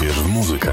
Uwierz 0.00 0.20
w 0.20 0.28
muzykę. 0.28 0.72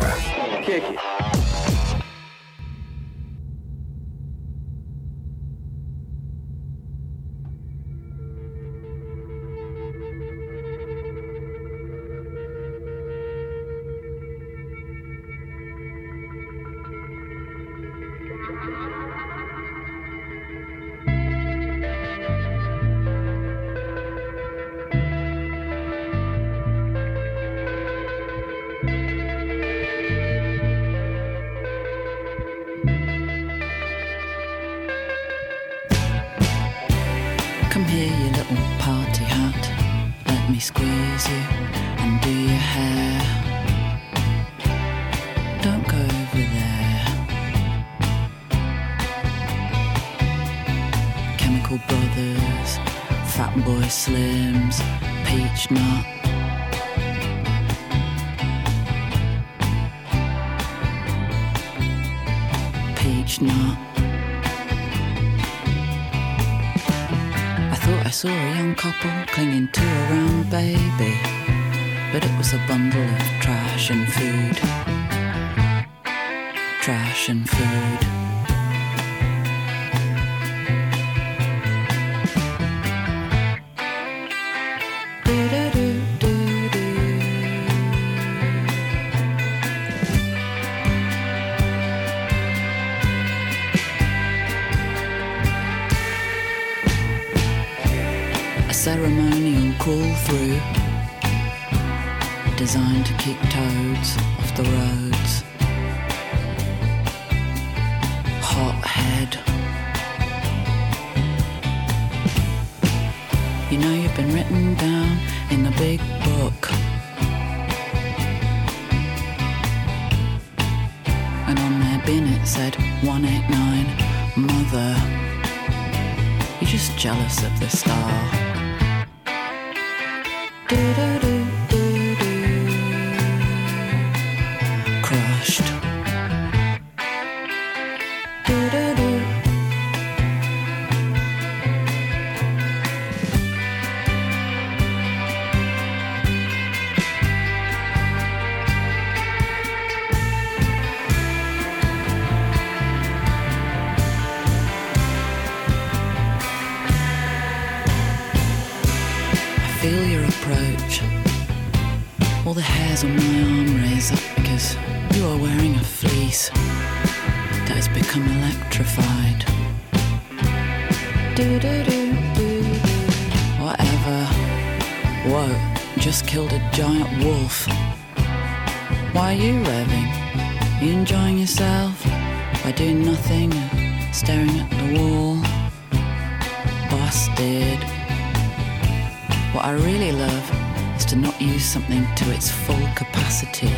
something 191.77 192.15
to 192.15 192.31
its 192.33 192.49
full 192.49 192.88
capacity, 192.95 193.69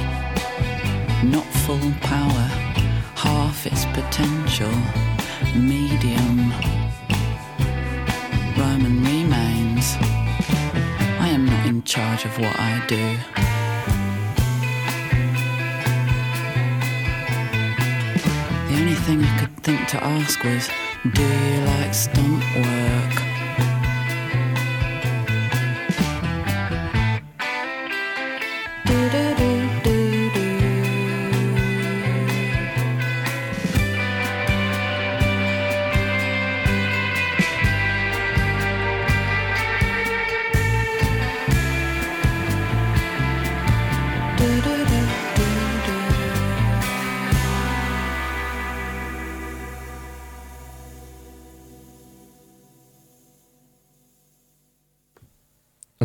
not 1.21 1.43
full 1.65 1.91
power, 1.99 2.47
half 3.15 3.67
its 3.67 3.83
potential, 3.87 4.71
medium. 5.53 6.49
Roman 8.57 9.03
remains. 9.03 9.97
I 11.25 11.27
am 11.27 11.45
not 11.45 11.65
in 11.65 11.83
charge 11.83 12.23
of 12.23 12.31
what 12.39 12.55
I 12.57 12.81
do. 12.87 13.05
The 18.69 18.79
only 18.79 18.95
thing 18.95 19.21
I 19.25 19.39
could 19.39 19.57
think 19.61 19.87
to 19.89 20.01
ask 20.01 20.41
was, 20.45 20.69
do 21.13 21.21
you 21.21 21.65
like 21.65 21.93
stunt 21.93 22.43
work? 22.55 23.28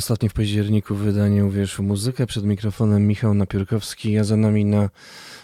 Ostatnie 0.04 0.28
w 0.28 0.32
październiku 0.32 0.94
wydanie 0.94 1.44
Uwierz 1.44 1.76
w 1.76 1.80
muzykę. 1.80 2.26
Przed 2.26 2.44
mikrofonem 2.44 3.06
Michał 3.06 3.34
Napiórkowski, 3.34 4.18
a 4.18 4.24
za 4.24 4.36
nami 4.36 4.64
na 4.64 4.90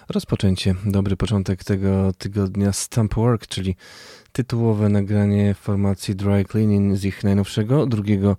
rozpoczęcie, 0.09 0.75
dobry 0.85 1.17
początek 1.17 1.65
tego 1.65 2.13
tygodnia 2.19 2.73
Stamp 2.73 3.15
Work, 3.15 3.47
czyli 3.47 3.77
tytułowe 4.33 4.89
nagranie 4.89 5.55
formacji 5.55 6.17
Dry 6.17 6.45
Cleaning 6.45 6.97
z 6.97 7.05
ich 7.05 7.25
najnowszego, 7.25 7.87
drugiego 7.87 8.37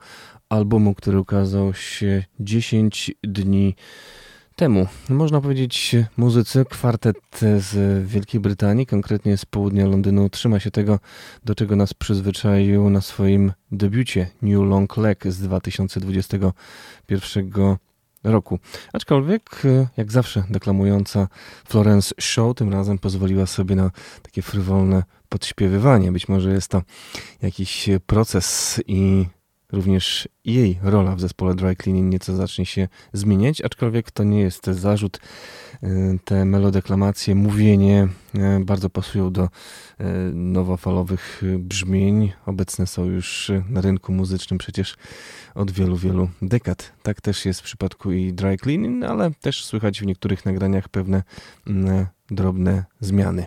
albumu, 0.50 0.96
który 0.96 1.20
ukazał 1.20 1.74
się 1.74 2.24
10 2.40 3.12
dni 3.24 3.76
temu. 4.56 4.88
Można 5.10 5.42
powiedzieć, 5.42 5.96
muzycy, 6.18 6.66
kwartet 6.70 7.18
z 7.58 8.04
Wielkiej 8.08 8.42
Brytanii, 8.42 8.86
konkretnie 8.86 9.38
z 9.38 9.46
południa 9.46 9.88
Londynu, 9.88 10.30
trzyma 10.30 10.60
się 10.60 10.72
tego, 10.72 11.00
do 11.46 11.56
czego 11.56 11.76
nas 11.76 11.94
przyzwyczaił 11.94 12.90
na 12.90 13.02
swoim 13.02 13.54
debiucie 13.72 14.28
New 14.42 14.62
Long 14.62 14.98
Leg 14.98 15.24
z 15.28 15.40
2021 15.40 17.78
roku. 18.24 18.60
Aczkolwiek, 18.94 19.62
jak 19.98 20.12
zawsze 20.12 20.44
deklamująca 20.50 21.28
Florence 21.66 22.16
Shaw, 22.20 22.56
tym 22.56 22.74
razem 22.74 23.00
pozwoliła 23.00 23.46
sobie 23.46 23.76
na 23.76 23.92
takie 24.22 24.42
frywolne 24.42 25.04
podśpiewywanie. 25.30 26.12
Być 26.12 26.28
może 26.28 26.52
jest 26.52 26.68
to 26.68 26.82
jakiś 27.42 27.90
proces 28.06 28.80
i 28.88 29.26
również 29.72 30.28
jej 30.46 30.80
rola 30.84 31.16
w 31.16 31.20
zespole 31.20 31.56
Dry 31.56 31.76
Cleaning 31.76 32.14
nieco 32.14 32.36
zacznie 32.36 32.66
się 32.66 32.88
zmieniać, 33.14 33.62
aczkolwiek 33.62 34.12
to 34.12 34.24
nie 34.24 34.40
jest 34.40 34.66
zarzut. 34.66 35.20
Y, 35.84 36.20
te 36.26 36.46
melodeklamacje, 36.46 37.36
mówienie 37.36 38.08
y, 38.36 38.66
bardzo 38.66 38.90
pasują 38.90 39.32
do 39.32 39.44
y, 39.44 39.50
nowofalowych 40.34 41.42
brzmień. 41.60 42.32
Obecne 42.46 42.88
są 42.88 43.06
już 43.06 43.52
na 43.70 43.82
rynku 43.82 44.14
muzycznym 44.14 44.58
przecież 44.58 44.96
od 45.56 45.72
wielu, 45.72 45.98
wielu 45.98 46.30
dekad. 46.42 46.94
Tak 47.04 47.22
też 47.22 47.46
jest 47.46 47.60
w 47.60 47.64
przypadku 47.64 48.12
i 48.12 48.34
Dry 48.34 48.58
Cleaning, 48.58 49.04
ale 49.04 49.32
też 49.32 49.66
słychać 49.66 50.02
w 50.02 50.06
niektórych 50.06 50.46
nagraniach 50.46 50.90
pewne 50.90 51.24
mm, 51.68 52.06
drobne 52.32 52.86
zmiany. 53.00 53.46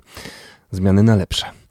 Zmiany 0.71 1.03
na 1.03 1.17
lepsze. 1.17 1.64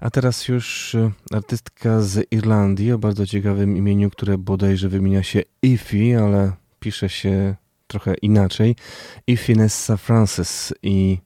A 0.00 0.10
teraz 0.10 0.48
już 0.48 0.94
e, 0.94 1.10
artystka 1.32 2.00
z 2.00 2.32
Irlandii 2.32 2.92
o 2.92 2.98
bardzo 2.98 3.26
ciekawym 3.26 3.76
imieniu, 3.76 4.10
które 4.10 4.38
bodajże 4.38 4.88
wymienia 4.88 5.22
się 5.22 5.42
Ify, 5.62 6.18
ale 6.18 6.52
pisze 6.80 7.08
się 7.08 7.54
trochę 7.86 8.14
inaczej. 8.14 8.76
Ify 9.26 9.56
Nessa 9.56 9.96
Francis 9.96 10.74
i 10.82 11.18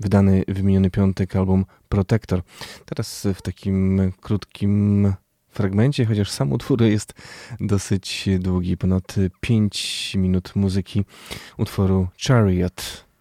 wydany 0.00 0.42
wymieniony 0.48 0.90
piątek 0.90 1.36
album 1.36 1.64
Protector. 1.88 2.42
Teraz 2.84 3.26
w 3.34 3.42
takim 3.42 4.12
krótkim 4.20 5.12
fragmencie, 5.48 6.06
chociaż 6.06 6.30
sam 6.30 6.52
utwór 6.52 6.82
jest 6.82 7.14
dosyć 7.60 8.28
długi, 8.38 8.76
ponad 8.76 9.14
5 9.40 10.14
minut 10.18 10.56
muzyki 10.56 11.04
utworu 11.58 12.08
Chariot. 12.26 13.11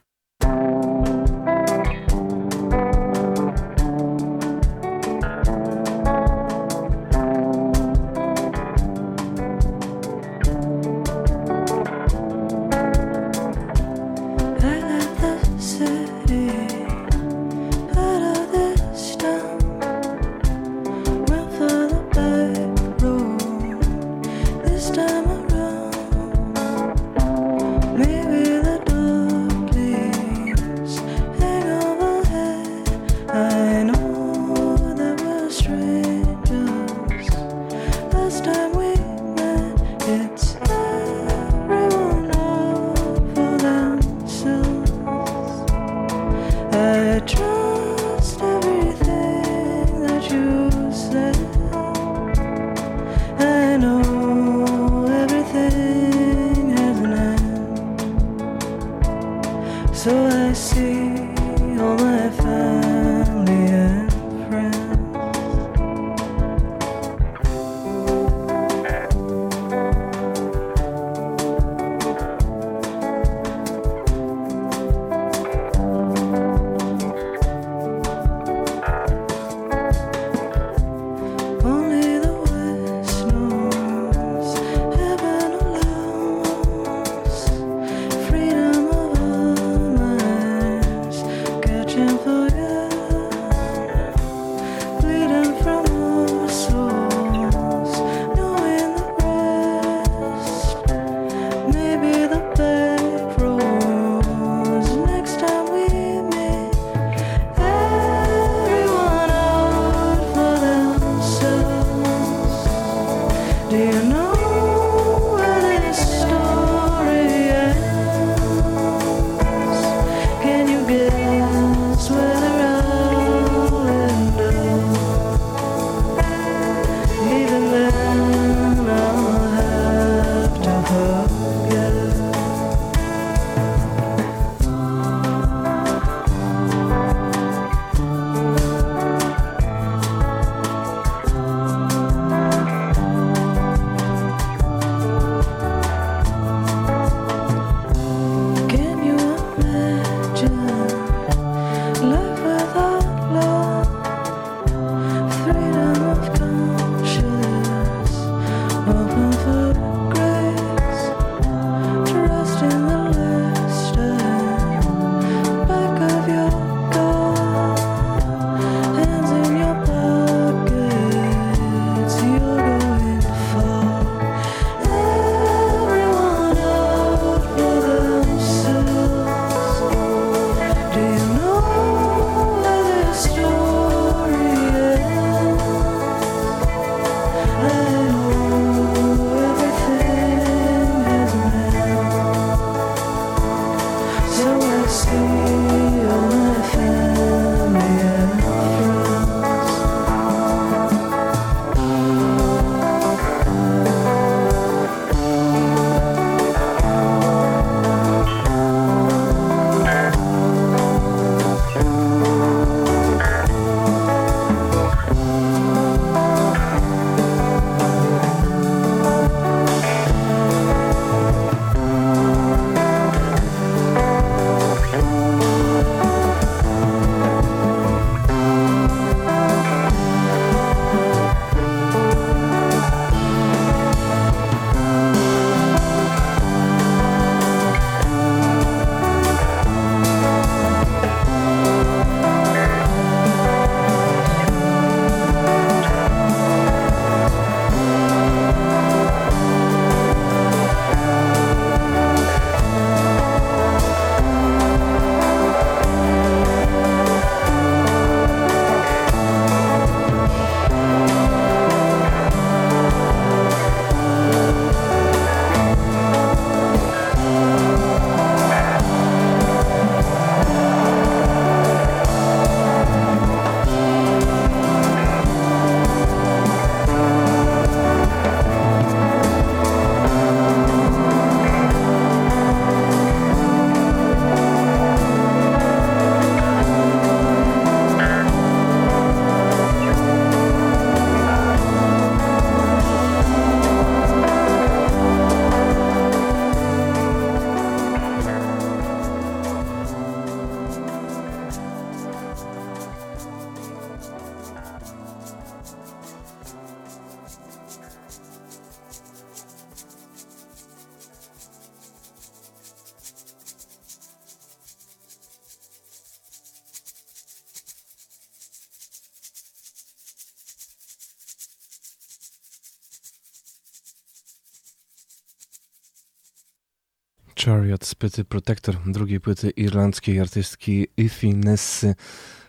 Płyty 328.01 328.25
Protector, 328.25 328.77
drugiej 328.85 329.19
płyty 329.19 329.49
irlandzkiej 329.49 330.19
artystki 330.19 330.87
Ify 330.97 331.27
Nessy 331.27 331.95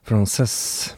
Frances, 0.03 0.97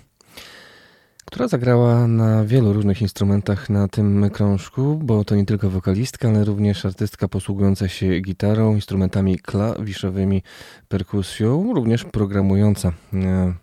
która 1.24 1.48
zagrała 1.48 2.06
na 2.06 2.44
wielu 2.44 2.72
różnych 2.72 3.02
instrumentach 3.02 3.70
na 3.70 3.88
tym 3.88 4.30
krążku, 4.30 5.00
bo 5.02 5.24
to 5.24 5.34
nie 5.36 5.44
tylko 5.44 5.70
wokalistka, 5.70 6.28
ale 6.28 6.44
również 6.44 6.84
artystka 6.84 7.28
posługująca 7.28 7.88
się 7.88 8.20
gitarą, 8.20 8.74
instrumentami 8.74 9.38
klawiszowymi, 9.38 10.42
perkusją, 10.88 11.72
również 11.74 12.04
programująca 12.04 12.92
e, 13.12 13.54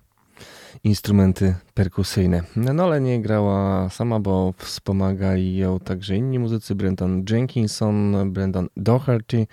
instrumenty 0.83 1.55
perkusyjne. 1.73 2.43
No 2.55 2.83
ale 2.83 3.01
nie 3.01 3.21
grała 3.21 3.89
sama, 3.89 4.19
bo 4.19 4.53
wspomagali 4.57 5.57
ją 5.57 5.79
także 5.79 6.15
inni 6.15 6.39
muzycy, 6.39 6.75
Brendan 6.75 7.25
Jenkinson, 7.29 8.15
Brendan 8.33 8.67
Doherty, 8.77 9.47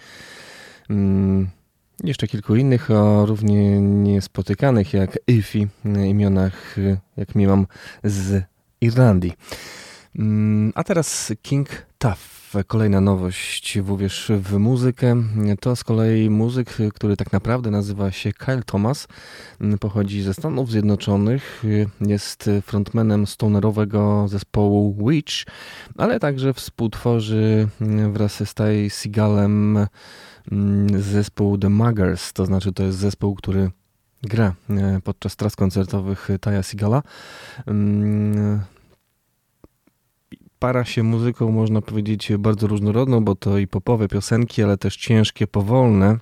jeszcze 2.04 2.28
kilku 2.28 2.57
innych, 2.57 2.90
o 2.90 3.26
równie 3.26 3.80
niespotykanych 3.80 4.92
jak 4.92 5.18
Ify, 5.26 5.68
imionach 6.09 6.76
jak 7.16 7.35
mi 7.35 7.47
mam 7.47 7.66
z 8.04 8.45
Irlandii. 8.80 9.33
Mm, 10.18 10.73
a 10.75 10.85
teraz 10.85 11.33
King 11.42 11.68
Tough. 11.99 12.18
Kolejna 12.66 13.00
nowość 13.00 13.78
w 13.80 13.90
Uwierz 13.90 14.33
w 14.38 14.59
muzykę. 14.59 15.23
To 15.61 15.76
z 15.76 15.85
kolei 15.85 16.30
muzyk, 16.30 16.76
który 16.95 17.16
tak 17.16 17.33
naprawdę 17.33 17.71
nazywa 17.71 18.11
się 18.11 18.33
Kyle 18.33 18.62
Thomas. 18.62 19.09
Pochodzi 19.80 20.23
ze 20.23 20.35
Stanów 20.35 20.71
Zjednoczonych. 20.71 21.64
Jest 22.00 22.50
frontmanem 22.62 23.26
stonerowego 23.26 24.28
zespołu 24.28 25.09
Witch, 25.09 25.35
ale 25.97 26.21
także 26.21 26.54
współtworzy 26.54 27.68
wraz 28.12 28.49
z 28.49 28.54
Ty 28.54 28.90
Seagalem 28.90 29.78
Mm, 29.78 29.88
zespół 30.97 31.59
The 31.59 31.69
Muggers, 31.69 32.33
to 32.33 32.47
znaczy 32.47 32.73
to 32.73 32.83
jest 32.83 32.99
zespół, 32.99 33.35
który 33.35 33.71
gra 34.23 34.55
e, 34.71 35.00
podczas 35.05 35.37
tras 35.37 35.57
koncertowych 35.57 36.28
Taja 36.40 36.62
Sigala. 36.62 37.02
Mm, 37.67 38.61
para 40.59 40.85
się 40.85 41.02
muzyką, 41.02 41.52
można 41.52 41.83
powiedzieć, 41.83 42.33
bardzo 42.38 42.67
różnorodną, 42.67 43.25
bo 43.25 43.35
to 43.35 43.59
i 43.59 43.67
popowe 43.67 44.09
piosenki, 44.09 44.62
ale 44.62 44.78
też 44.78 44.97
ciężkie, 44.97 45.47
powolne, 45.47 46.19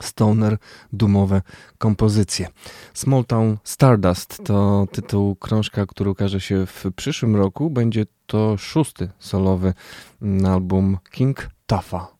stoner, 0.00 0.58
dumowe 0.92 1.42
kompozycje. 1.78 2.48
Small 2.94 3.24
Town 3.24 3.56
Stardust 3.64 4.40
to 4.44 4.86
tytuł 4.92 5.36
krążka, 5.36 5.86
który 5.86 6.10
ukaże 6.10 6.40
się 6.40 6.66
w 6.66 6.84
przyszłym 6.96 7.36
roku. 7.36 7.70
Będzie 7.70 8.06
to 8.26 8.56
szósty 8.56 9.10
solowy 9.18 9.74
album 10.46 10.98
King 11.10 11.50
Tuffa. 11.66 12.17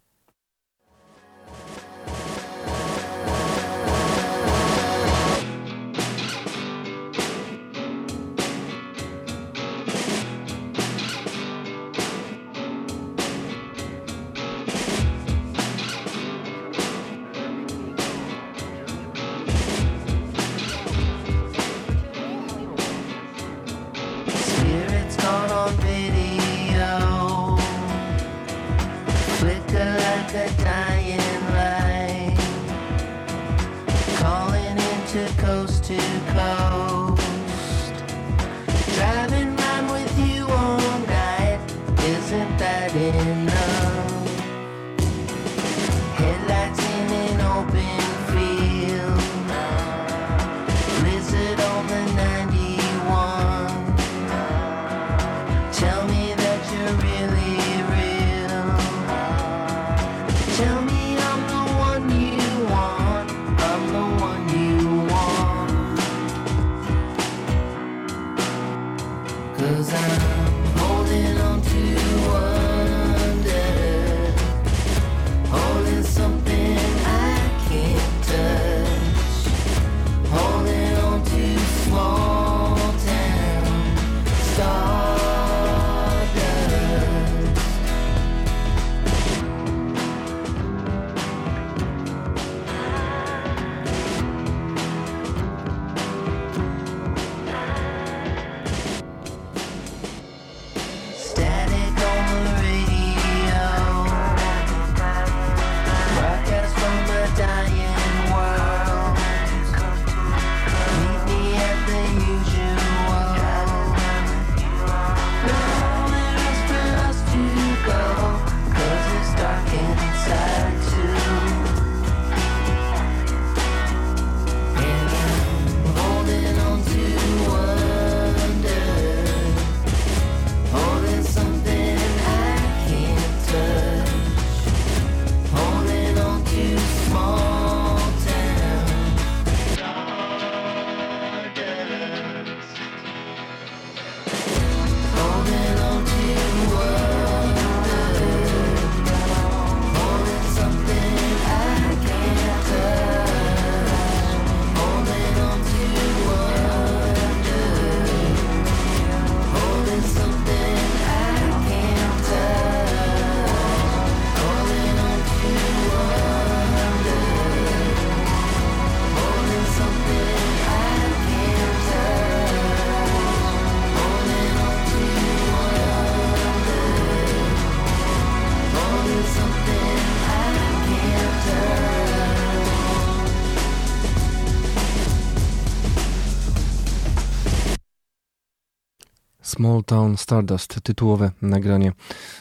Small 189.59 189.85
Town 189.85 190.17
Stardust, 190.17 190.81
tytułowe 190.83 191.31
nagranie 191.43 191.93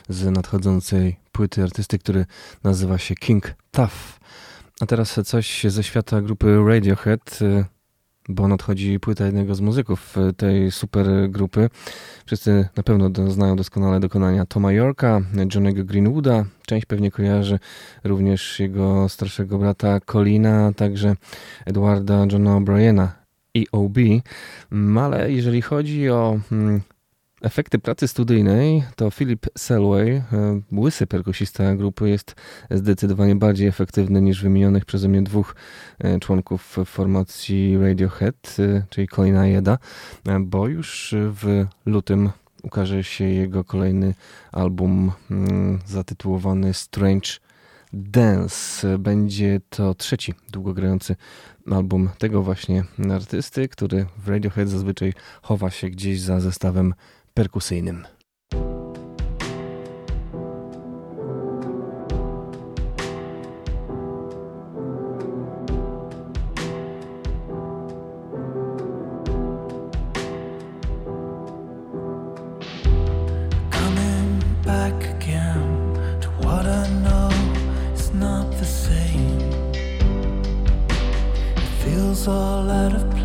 z 0.10 0.26
nadchodzącej 0.26 1.16
płyty 1.32 1.64
artysty, 1.64 2.00
który 2.00 2.26
nazywa 2.64 2.98
się 2.98 3.16
King 3.16 3.54
Tough. 3.72 4.20
A 4.82 4.86
teraz 4.86 5.20
coś 5.26 5.64
ze 5.68 5.84
świata 5.84 6.22
grupy 6.22 6.58
Radiohead. 6.68 7.40
bo 8.30 8.48
nadchodzi 8.48 9.00
płyta 9.00 9.26
jednego 9.26 9.56
z 9.56 9.62
muzyków 9.62 10.18
e, 10.18 10.34
tej 10.34 10.72
super 10.72 11.08
grupy. 11.30 11.70
Wszyscy 12.26 12.68
na 12.78 12.84
pewno 12.84 13.32
znają 13.32 13.56
doskonale 13.56 14.00
dokonania 14.00 14.46
Toma 14.46 14.72
Yorka, 14.72 15.22
Johnego 15.56 15.84
Greenwooda. 15.84 16.46
Część 16.66 16.86
pewnie 16.86 17.12
kojarzy 17.12 17.60
również 18.04 18.60
jego 18.60 19.10
starszego 19.10 19.58
brata 19.58 20.00
Colina, 20.00 20.72
także 20.76 21.16
Edwarda 21.66 22.26
Johna 22.32 22.60
O'Briena, 22.60 23.08
EOB. 23.58 23.98
Ale 25.00 25.32
jeżeli 25.32 25.62
chodzi 25.62 26.10
o 26.10 26.40
mm, 26.52 26.82
efekty 27.42 27.80
pracy 27.80 28.08
studyjnej, 28.08 28.84
to 28.96 29.12
Philip 29.12 29.46
Selway, 29.58 30.10
e, 30.12 30.24
łysy 30.72 31.08
perkusista 31.08 31.76
grupy, 31.76 32.10
jest 32.10 32.36
zdecydowanie 32.72 33.36
bardziej 33.36 33.68
efektywny 33.68 34.22
niż 34.22 34.42
wymienionych 34.42 34.86
przeze 34.86 35.08
mnie 35.08 35.22
dwóch 35.22 35.56
e, 36.00 36.20
członków 36.20 36.78
formacji 36.86 37.78
Radiohead, 37.78 38.56
e, 38.60 38.84
czyli 38.90 39.08
Colina 39.08 39.48
Jeda, 39.48 39.78
bo 40.40 40.68
już 40.68 41.16
w 41.18 41.66
lutym 41.86 42.30
ukaże 42.64 43.04
się 43.04 43.26
jego 43.26 43.64
kolejny 43.64 44.14
album 44.52 45.12
mm, 45.32 45.80
zatytułowany 45.86 46.74
Strange 46.74 47.30
Dance. 47.94 48.98
Będzie 48.98 49.62
to 49.70 49.94
trzeci 49.94 50.34
długogrający 50.52 51.16
album 51.72 52.10
tego 52.18 52.44
właśnie 52.44 52.84
artysty, 53.14 53.68
który 53.68 54.06
w 54.18 54.28
Radiohead 54.30 54.70
zazwyczaj 54.70 55.14
chowa 55.42 55.70
się 55.70 55.90
gdzieś 55.90 56.20
za 56.20 56.40
zestawem 56.40 56.94
perkusyjnym. 57.38 58.08
all 82.28 82.70
out 82.70 82.94
of 82.94 83.17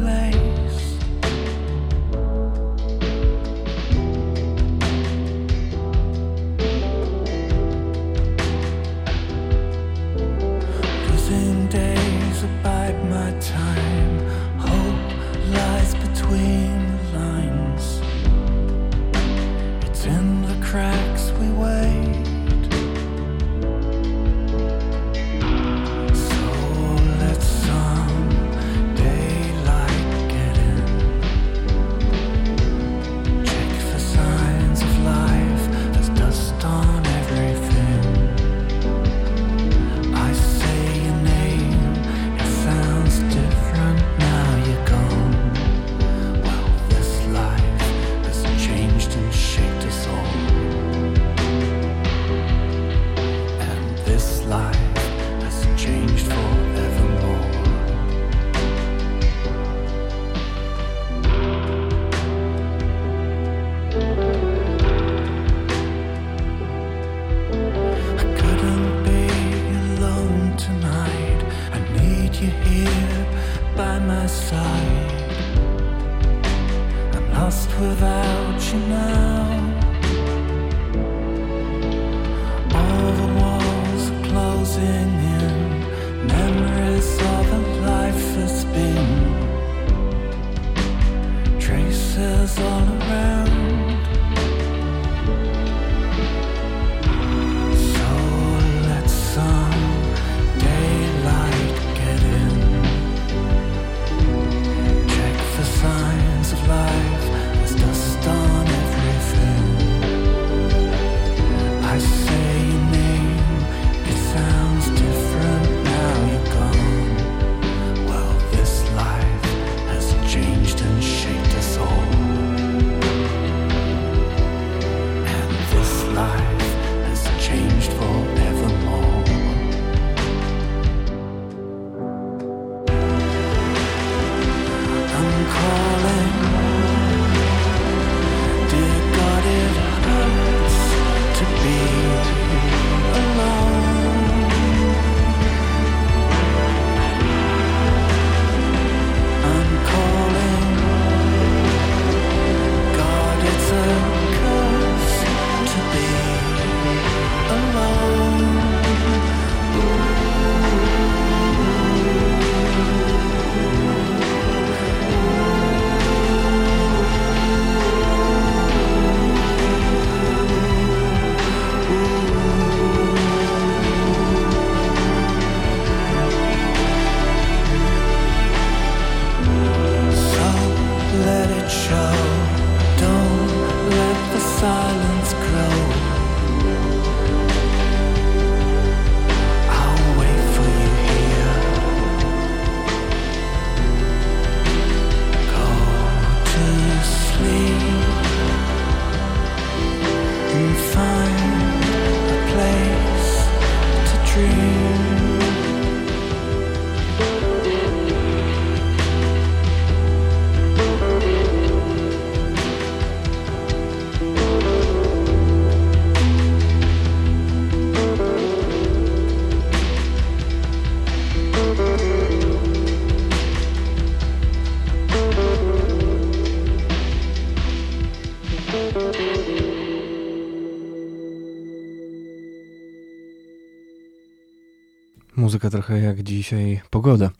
muzyka 235.52 235.70
trochę 235.70 236.00
jak 236.00 236.22
dzisiaj 236.22 236.80
pogoda. 236.90 237.30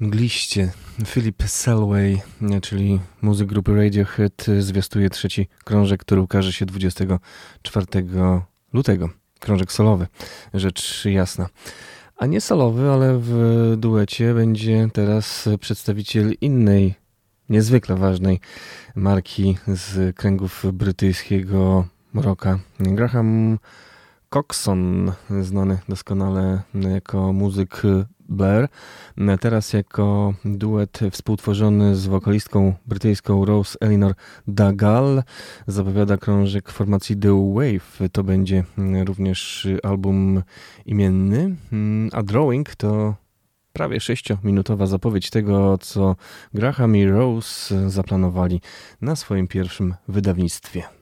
Mgliście. 0.00 0.72
Philip 1.06 1.42
Selway, 1.46 2.22
czyli 2.62 3.00
muzyk 3.22 3.48
grupy 3.48 3.74
Radiohead, 3.74 4.46
zwiastuje 4.58 5.10
trzeci 5.10 5.48
krążek, 5.64 6.00
który 6.00 6.20
ukaże 6.20 6.52
się 6.52 6.66
24 6.66 7.86
lutego. 8.72 9.08
Krążek 9.40 9.72
solowy, 9.72 10.06
rzecz 10.54 11.04
jasna. 11.04 11.48
A 12.16 12.26
nie 12.26 12.40
solowy, 12.40 12.90
ale 12.90 13.18
w 13.18 13.74
duecie 13.78 14.34
będzie 14.34 14.88
teraz 14.92 15.48
przedstawiciel 15.60 16.32
innej, 16.40 16.94
niezwykle 17.48 17.96
ważnej 17.96 18.40
marki 18.94 19.56
z 19.66 20.16
kręgów 20.16 20.64
brytyjskiego 20.72 21.86
rocka. 22.14 22.58
Graham 22.80 23.58
Coxon, 24.32 25.12
znany 25.40 25.78
doskonale 25.88 26.62
jako 26.74 27.32
muzyk 27.32 27.82
Blair, 28.28 28.68
teraz 29.40 29.72
jako 29.72 30.34
duet 30.44 31.00
współtworzony 31.10 31.96
z 31.96 32.06
wokalistką 32.06 32.74
brytyjską 32.86 33.44
Rose 33.44 33.78
Eleanor 33.80 34.14
Dagal 34.48 35.22
zapowiada 35.66 36.16
krążek 36.16 36.70
formacji 36.70 37.16
The 37.16 37.52
Wave. 37.54 38.10
To 38.12 38.24
będzie 38.24 38.64
również 39.04 39.68
album 39.82 40.42
imienny, 40.86 41.56
a 42.12 42.22
Drawing 42.22 42.74
to 42.74 43.14
prawie 43.72 44.00
sześciominutowa 44.00 44.86
zapowiedź 44.86 45.30
tego, 45.30 45.78
co 45.78 46.16
Graham 46.54 46.96
i 46.96 47.06
Rose 47.06 47.90
zaplanowali 47.90 48.60
na 49.00 49.16
swoim 49.16 49.48
pierwszym 49.48 49.94
wydawnictwie. 50.08 51.01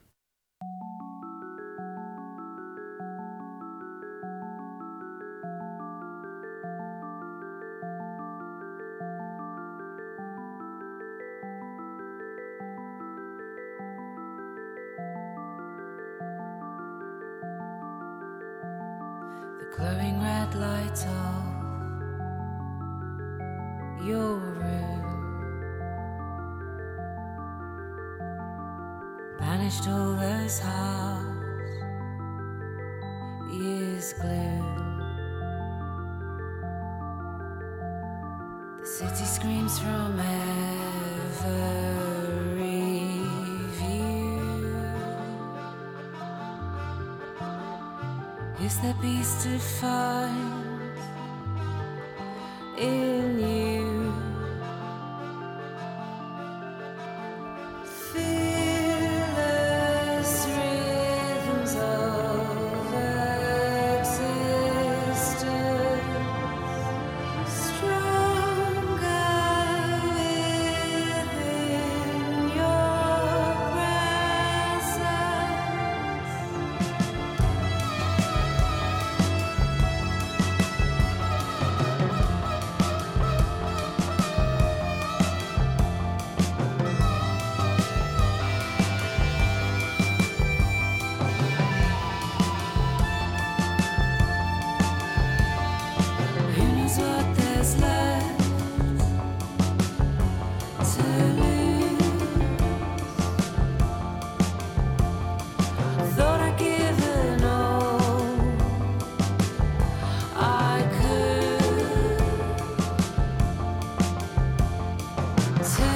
to 115.63 115.90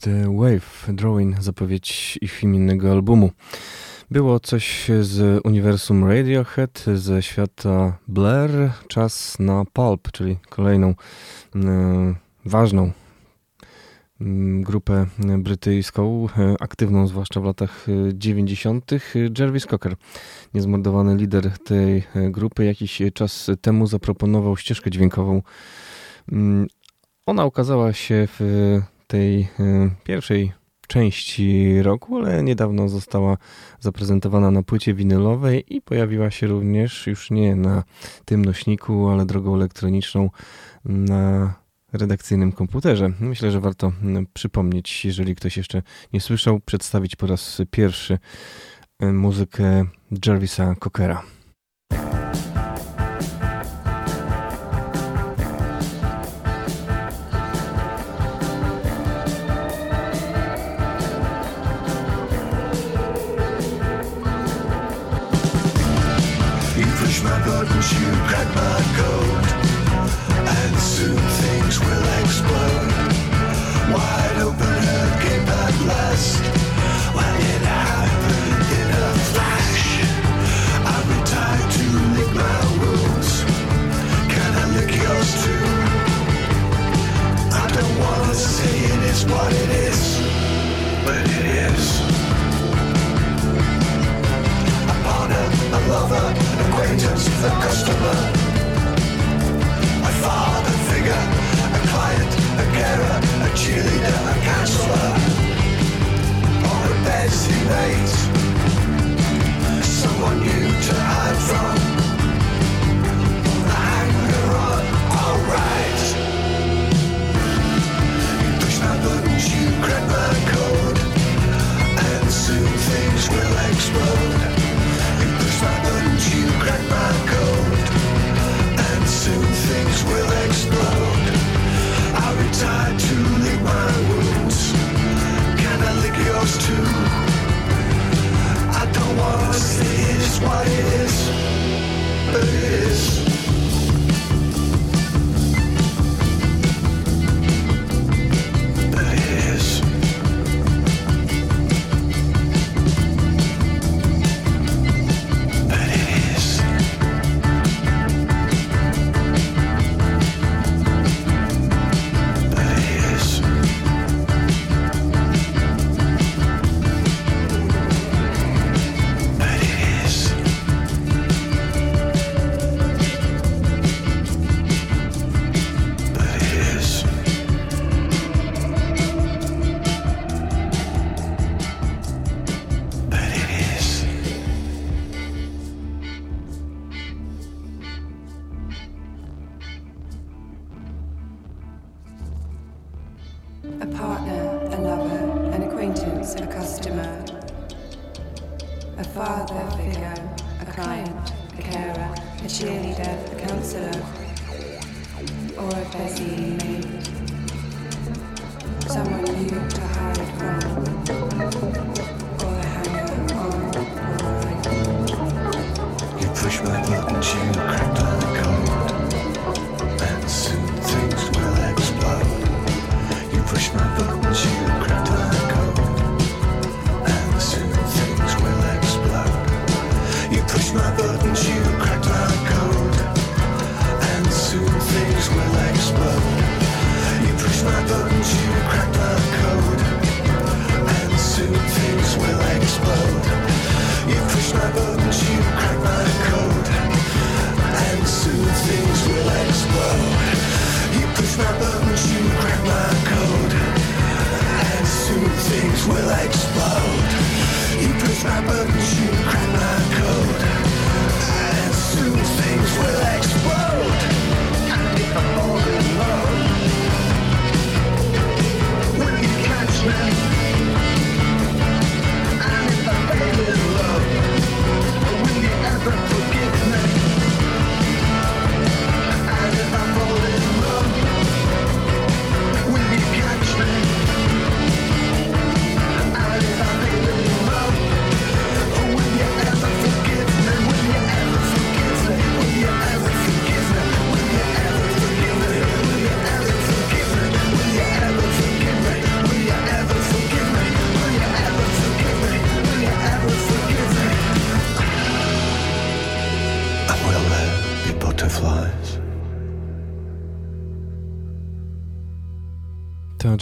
The 0.00 0.36
Wave 0.36 0.86
Drawing, 0.88 1.42
zapowiedź 1.42 2.18
ich 2.22 2.42
imiennego 2.42 2.92
albumu. 2.92 3.30
Było 4.10 4.40
coś 4.40 4.90
z 5.00 5.40
uniwersum 5.44 6.04
Radiohead, 6.04 6.84
ze 6.94 7.22
świata 7.22 7.98
Blair, 8.08 8.50
czas 8.88 9.38
na 9.38 9.64
Pulp, 9.72 10.12
czyli 10.12 10.36
kolejną 10.48 10.94
e, 11.54 12.14
ważną 12.44 12.92
mm, 14.20 14.62
grupę 14.62 15.06
brytyjską, 15.38 16.26
e, 16.38 16.54
aktywną 16.60 17.06
zwłaszcza 17.06 17.40
w 17.40 17.44
latach 17.44 17.86
90. 18.14 18.90
Jervis 19.38 19.66
Cocker, 19.66 19.96
niezmordowany 20.54 21.16
lider 21.16 21.58
tej 21.58 22.02
e, 22.14 22.30
grupy, 22.30 22.64
jakiś 22.64 23.02
czas 23.14 23.50
temu 23.60 23.86
zaproponował 23.86 24.56
ścieżkę 24.56 24.90
dźwiękową. 24.90 25.42
Mm, 26.32 26.66
ona 27.26 27.44
ukazała 27.44 27.92
się 27.92 28.28
w 28.38 28.80
tej 29.10 29.40
e, 29.40 29.90
pierwszej 30.04 30.52
części 30.88 31.82
roku, 31.82 32.16
ale 32.18 32.42
niedawno 32.42 32.88
została 32.88 33.36
zaprezentowana 33.80 34.50
na 34.50 34.62
płycie 34.62 34.94
winylowej 34.94 35.76
i 35.76 35.82
pojawiła 35.82 36.30
się 36.30 36.46
również 36.46 37.06
już 37.06 37.30
nie 37.30 37.56
na 37.56 37.84
tym 38.24 38.44
nośniku, 38.44 39.08
ale 39.08 39.26
drogą 39.26 39.54
elektroniczną 39.54 40.30
na 40.84 41.54
redakcyjnym 41.92 42.52
komputerze. 42.52 43.10
Myślę, 43.20 43.50
że 43.50 43.60
warto 43.60 43.92
przypomnieć, 44.32 45.04
jeżeli 45.04 45.34
ktoś 45.34 45.56
jeszcze 45.56 45.82
nie 46.12 46.20
słyszał, 46.20 46.60
przedstawić 46.60 47.16
po 47.16 47.26
raz 47.26 47.62
pierwszy 47.70 48.18
e, 49.00 49.12
muzykę 49.12 49.84
Jarvisa 50.26 50.74
Cockera. 50.74 51.22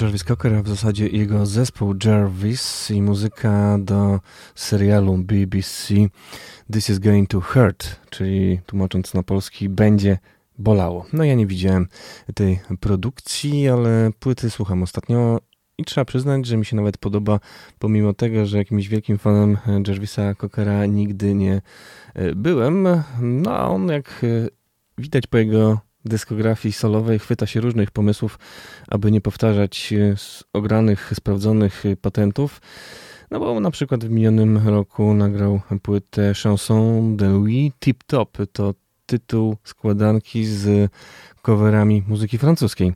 Jarvis 0.08 0.24
Cocker, 0.24 0.54
a 0.54 0.62
w 0.62 0.68
zasadzie 0.68 1.08
jego 1.08 1.46
zespół 1.46 1.94
Jarvis 2.04 2.90
i 2.90 3.02
muzyka 3.02 3.78
do 3.78 4.20
serialu 4.54 5.18
BBC 5.18 5.94
This 6.72 6.90
is 6.90 6.98
going 6.98 7.30
to 7.30 7.40
hurt, 7.40 8.00
czyli 8.10 8.60
tłumacząc 8.66 9.14
na 9.14 9.22
polski 9.22 9.68
będzie 9.68 10.18
bolało. 10.58 11.06
No 11.12 11.24
ja 11.24 11.34
nie 11.34 11.46
widziałem 11.46 11.88
tej 12.34 12.60
produkcji, 12.80 13.68
ale 13.68 14.10
płyty 14.18 14.50
słucham 14.50 14.82
ostatnio 14.82 15.40
i 15.78 15.84
trzeba 15.84 16.04
przyznać, 16.04 16.46
że 16.46 16.56
mi 16.56 16.64
się 16.64 16.76
nawet 16.76 16.98
podoba, 16.98 17.40
pomimo 17.78 18.14
tego, 18.14 18.46
że 18.46 18.58
jakimś 18.58 18.88
wielkim 18.88 19.18
fanem 19.18 19.58
Jarvisa 19.86 20.34
Cockera 20.34 20.86
nigdy 20.86 21.34
nie 21.34 21.62
e, 22.14 22.34
byłem. 22.34 22.88
No 23.20 23.50
a 23.50 23.68
on 23.68 23.88
jak 23.88 24.24
e, 24.24 24.48
widać 24.98 25.26
po 25.26 25.38
jego 25.38 25.87
dyskografii 26.04 26.72
solowej 26.72 27.18
chwyta 27.18 27.46
się 27.46 27.60
różnych 27.60 27.90
pomysłów, 27.90 28.38
aby 28.88 29.12
nie 29.12 29.20
powtarzać 29.20 29.92
e, 29.92 30.14
ogranych, 30.52 31.12
sprawdzonych 31.14 31.86
e, 31.86 31.96
patentów. 31.96 32.60
No 33.30 33.40
bo 33.40 33.60
na 33.60 33.70
przykład 33.70 34.04
w 34.04 34.10
minionym 34.10 34.68
roku 34.68 35.14
nagrał 35.14 35.60
płytę 35.82 36.32
Chanson 36.42 37.16
de 37.16 37.28
Louis 37.28 37.72
Tip 37.80 38.04
Top. 38.04 38.38
To 38.52 38.74
tytuł 39.06 39.56
składanki 39.64 40.46
z 40.46 40.90
coverami 41.42 42.02
muzyki 42.08 42.38
francuskiej. 42.38 42.92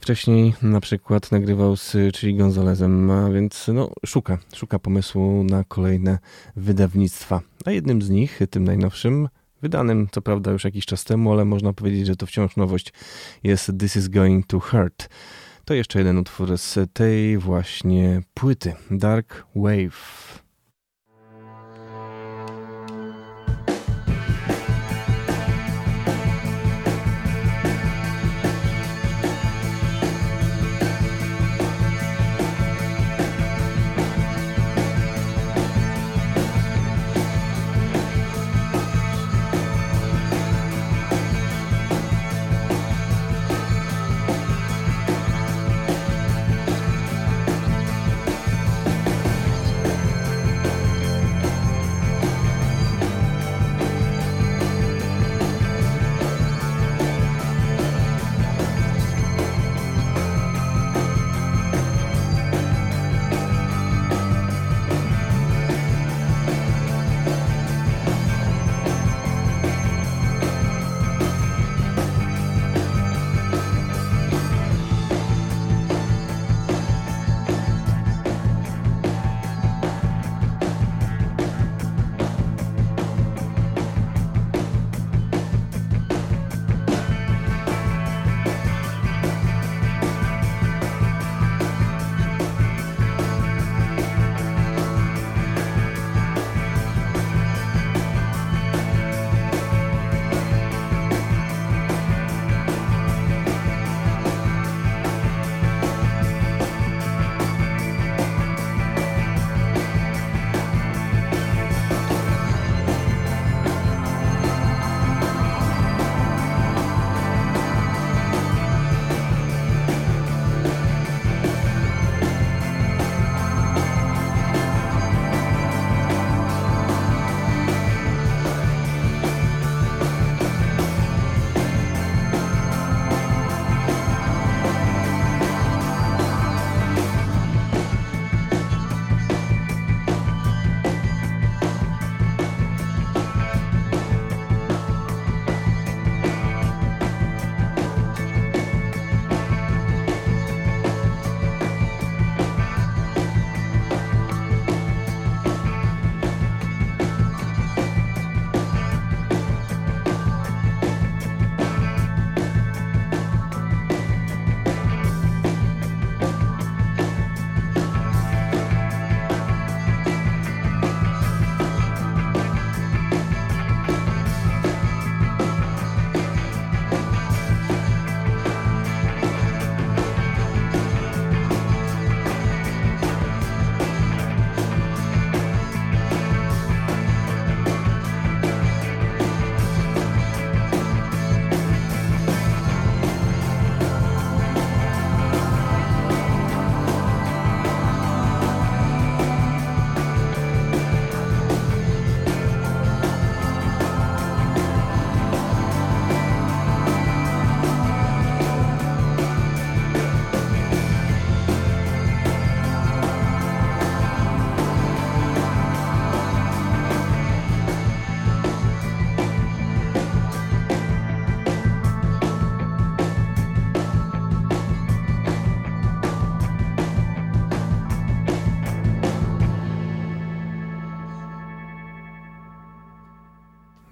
Wcześniej 0.00 0.54
na 0.62 0.80
przykład 0.80 1.32
nagrywał 1.32 1.76
z 1.76 1.96
Chili 2.16 2.36
Gonzalezem, 2.36 3.10
a 3.10 3.30
więc 3.30 3.70
no, 3.74 3.90
szuka, 4.06 4.38
szuka 4.54 4.78
pomysłu 4.78 5.44
na 5.44 5.64
kolejne 5.64 6.18
wydawnictwa. 6.56 7.40
A 7.64 7.70
jednym 7.70 8.02
z 8.02 8.10
nich, 8.10 8.40
tym 8.50 8.64
najnowszym, 8.64 9.28
wydanym 9.62 10.08
co 10.12 10.22
prawda 10.22 10.50
już 10.50 10.64
jakiś 10.64 10.86
czas 10.86 11.04
temu, 11.04 11.32
ale 11.32 11.44
można 11.44 11.72
powiedzieć, 11.72 12.06
że 12.06 12.16
to 12.16 12.26
wciąż 12.26 12.56
nowość, 12.56 12.92
jest 13.42 13.72
This 13.78 13.96
is 13.96 14.08
Going 14.08 14.46
to 14.46 14.60
Hurt. 14.60 15.08
To 15.64 15.74
jeszcze 15.74 15.98
jeden 15.98 16.18
utwór 16.18 16.58
z 16.58 16.92
tej 16.92 17.38
właśnie 17.38 18.22
płyty, 18.34 18.74
Dark 18.90 19.46
Wave. 19.56 20.43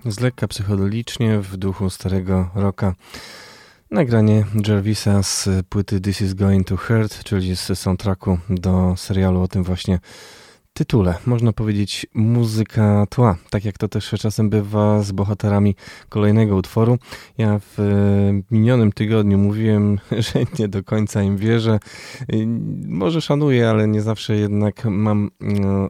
Z 0.07 0.21
lekka 0.21 0.49
psychodelicznie 0.49 1.39
w 1.39 1.57
duchu 1.57 1.91
starego 1.91 2.51
rocka. 2.55 2.95
Nagranie 3.91 4.45
Jarvisa 4.67 5.23
z 5.23 5.49
płyty 5.69 6.01
This 6.01 6.21
is 6.21 6.35
Going 6.35 6.67
to 6.67 6.77
Hurt, 6.77 7.25
czyli 7.25 7.57
z 7.57 7.79
soundtracku 7.79 8.39
do 8.51 8.95
serialu 8.97 9.43
o 9.43 9.49
tym 9.49 9.65
właśnie 9.65 9.99
tytule. 10.73 11.15
Można 11.27 11.53
powiedzieć 11.53 12.07
muzyka 12.15 13.07
tła, 13.11 13.37
tak 13.51 13.65
jak 13.65 13.79
to 13.79 13.89
też 13.89 14.15
czasem 14.19 14.51
bywa 14.51 15.03
z 15.03 15.13
bohaterami 15.13 15.77
kolejnego 16.09 16.57
utworu. 16.57 16.99
Ja 17.39 17.59
w 17.59 17.79
minionym 18.51 18.93
tygodniu 18.93 19.39
mówiłem, 19.39 19.99
że 20.27 20.45
nie 20.59 20.69
do 20.69 20.85
końca 20.85 21.23
im 21.23 21.37
wierzę. 21.37 21.79
Może 22.87 23.21
szanuję, 23.21 23.71
ale 23.71 23.89
nie 23.89 24.03
zawsze 24.03 24.37
jednak 24.37 24.85
mam 24.85 25.31
no, 25.41 25.89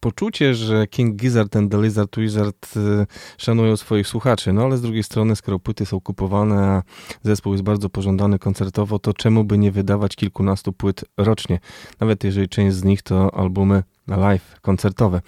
poczucie, 0.00 0.54
że 0.54 0.86
King 0.86 1.16
Gizzard 1.16 1.56
and 1.56 1.72
the 1.72 1.82
Lizard 1.82 2.16
Wizard 2.16 2.76
y, 2.76 3.06
szanują 3.38 3.76
swoich 3.76 4.06
słuchaczy, 4.06 4.52
no 4.52 4.62
ale 4.62 4.76
z 4.76 4.82
drugiej 4.82 5.02
strony, 5.02 5.36
skoro 5.36 5.58
płyty 5.58 5.86
są 5.86 6.00
kupowane, 6.00 6.56
a 6.56 6.82
zespół 7.22 7.52
jest 7.52 7.64
bardzo 7.64 7.88
pożądany 7.88 8.38
koncertowo, 8.38 8.98
to 8.98 9.14
czemu 9.14 9.44
by 9.44 9.58
nie 9.58 9.72
wydawać 9.72 10.16
kilkunastu 10.16 10.72
płyt 10.72 11.04
rocznie? 11.16 11.58
Nawet 12.00 12.24
jeżeli 12.24 12.48
część 12.48 12.76
z 12.76 12.84
nich 12.84 13.02
to 13.02 13.34
albumy 13.34 13.82
live, 14.08 14.60
koncertowe. 14.60 15.20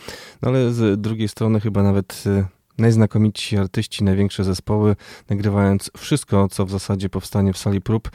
No 0.42 0.48
ale 0.48 0.72
z 0.72 1.00
drugiej 1.00 1.28
strony 1.28 1.60
chyba 1.60 1.82
nawet 1.82 2.24
y, 2.26 2.44
najznakomitsi 2.78 3.56
artyści, 3.56 4.04
największe 4.04 4.44
zespoły, 4.44 4.96
nagrywając 5.30 5.90
wszystko, 5.96 6.48
co 6.48 6.66
w 6.66 6.70
zasadzie 6.70 7.08
powstanie 7.08 7.52
w 7.52 7.58
sali 7.58 7.80
prób, 7.80 8.10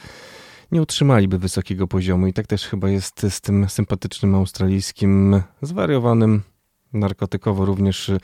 nie 0.71 0.81
utrzymaliby 0.81 1.39
wysokiego 1.39 1.87
poziomu. 1.87 2.27
I 2.27 2.33
tak 2.33 2.47
też 2.47 2.67
chyba 2.67 2.89
jest 2.89 3.25
z 3.29 3.41
tym 3.41 3.69
sympatycznym 3.69 4.35
australijskim, 4.35 5.41
zwariowanym 5.61 6.41
narkotykowo 6.93 7.65
również 7.65 8.09
y, 8.09 8.19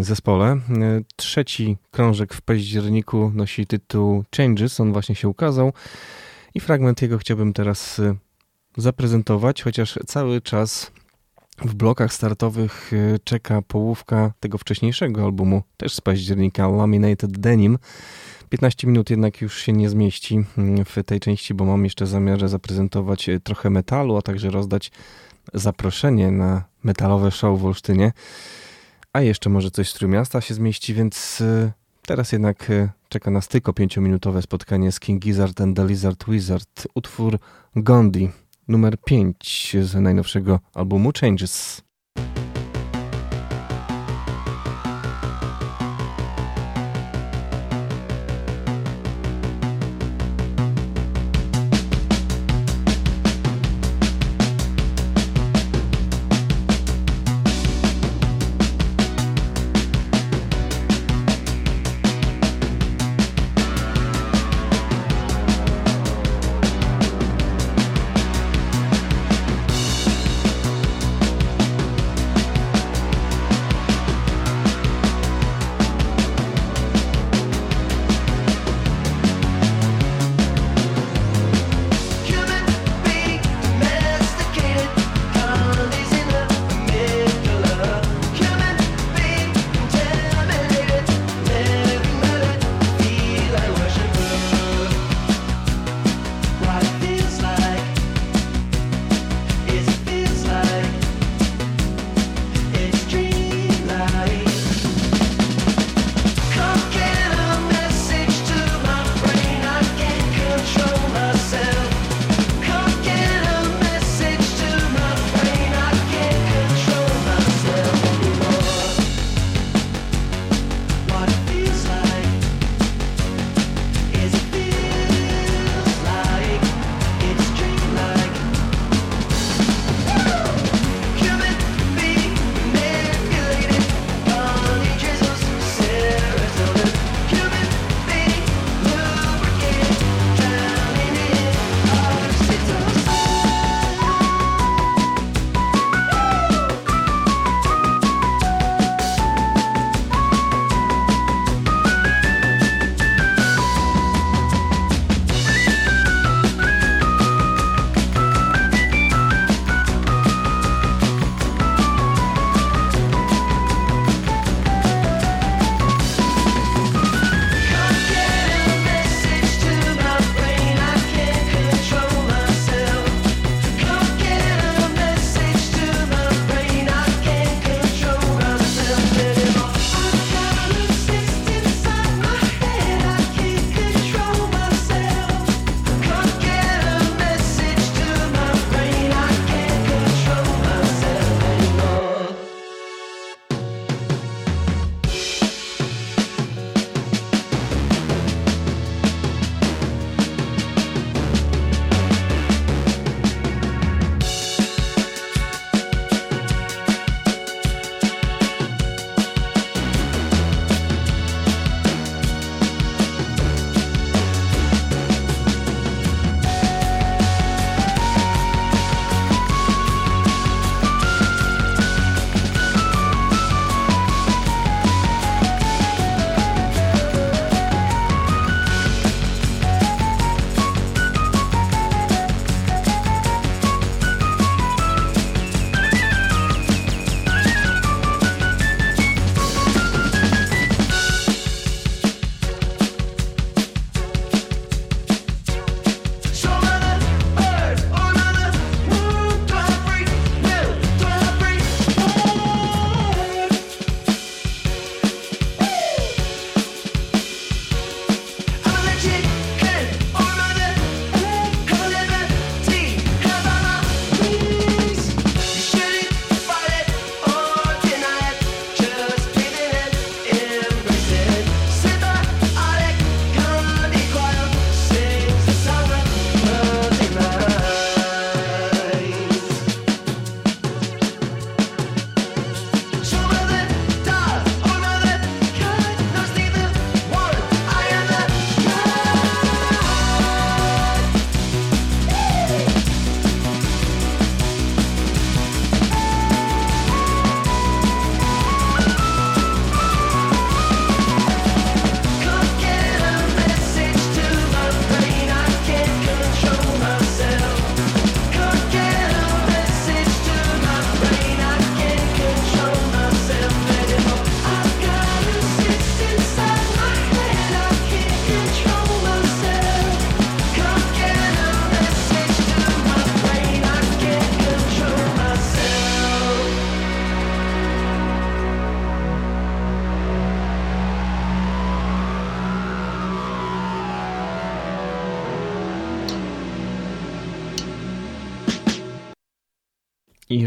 zespole. 0.00 0.52
Y, 0.54 1.04
trzeci 1.16 1.76
krążek 1.90 2.34
w 2.34 2.42
październiku 2.42 3.32
nosi 3.34 3.66
tytuł 3.66 4.24
Changes, 4.36 4.80
on 4.80 4.92
właśnie 4.92 5.14
się 5.14 5.28
ukazał 5.28 5.72
i 6.54 6.60
fragment 6.60 7.02
jego 7.02 7.18
chciałbym 7.18 7.52
teraz 7.52 7.98
y, 7.98 8.16
zaprezentować, 8.76 9.62
chociaż 9.62 9.98
cały 10.06 10.40
czas 10.40 10.90
w 11.58 11.74
blokach 11.74 12.12
startowych 12.12 12.92
czeka 13.24 13.62
połówka 13.62 14.32
tego 14.40 14.58
wcześniejszego 14.58 15.24
albumu, 15.24 15.62
też 15.76 15.94
z 15.94 16.00
października, 16.00 16.68
Laminated 16.68 17.38
Denim. 17.38 17.78
15 18.48 18.86
minut 18.86 19.10
jednak 19.10 19.40
już 19.40 19.62
się 19.62 19.72
nie 19.72 19.88
zmieści 19.88 20.44
mm, 20.58 20.84
w 20.84 21.04
tej 21.06 21.20
części, 21.20 21.54
bo 21.54 21.64
mam 21.64 21.84
jeszcze 21.84 22.06
zamiar 22.06 22.48
zaprezentować 22.48 23.28
e, 23.28 23.40
trochę 23.40 23.70
metalu, 23.70 24.16
a 24.16 24.22
także 24.22 24.50
rozdać 24.50 24.90
zaproszenie 25.54 26.30
na 26.30 26.64
metalowe 26.84 27.30
show 27.30 27.60
w 27.60 27.64
Olsztynie. 27.64 28.12
A 29.12 29.20
jeszcze 29.20 29.50
może 29.50 29.70
coś 29.70 29.90
z 29.90 29.94
Trójmiasta 29.94 30.40
się 30.40 30.54
zmieści, 30.54 30.94
więc 30.94 31.40
e, 31.40 31.72
teraz 32.06 32.32
jednak 32.32 32.70
e, 32.70 32.88
czeka 33.08 33.30
nas 33.30 33.48
tylko 33.48 33.72
5-minutowe 33.72 34.42
spotkanie 34.42 34.92
z 34.92 35.00
King 35.00 35.22
Gizzard 35.22 35.60
and 35.60 35.76
the 35.76 35.86
Lizard 35.86 36.24
Wizard. 36.28 36.88
Utwór 36.94 37.38
Gondi 37.76 38.30
numer 38.68 38.96
5 39.04 39.76
z 39.82 39.94
najnowszego 39.94 40.60
albumu 40.74 41.12
Changes. 41.20 41.82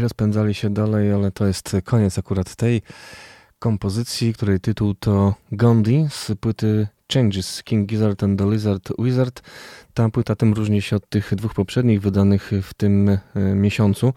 Rozpędzali 0.02 0.54
się 0.54 0.70
dalej, 0.70 1.12
ale 1.12 1.30
to 1.30 1.46
jest 1.46 1.76
koniec 1.84 2.18
akurat 2.18 2.56
tej 2.56 2.82
kompozycji, 3.58 4.34
której 4.34 4.60
tytuł 4.60 4.94
to 4.94 5.34
Gandhi 5.52 6.06
z 6.10 6.30
płyty 6.40 6.88
Changes 7.12 7.62
King 7.62 7.88
Gizzard 7.88 8.22
and 8.22 8.38
the 8.38 8.50
Lizard 8.50 8.92
Wizard. 8.98 9.42
Ta 9.94 10.08
płyta 10.08 10.36
tym 10.36 10.52
różni 10.52 10.82
się 10.82 10.96
od 10.96 11.08
tych 11.08 11.34
dwóch 11.34 11.54
poprzednich 11.54 12.00
wydanych 12.00 12.50
w 12.62 12.74
tym 12.74 13.08
e, 13.08 13.20
miesiącu, 13.54 14.12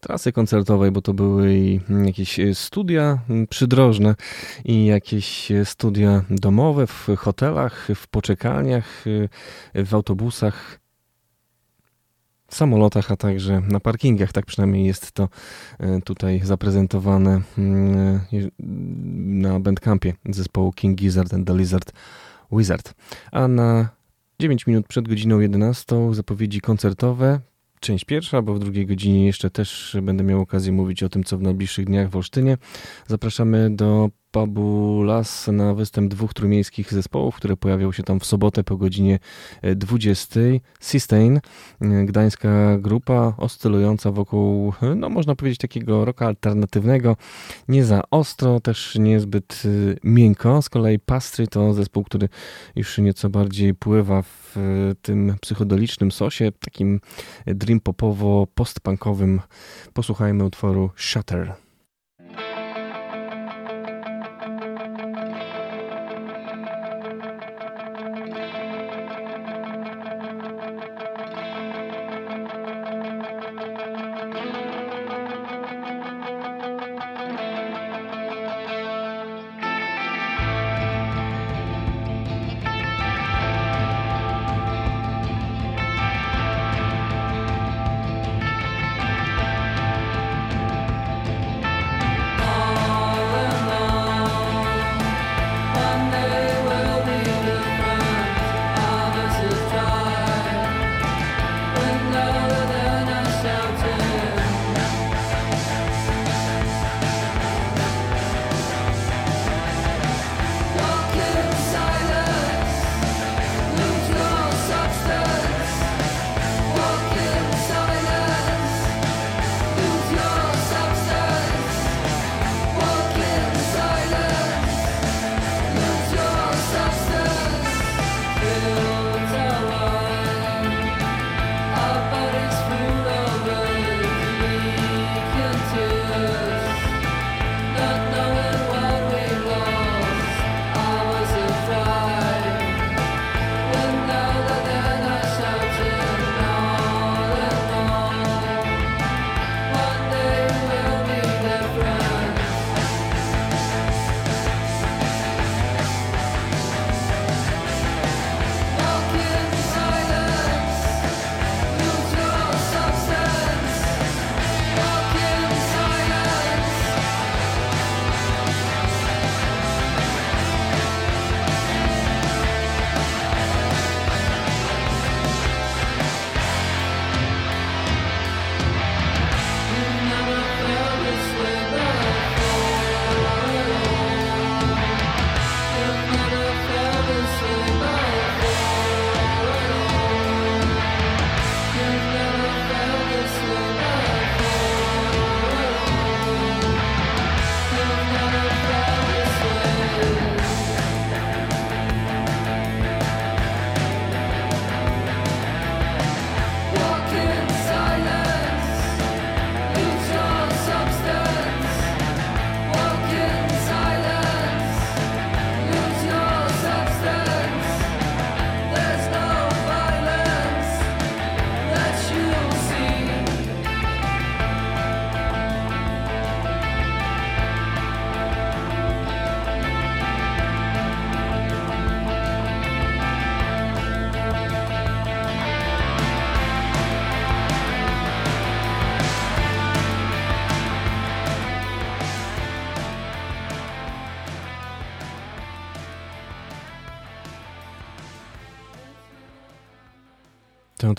trasy 0.00 0.32
koncertowej, 0.32 0.90
bo 0.90 1.02
to 1.02 1.14
były 1.14 1.54
i 1.54 1.80
jakieś 2.04 2.40
studia 2.54 3.18
przydrożne 3.48 4.14
i 4.64 4.86
jakieś 4.86 5.52
studia 5.64 6.22
domowe 6.30 6.86
w 6.86 7.06
hotelach, 7.18 7.88
w 7.94 8.06
poczekalniach, 8.06 9.04
w 9.74 9.94
autobusach 9.94 10.85
samolotach, 12.54 13.10
a 13.10 13.16
także 13.16 13.60
na 13.60 13.80
parkingach. 13.80 14.32
Tak 14.32 14.46
przynajmniej 14.46 14.86
jest 14.86 15.12
to 15.12 15.28
e, 15.78 16.00
tutaj 16.00 16.40
zaprezentowane 16.44 17.40
mm, 17.58 18.20
na 19.42 19.60
Bandcampie 19.60 20.12
zespołu 20.28 20.72
King 20.72 20.98
Gizzard 20.98 21.34
and 21.34 21.46
the 21.46 21.56
Lizard 21.56 21.92
Wizard. 22.52 22.94
A 23.32 23.48
na 23.48 23.88
9 24.38 24.66
minut 24.66 24.86
przed 24.86 25.08
godziną 25.08 25.40
11 25.40 26.14
zapowiedzi 26.14 26.60
koncertowe. 26.60 27.40
Część 27.80 28.04
pierwsza, 28.04 28.42
bo 28.42 28.54
w 28.54 28.58
drugiej 28.58 28.86
godzinie 28.86 29.26
jeszcze 29.26 29.50
też 29.50 29.96
będę 30.02 30.24
miał 30.24 30.40
okazję 30.40 30.72
mówić 30.72 31.02
o 31.02 31.08
tym, 31.08 31.24
co 31.24 31.38
w 31.38 31.42
najbliższych 31.42 31.84
dniach 31.84 32.10
w 32.10 32.16
Olsztynie. 32.16 32.58
Zapraszamy 33.06 33.70
do 33.70 34.10
pubu 34.36 35.02
Las 35.02 35.48
na 35.48 35.74
występ 35.74 36.14
dwóch 36.14 36.34
trójmiejskich 36.34 36.92
zespołów, 36.92 37.36
które 37.36 37.56
pojawią 37.56 37.92
się 37.92 38.02
tam 38.02 38.20
w 38.20 38.26
sobotę 38.26 38.64
po 38.64 38.76
godzinie 38.76 39.18
20. 39.76 40.40
Sistane, 40.80 41.40
gdańska 42.04 42.78
grupa 42.78 43.32
oscylująca 43.36 44.12
wokół, 44.12 44.72
no 44.96 45.08
można 45.08 45.34
powiedzieć, 45.34 45.58
takiego 45.58 46.04
rocka 46.04 46.26
alternatywnego, 46.26 47.16
nie 47.68 47.84
za 47.84 48.02
ostro, 48.10 48.60
też 48.60 48.96
niezbyt 49.00 49.62
miękko. 50.04 50.62
Z 50.62 50.68
kolei 50.68 50.98
Pastry 50.98 51.46
to 51.46 51.74
zespół, 51.74 52.04
który 52.04 52.28
już 52.76 52.98
nieco 52.98 53.30
bardziej 53.30 53.74
pływa 53.74 54.22
w 54.22 54.56
tym 55.02 55.34
psychodelicznym 55.40 56.12
sosie, 56.12 56.52
takim 56.60 57.00
dream 57.46 57.80
popowo-postpunkowym. 57.80 59.40
Posłuchajmy 59.92 60.44
utworu 60.44 60.90
Shutter. 60.96 61.65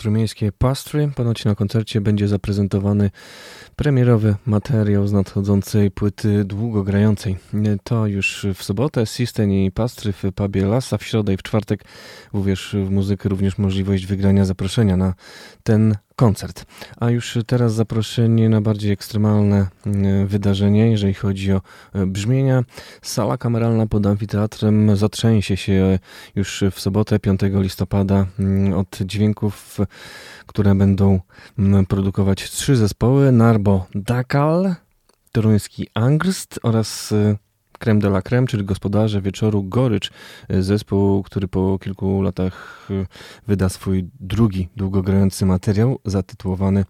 Teatru 0.08 0.20
Miejskie 0.20 0.51
Pastry. 0.51 1.12
Ponoć 1.16 1.45
na 1.45 1.55
koncercie 1.55 2.01
będzie 2.01 2.28
zaprezentowany 2.28 3.12
premierowy 3.76 4.36
materiał 4.45 5.08
z 5.08 5.14
nadchodzącej 5.14 5.91
płyty 5.91 6.45
długogrającej. 6.45 7.38
To 7.84 8.08
już 8.08 8.47
w 8.55 8.64
sobotę 8.64 9.05
System 9.05 9.51
i 9.51 9.72
Pastry 9.72 10.14
w 10.14 10.24
pubie 10.36 10.66
Lasa, 10.66 10.97
w 10.97 11.03
środę 11.03 11.34
i 11.34 11.38
w 11.38 11.43
czwartek 11.43 11.84
uwierz 12.34 12.76
w 12.86 12.89
muzykę 12.89 13.30
również 13.30 13.58
możliwość 13.58 14.05
wygrania 14.05 14.45
zaproszenia 14.45 14.97
na 14.97 15.14
ten 15.64 15.95
koncert. 16.18 16.65
A 16.97 17.09
już 17.09 17.38
teraz 17.47 17.74
zaproszenie 17.74 18.49
na 18.49 18.61
bardziej 18.61 18.91
ekstremalne 18.91 19.68
mm, 19.86 20.28
wydarzenie, 20.28 20.91
jeżeli 20.91 21.13
chodzi 21.13 21.53
o 21.53 21.61
e, 21.93 22.05
brzmienia. 22.05 22.63
Sala 23.01 23.38
kameralna 23.38 23.88
pod 23.88 24.05
amfiteatrem 24.05 24.95
zatrzęsie 24.95 25.57
się 25.57 25.99
już 26.36 26.63
w 26.72 26.80
sobotę 26.80 27.20
5 27.20 27.41
listopada 27.43 28.26
mm, 28.39 28.74
od 28.74 28.97
dźwięków, 29.01 29.78
które 30.45 30.76
będą 30.76 31.20
mm, 31.59 31.86
produkować 31.86 32.51
trzy 32.51 32.76
zespoły: 32.76 33.32
Narbo 33.32 33.86
Dakal, 33.95 34.76
toruński 35.32 35.88
Angst 35.93 36.59
oraz 36.63 37.11
e, 37.11 37.47
Creme 37.80 38.00
de 38.00 38.08
la 38.08 38.22
Creme, 38.22 38.48
czyli 38.48 38.64
gospodarze 38.64 39.22
wieczoru 39.22 39.64
Gorycz, 39.64 40.12
e, 40.50 40.64
zespół, 40.64 41.24
który 41.24 41.48
po 41.48 41.80
kilku 41.80 42.22
latach 42.22 42.88
e, 42.90 43.06
wyda 43.48 43.70
swój 43.70 44.10
drugi 44.20 44.70
długogrający 44.76 45.46
materiał 45.46 46.00
zatytułowany 46.06 46.86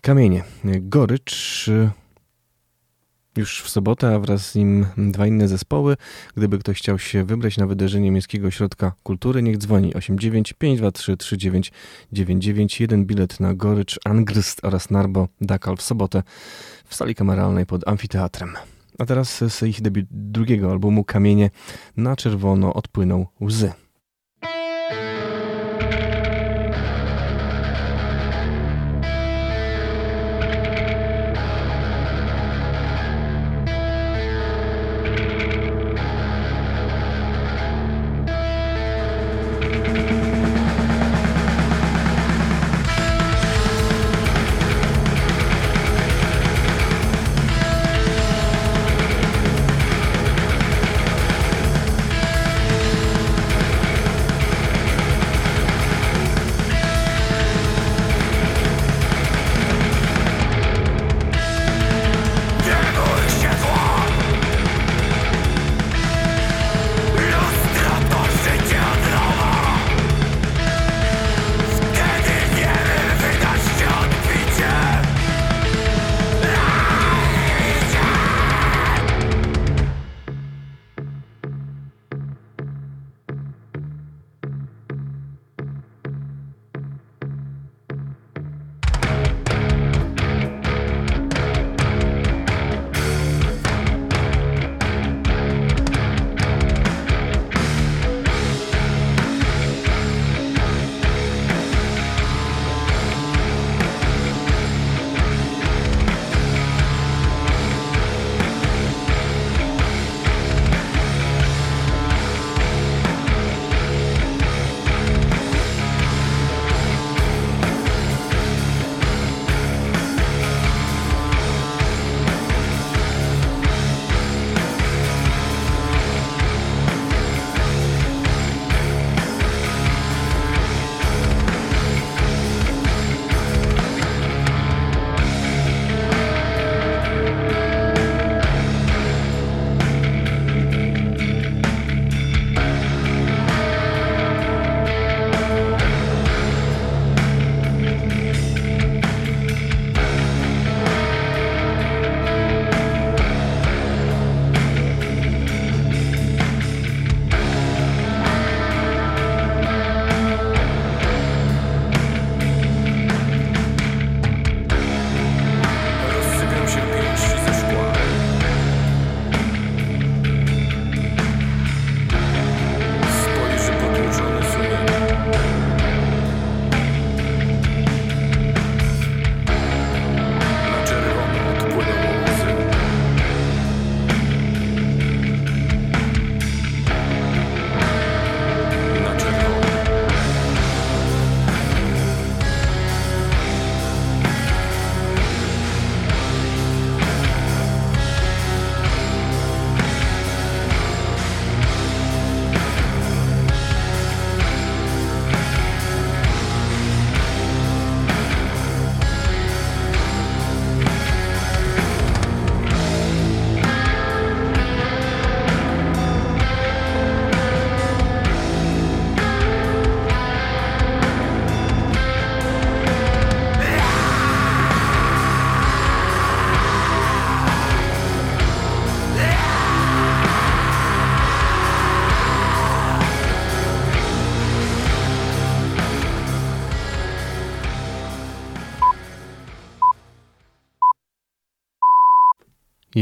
Kamienie. 0.00 0.44
Gorycz 0.64 1.68
e, 1.68 1.90
już 3.36 3.62
w 3.62 3.70
sobotę, 3.70 4.14
a 4.14 4.18
wraz 4.18 4.50
z 4.50 4.54
nim 4.54 4.86
dwa 4.96 5.26
inne 5.26 5.48
zespoły. 5.48 5.96
Gdyby 6.36 6.58
ktoś 6.58 6.78
chciał 6.78 6.98
się 6.98 7.24
wybrać 7.24 7.56
na 7.56 7.66
wydarzenie 7.66 8.10
Miejskiego 8.10 8.48
Ośrodka 8.48 8.92
Kultury, 9.02 9.42
niech 9.42 9.58
dzwoni 9.58 9.94
89 9.94 10.52
523 10.52 11.16
3999. 11.16 12.80
Jeden 12.80 13.06
bilet 13.06 13.40
na 13.40 13.54
Gorycz, 13.54 13.98
Angrst 14.04 14.64
oraz 14.64 14.90
Narbo 14.90 15.28
Dakal 15.40 15.76
w 15.76 15.82
sobotę 15.82 16.22
w 16.86 16.94
sali 16.94 17.14
kameralnej 17.14 17.66
pod 17.66 17.88
amfiteatrem. 17.88 18.56
A 19.00 19.06
teraz 19.06 19.44
z 19.48 19.62
ich 19.62 19.82
debiut 19.82 20.06
drugiego 20.10 20.70
albumu 20.70 21.04
Kamienie 21.04 21.50
na 21.96 22.16
czerwono 22.16 22.74
odpłyną 22.74 23.26
łzy. 23.40 23.72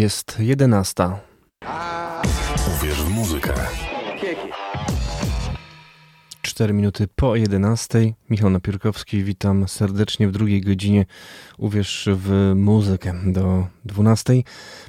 Jest 0.09 0.41
jedenasta. 0.41 1.21
4 6.59 6.75
minuty 6.75 7.09
po 7.17 7.37
11. 7.37 8.15
Michał 8.31 8.51
Napiórkowski, 8.51 9.25
witam 9.25 9.69
serdecznie 9.69 10.29
w 10.29 10.33
drugiej 10.33 10.61
godzinie. 10.61 11.07
Uwierz 11.59 12.09
w 12.13 12.53
muzykę 12.57 13.15
do 13.27 13.67
12. 13.85 14.43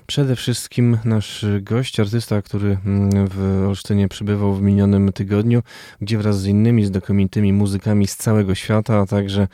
Przede 0.08 0.36
wszystkim 0.36 0.98
nasz 1.06 1.46
gość, 1.62 2.00
artysta, 2.00 2.42
który 2.42 2.78
mm, 2.86 3.28
w 3.28 3.66
Olsztynie 3.68 4.08
przybywał 4.08 4.54
w 4.54 4.62
minionym 4.62 5.14
tygodniu, 5.14 5.62
gdzie 6.02 6.18
wraz 6.18 6.42
z 6.42 6.46
innymi 6.46 6.86
znakomitymi 6.86 7.54
muzykami 7.54 8.08
z 8.08 8.16
całego 8.16 8.56
świata, 8.56 9.00
a 9.00 9.06
także 9.06 9.48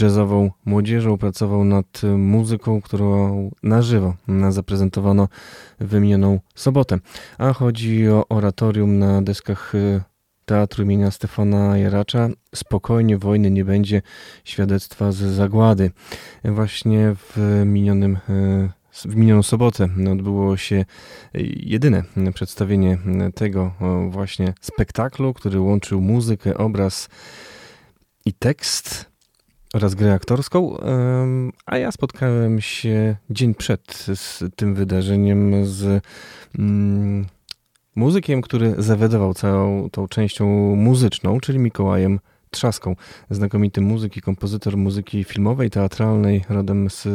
jazzową 0.00 0.50
młodzieżą 0.64 1.18
pracował 1.18 1.64
nad 1.64 2.02
muzyką, 2.18 2.80
którą 2.80 3.50
na 3.62 3.82
żywo 3.82 4.14
zaprezentowano 4.50 5.28
w 5.80 6.00
minioną 6.00 6.40
sobotę. 6.54 6.98
A 7.38 7.52
chodzi 7.52 8.08
o 8.08 8.28
oratorium 8.28 8.98
na 8.98 9.22
deskach 9.22 9.74
y, 9.74 10.11
Teatru 10.52 10.84
imienia 10.84 11.10
Stefana 11.10 11.78
Jaracza 11.78 12.28
Spokojnie 12.54 13.18
wojny 13.18 13.50
nie 13.50 13.64
będzie 13.64 14.02
świadectwa 14.44 15.12
z 15.12 15.16
zagłady. 15.16 15.90
Właśnie 16.44 17.14
w 17.14 17.62
minionym 17.66 18.18
y, 18.94 19.08
w 19.08 19.16
minioną 19.16 19.42
sobotę 19.42 19.88
odbyło 20.12 20.56
się 20.56 20.84
jedyne 21.56 22.02
przedstawienie 22.34 22.98
tego 23.34 23.72
właśnie 24.10 24.54
spektaklu, 24.60 25.34
który 25.34 25.60
łączył 25.60 26.00
muzykę, 26.00 26.58
obraz 26.58 27.08
i 28.24 28.32
tekst 28.32 29.10
oraz 29.74 29.94
grę 29.94 30.12
aktorską, 30.12 30.76
a 31.66 31.78
ja 31.78 31.92
spotkałem 31.92 32.60
się 32.60 33.16
dzień 33.30 33.54
przed 33.54 33.92
z 34.14 34.44
tym 34.56 34.74
wydarzeniem 34.74 35.66
z 35.66 36.04
mm, 36.58 37.26
muzykiem, 37.94 38.42
który 38.42 38.74
zawiadował 38.78 39.34
całą 39.34 39.90
tą 39.90 40.08
częścią 40.08 40.46
muzyczną, 40.76 41.40
czyli 41.40 41.58
Mikołajem 41.58 42.20
Trzaską, 42.52 42.96
znakomity 43.30 43.80
muzyk 43.80 44.16
i 44.16 44.20
kompozytor 44.20 44.76
muzyki 44.76 45.24
filmowej, 45.24 45.70
teatralnej, 45.70 46.44
rodem 46.48 46.90
z 46.90 47.08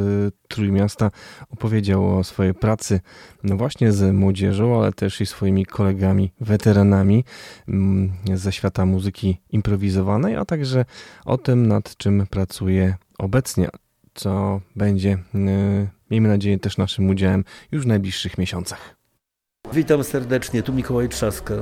Trójmiasta, 0.47 1.11
opowiedział 1.49 2.17
o 2.17 2.23
swojej 2.23 2.53
pracy 2.53 2.99
no 3.43 3.57
właśnie 3.57 3.91
z 3.91 4.15
młodzieżą, 4.15 4.79
ale 4.79 4.93
też 4.93 5.21
i 5.21 5.25
swoimi 5.25 5.65
kolegami, 5.65 6.31
weteranami 6.41 7.23
mm, 7.67 8.11
ze 8.33 8.51
świata 8.51 8.85
muzyki 8.85 9.37
improwizowanej, 9.49 10.35
a 10.35 10.45
także 10.45 10.85
o 11.25 11.37
tym, 11.37 11.67
nad 11.67 11.97
czym 11.97 12.27
pracuje 12.29 12.95
obecnie, 13.17 13.69
co 14.13 14.61
będzie, 14.75 15.17
y, 15.35 15.87
miejmy 16.11 16.29
nadzieję, 16.29 16.59
też 16.59 16.77
naszym 16.77 17.09
udziałem 17.09 17.43
już 17.71 17.83
w 17.83 17.87
najbliższych 17.87 18.37
miesiącach. 18.37 18.96
Witam 19.73 20.03
serdecznie, 20.03 20.63
tu 20.63 20.73
Mikołaj 20.73 21.09
Trzaska. 21.09 21.53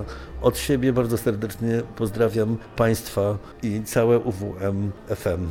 Od 0.41 0.57
siebie 0.57 0.93
bardzo 0.93 1.17
serdecznie 1.17 1.81
pozdrawiam 1.95 2.57
Państwa 2.75 3.37
i 3.63 3.81
całe 3.83 4.19
UWM 4.19 4.91
FM. 5.15 5.47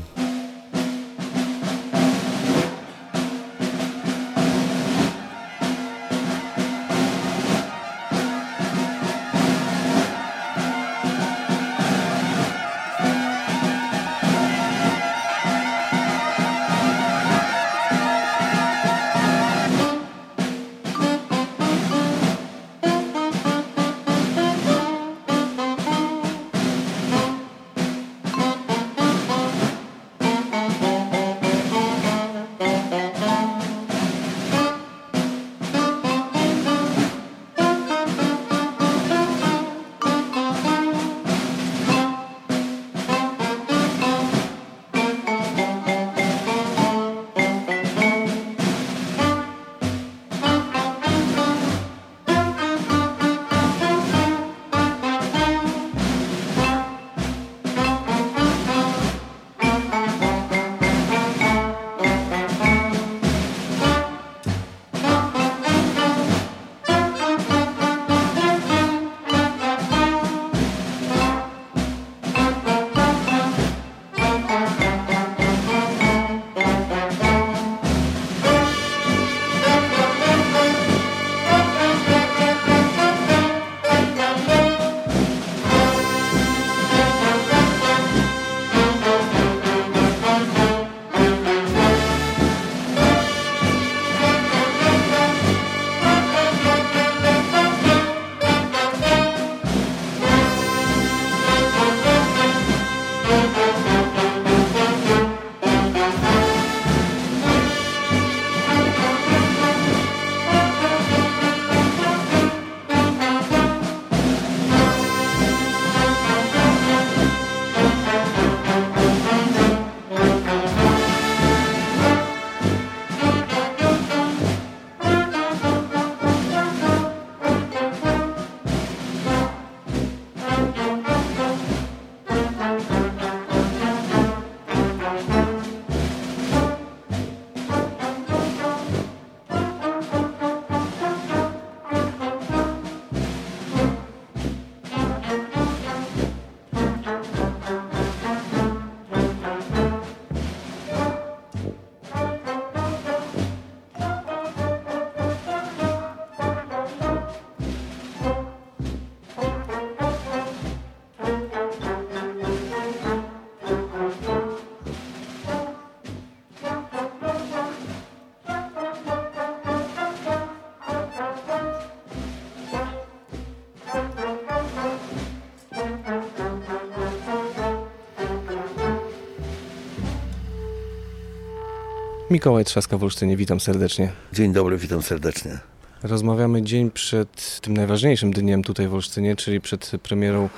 Mikołaj 182.35 182.64
Trzaska 182.64 182.99
w 182.99 183.03
Olsztynie, 183.03 183.37
witam 183.37 183.61
serdecznie. 183.61 184.12
Dzień 184.32 184.53
dobry, 184.53 184.78
witam 184.78 185.03
serdecznie. 185.03 185.59
Rozmawiamy 186.03 186.62
dzień 186.62 186.91
przed 186.91 187.61
tym 187.61 187.76
najważniejszym 187.76 188.32
dniem 188.32 188.62
tutaj 188.62 188.89
w 188.89 188.95
Olsztynie, 188.95 189.37
czyli 189.37 189.61
przed 189.61 189.93
premierą 190.03 190.49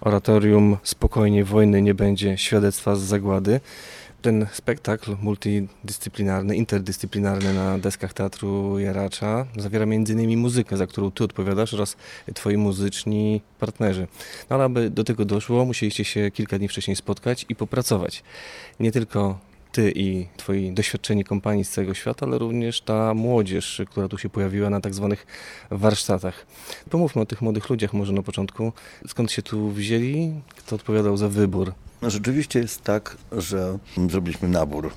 oratorium 0.00 0.76
Spokojnie 0.82 1.44
wojny 1.44 1.82
nie 1.82 1.94
będzie, 1.94 2.38
świadectwa 2.38 2.96
z 2.96 3.00
zagłady. 3.00 3.60
Ten 4.22 4.46
spektakl 4.52 5.16
multidyscyplinarny, 5.22 6.56
interdyscyplinarny 6.56 7.54
na 7.54 7.78
deskach 7.78 8.12
Teatru 8.12 8.78
Jaracza 8.78 9.46
zawiera 9.56 9.84
m.in. 9.84 10.38
muzykę, 10.38 10.76
za 10.76 10.86
którą 10.86 11.10
ty 11.10 11.24
odpowiadasz 11.24 11.74
oraz 11.74 11.96
twoi 12.34 12.56
muzyczni 12.56 13.42
partnerzy. 13.58 14.06
No 14.50 14.56
ale 14.56 14.64
aby 14.64 14.90
do 14.90 15.04
tego 15.04 15.24
doszło, 15.24 15.64
musieliście 15.64 16.04
się 16.04 16.30
kilka 16.30 16.58
dni 16.58 16.68
wcześniej 16.68 16.96
spotkać 16.96 17.46
i 17.48 17.54
popracować. 17.54 18.22
Nie 18.80 18.92
tylko 18.92 19.51
ty 19.72 19.92
i 19.96 20.26
twoi 20.36 20.72
doświadczeni 20.72 21.24
kompanii 21.24 21.64
z 21.64 21.70
całego 21.70 21.94
świata, 21.94 22.26
ale 22.26 22.38
również 22.38 22.80
ta 22.80 23.14
młodzież, 23.14 23.82
która 23.90 24.08
tu 24.08 24.18
się 24.18 24.28
pojawiła 24.28 24.70
na 24.70 24.80
tak 24.80 24.94
zwanych 24.94 25.26
warsztatach. 25.70 26.46
Pomówmy 26.90 27.22
o 27.22 27.26
tych 27.26 27.42
młodych 27.42 27.70
ludziach 27.70 27.92
może 27.92 28.12
na 28.12 28.22
początku. 28.22 28.72
Skąd 29.06 29.32
się 29.32 29.42
tu 29.42 29.70
wzięli? 29.70 30.32
Kto 30.56 30.76
odpowiadał 30.76 31.16
za 31.16 31.28
wybór? 31.28 31.72
No, 32.02 32.10
Rzeczywiście 32.10 32.58
jest 32.58 32.82
tak, 32.82 33.16
że 33.32 33.78
zrobiliśmy 34.10 34.48
nabór 34.48 34.90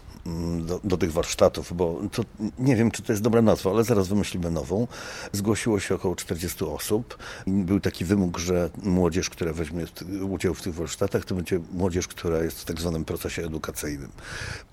do, 0.59 0.79
do 0.83 0.97
tych 0.97 1.13
warsztatów, 1.13 1.73
bo 1.73 2.01
to 2.11 2.23
nie 2.59 2.75
wiem, 2.75 2.91
czy 2.91 3.03
to 3.03 3.13
jest 3.13 3.21
dobra 3.21 3.41
nazwa, 3.41 3.71
ale 3.71 3.83
zaraz 3.83 4.07
wymyślimy 4.07 4.51
nową. 4.51 4.87
Zgłosiło 5.31 5.79
się 5.79 5.95
około 5.95 6.15
40 6.15 6.65
osób. 6.65 7.17
Był 7.47 7.79
taki 7.79 8.05
wymóg, 8.05 8.37
że 8.37 8.69
młodzież, 8.83 9.29
która 9.29 9.53
weźmie 9.53 9.85
udział 10.29 10.53
w 10.53 10.61
tych 10.61 10.75
warsztatach, 10.75 11.25
to 11.25 11.35
będzie 11.35 11.59
młodzież, 11.71 12.07
która 12.07 12.43
jest 12.43 12.61
w 12.61 12.65
tak 12.65 12.81
zwanym 12.81 13.05
procesie 13.05 13.45
edukacyjnym. 13.45 14.11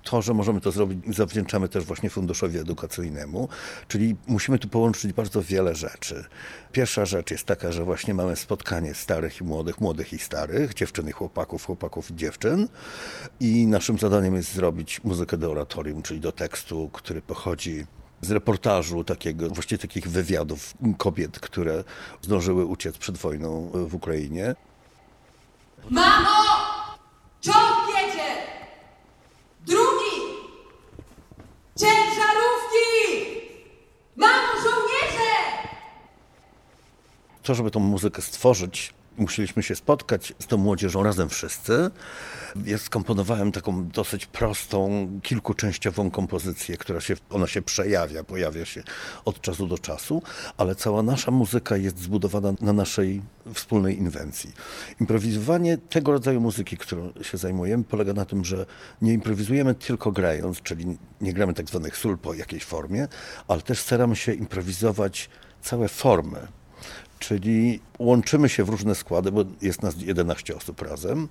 To, 0.03 0.21
że 0.21 0.33
możemy 0.33 0.61
to 0.61 0.71
zrobić, 0.71 1.15
zawdzięczamy 1.15 1.69
też 1.69 1.85
właśnie 1.85 2.09
funduszowi 2.09 2.57
edukacyjnemu, 2.57 3.49
czyli 3.87 4.15
musimy 4.27 4.59
tu 4.59 4.67
połączyć 4.67 5.13
bardzo 5.13 5.41
wiele 5.41 5.75
rzeczy. 5.75 6.25
Pierwsza 6.71 7.05
rzecz 7.05 7.31
jest 7.31 7.45
taka, 7.45 7.71
że 7.71 7.83
właśnie 7.83 8.13
mamy 8.13 8.35
spotkanie 8.35 8.93
starych 8.93 9.41
i 9.41 9.43
młodych, 9.43 9.81
młodych 9.81 10.13
i 10.13 10.19
starych, 10.19 10.73
dziewczyn 10.73 11.09
i 11.09 11.11
chłopaków, 11.11 11.65
chłopaków 11.65 12.11
i 12.11 12.15
dziewczyn. 12.15 12.67
I 13.39 13.67
naszym 13.67 13.99
zadaniem 13.99 14.35
jest 14.35 14.53
zrobić 14.53 15.03
muzykę 15.03 15.37
do 15.43 15.51
oratorium, 15.51 16.01
czyli 16.01 16.19
do 16.19 16.31
tekstu, 16.31 16.89
który 16.93 17.21
pochodzi 17.21 17.85
z 18.21 18.31
reportażu 18.31 19.03
takiego, 19.03 19.49
właściwie 19.49 19.79
takich 19.79 20.07
wywiadów 20.07 20.73
kobiet, 20.97 21.39
które 21.39 21.83
zdążyły 22.21 22.65
uciec 22.65 22.97
przed 22.97 23.17
wojną 23.17 23.71
w 23.73 23.95
Ukrainie. 23.95 24.55
Mamo! 25.89 26.29
Czołg 27.41 27.87
jedzie! 27.97 28.29
Drugi! 29.65 30.15
Ciężarówki! 31.79 32.87
Mamo, 34.15 34.53
żołnierze! 34.63 35.33
To, 37.43 37.55
żeby 37.55 37.71
tą 37.71 37.79
muzykę 37.79 38.21
stworzyć, 38.21 38.93
musieliśmy 39.17 39.63
się 39.63 39.75
spotkać 39.75 40.33
z 40.39 40.47
tą 40.47 40.57
młodzieżą 40.57 41.03
razem 41.03 41.29
wszyscy. 41.29 41.91
Ja 42.65 42.77
skomponowałem 42.77 43.51
taką 43.51 43.87
dosyć 43.87 44.25
prostą, 44.25 45.09
kilkuczęściową 45.23 46.11
kompozycję, 46.11 46.77
która 46.77 47.01
się, 47.01 47.15
ona 47.29 47.47
się 47.47 47.61
przejawia, 47.61 48.23
pojawia 48.23 48.65
się 48.65 48.83
od 49.25 49.41
czasu 49.41 49.67
do 49.67 49.77
czasu, 49.77 50.21
ale 50.57 50.75
cała 50.75 51.03
nasza 51.03 51.31
muzyka 51.31 51.77
jest 51.77 51.99
zbudowana 51.99 52.53
na 52.61 52.73
naszej 52.73 53.21
wspólnej 53.53 53.97
inwencji. 53.97 54.51
Improwizowanie 55.01 55.77
tego 55.77 56.11
rodzaju 56.11 56.41
muzyki, 56.41 56.77
którą 56.77 57.13
się 57.21 57.37
zajmujemy, 57.37 57.83
polega 57.83 58.13
na 58.13 58.25
tym, 58.25 58.45
że 58.45 58.65
nie 59.01 59.13
improwizujemy 59.13 59.75
tylko 59.75 60.11
grając, 60.11 60.61
czyli 60.61 60.97
nie 61.21 61.33
gramy 61.33 61.53
tak 61.53 61.69
zwanych 61.69 61.97
sól 61.97 62.17
po 62.17 62.33
jakiejś 62.33 62.63
formie, 62.63 63.07
ale 63.47 63.61
też 63.61 63.79
staramy 63.79 64.15
się 64.15 64.33
improwizować 64.33 65.29
całe 65.61 65.87
formy 65.87 66.47
czyli 67.27 67.79
łączymy 67.99 68.49
się 68.49 68.63
w 68.63 68.69
różne 68.69 68.95
składy, 68.95 69.31
bo 69.31 69.45
jest 69.61 69.81
nas 69.81 69.95
11 70.01 70.55
osób 70.55 70.81
razem 70.81 71.27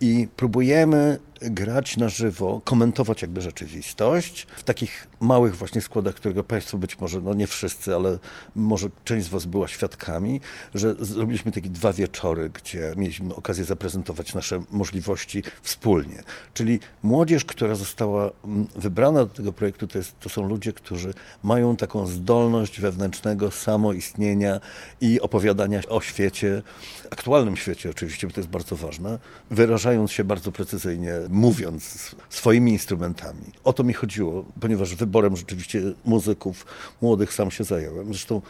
i 0.00 0.28
próbujemy 0.36 1.18
grać 1.40 1.96
na 1.96 2.08
żywo, 2.08 2.60
komentować 2.64 3.22
jakby 3.22 3.40
rzeczywistość 3.40 4.46
w 4.56 4.62
takich 4.62 5.06
małych 5.20 5.56
właśnie 5.56 5.80
składach, 5.80 6.14
którego 6.14 6.44
Państwo 6.44 6.78
być 6.78 6.98
może, 6.98 7.20
no 7.20 7.34
nie 7.34 7.46
wszyscy, 7.46 7.94
ale 7.94 8.18
może 8.54 8.88
część 9.04 9.26
z 9.26 9.28
Was 9.28 9.46
była 9.46 9.68
świadkami, 9.68 10.40
że 10.74 10.94
zrobiliśmy 11.00 11.52
takie 11.52 11.70
dwa 11.70 11.92
wieczory, 11.92 12.50
gdzie 12.50 12.92
mieliśmy 12.96 13.34
okazję 13.34 13.64
zaprezentować 13.64 14.34
nasze 14.34 14.62
możliwości 14.70 15.42
wspólnie. 15.62 16.22
Czyli 16.54 16.80
młodzież, 17.02 17.44
która 17.44 17.74
została 17.74 18.30
mm, 18.44 18.66
wybrana 18.76 19.24
do 19.24 19.34
tego 19.34 19.52
projektu, 19.52 19.86
to, 19.86 19.98
jest, 19.98 20.20
to 20.20 20.28
są 20.28 20.48
ludzie, 20.48 20.72
którzy 20.72 21.14
mają 21.42 21.76
taką 21.76 22.06
zdolność 22.06 22.80
wewnętrznego 22.80 23.50
samoistnienia 23.50 24.60
i 25.00 25.20
opowiadania 25.30 25.80
o 25.88 26.00
świecie, 26.00 26.62
aktualnym 27.10 27.56
świecie 27.56 27.90
oczywiście, 27.90 28.26
bo 28.26 28.32
to 28.32 28.40
jest 28.40 28.50
bardzo 28.50 28.76
ważne, 28.76 29.18
wyrażając 29.50 30.12
się 30.12 30.24
bardzo 30.24 30.52
precyzyjnie, 30.52 31.12
mówiąc 31.28 32.14
swoimi 32.30 32.72
instrumentami. 32.72 33.44
O 33.64 33.72
to 33.72 33.84
mi 33.84 33.94
chodziło, 33.94 34.44
ponieważ 34.60 34.94
wyborem 34.94 35.36
rzeczywiście 35.36 35.82
muzyków 36.04 36.66
młodych 37.02 37.32
sam 37.32 37.50
się 37.50 37.64
zająłem. 37.64 38.06
Zresztą 38.06 38.42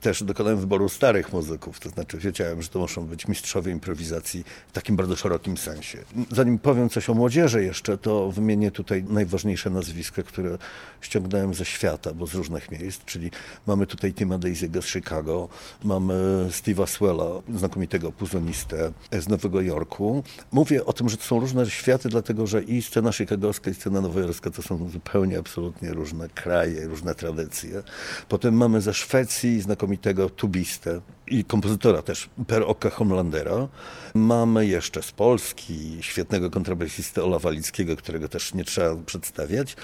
też 0.00 0.22
dokonałem 0.22 0.60
wyboru 0.60 0.88
starych 0.88 1.32
muzyków, 1.32 1.80
to 1.80 1.88
znaczy 1.88 2.18
wiedziałem, 2.18 2.62
że 2.62 2.68
to 2.68 2.78
muszą 2.78 3.06
być 3.06 3.28
mistrzowie 3.28 3.72
improwizacji 3.72 4.44
w 4.68 4.72
takim 4.72 4.96
bardzo 4.96 5.16
szerokim 5.16 5.56
sensie. 5.56 5.98
Zanim 6.30 6.58
powiem 6.58 6.88
coś 6.88 7.10
o 7.10 7.14
młodzieży 7.14 7.64
jeszcze, 7.64 7.98
to 7.98 8.32
wymienię 8.32 8.70
tutaj 8.70 9.04
najważniejsze 9.08 9.70
nazwiska, 9.70 10.22
które 10.22 10.58
ściągnąłem 11.00 11.54
ze 11.54 11.64
świata, 11.64 12.14
bo 12.14 12.26
z 12.26 12.34
różnych 12.34 12.70
miejsc, 12.70 13.04
czyli 13.04 13.30
mamy 13.66 13.86
tutaj 13.86 14.12
Tima 14.12 14.38
Daisy'ego 14.38 14.82
z 14.82 14.86
Chicago, 14.86 15.48
mamy 15.84 16.14
Steve'a 16.50 16.86
Swella, 16.86 17.42
znakomitego 17.54 18.12
puzonistę 18.12 18.92
z 19.12 19.28
Nowego 19.28 19.60
Jorku. 19.60 20.24
Mówię 20.52 20.84
o 20.84 20.92
tym, 20.92 21.08
że 21.08 21.16
to 21.16 21.24
są 21.24 21.40
różne 21.40 21.70
światy, 21.70 22.08
dlatego 22.08 22.46
że 22.46 22.62
i 22.62 22.82
scena 22.82 23.12
chicagowska, 23.12 23.70
i 23.70 23.74
scena 23.74 24.00
nowojorska 24.00 24.50
to 24.50 24.62
są 24.62 24.90
zupełnie, 24.90 25.38
absolutnie 25.38 25.92
różne 25.92 26.28
kraje, 26.28 26.86
różne 26.86 27.14
tradycje. 27.14 27.82
Potem 28.28 28.54
mamy 28.54 28.80
ze 28.80 28.94
Szwecji 28.94 29.33
znakomitego 29.60 30.30
tubistę 30.30 31.00
i 31.26 31.44
kompozytora 31.44 32.02
też, 32.02 32.30
Per 32.46 32.62
Oka 32.62 32.90
Homlandera. 32.90 33.68
Mamy 34.14 34.66
jeszcze 34.66 35.02
z 35.02 35.12
Polski 35.12 35.98
świetnego 36.00 36.50
kontrabasistę 36.50 37.24
Ola 37.24 37.38
Walickiego, 37.38 37.96
którego 37.96 38.28
też 38.28 38.54
nie 38.54 38.64
trzeba 38.64 38.96
przedstawiać. 38.96 39.76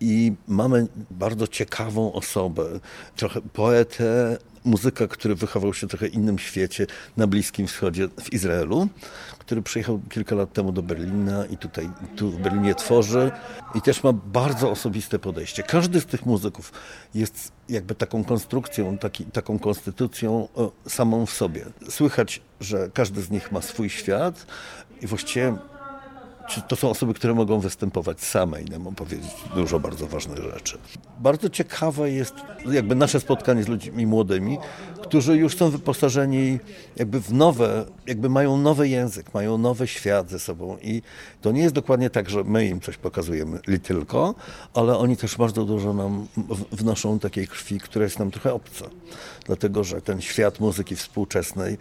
I 0.00 0.32
mamy 0.48 0.86
bardzo 1.10 1.46
ciekawą 1.46 2.12
osobę, 2.12 2.80
trochę 3.16 3.40
poetę, 3.40 4.38
muzyka, 4.66 5.06
który 5.06 5.34
wychował 5.34 5.74
się 5.74 5.88
trochę 5.88 6.06
innym 6.06 6.38
świecie, 6.38 6.86
na 7.16 7.26
Bliskim 7.26 7.66
Wschodzie, 7.66 8.08
w 8.20 8.32
Izraelu, 8.32 8.88
który 9.38 9.62
przyjechał 9.62 10.00
kilka 10.10 10.34
lat 10.34 10.52
temu 10.52 10.72
do 10.72 10.82
Berlina 10.82 11.46
i 11.46 11.56
tutaj 11.56 11.90
tu 12.16 12.30
w 12.30 12.38
Berlinie 12.38 12.74
tworzy 12.74 13.30
i 13.74 13.82
też 13.82 14.02
ma 14.02 14.12
bardzo 14.12 14.70
osobiste 14.70 15.18
podejście. 15.18 15.62
Każdy 15.62 16.00
z 16.00 16.06
tych 16.06 16.26
muzyków 16.26 16.72
jest 17.14 17.52
jakby 17.68 17.94
taką 17.94 18.24
konstrukcją, 18.24 18.98
taki, 18.98 19.24
taką 19.24 19.58
konstytucją 19.58 20.48
e, 20.86 20.90
samą 20.90 21.26
w 21.26 21.30
sobie. 21.30 21.64
Słychać, 21.90 22.40
że 22.60 22.90
każdy 22.94 23.22
z 23.22 23.30
nich 23.30 23.52
ma 23.52 23.62
swój 23.62 23.90
świat 23.90 24.46
i 25.02 25.06
właściwie 25.06 25.56
czy 26.48 26.62
to 26.62 26.76
są 26.76 26.90
osoby, 26.90 27.14
które 27.14 27.34
mogą 27.34 27.60
występować 27.60 28.20
same 28.20 28.62
i 28.62 28.64
nam 28.64 28.86
opowiedzieć 28.86 29.30
dużo 29.54 29.80
bardzo 29.80 30.06
ważnych 30.06 30.38
rzeczy. 30.38 30.78
Bardzo 31.18 31.50
ciekawe 31.50 32.10
jest 32.10 32.34
jakby 32.70 32.94
nasze 32.94 33.20
spotkanie 33.20 33.62
z 33.62 33.68
ludźmi 33.68 34.06
młodymi, 34.06 34.58
którzy 35.02 35.36
już 35.36 35.56
są 35.56 35.70
wyposażeni 35.70 36.58
jakby 36.96 37.20
w 37.20 37.32
nowe, 37.32 37.84
jakby 38.06 38.28
mają 38.28 38.56
nowy 38.56 38.88
język, 38.88 39.34
mają 39.34 39.58
nowy 39.58 39.86
świat 39.86 40.30
ze 40.30 40.38
sobą 40.38 40.76
i 40.82 41.02
to 41.40 41.52
nie 41.52 41.62
jest 41.62 41.74
dokładnie 41.74 42.10
tak, 42.10 42.30
że 42.30 42.44
my 42.44 42.66
im 42.66 42.80
coś 42.80 42.96
pokazujemy 42.96 43.60
li 43.66 43.80
tylko, 43.80 44.34
ale 44.74 44.98
oni 44.98 45.16
też 45.16 45.36
bardzo 45.36 45.64
dużo 45.64 45.94
nam 45.94 46.26
wnoszą 46.72 47.18
takiej 47.18 47.48
krwi, 47.48 47.80
która 47.80 48.04
jest 48.04 48.18
nam 48.18 48.30
trochę 48.30 48.54
obca. 48.54 48.84
Dlatego, 49.46 49.84
że 49.84 50.00
ten 50.00 50.20
świat 50.20 50.60
muzyki 50.60 50.96
współczesnej 50.96 51.78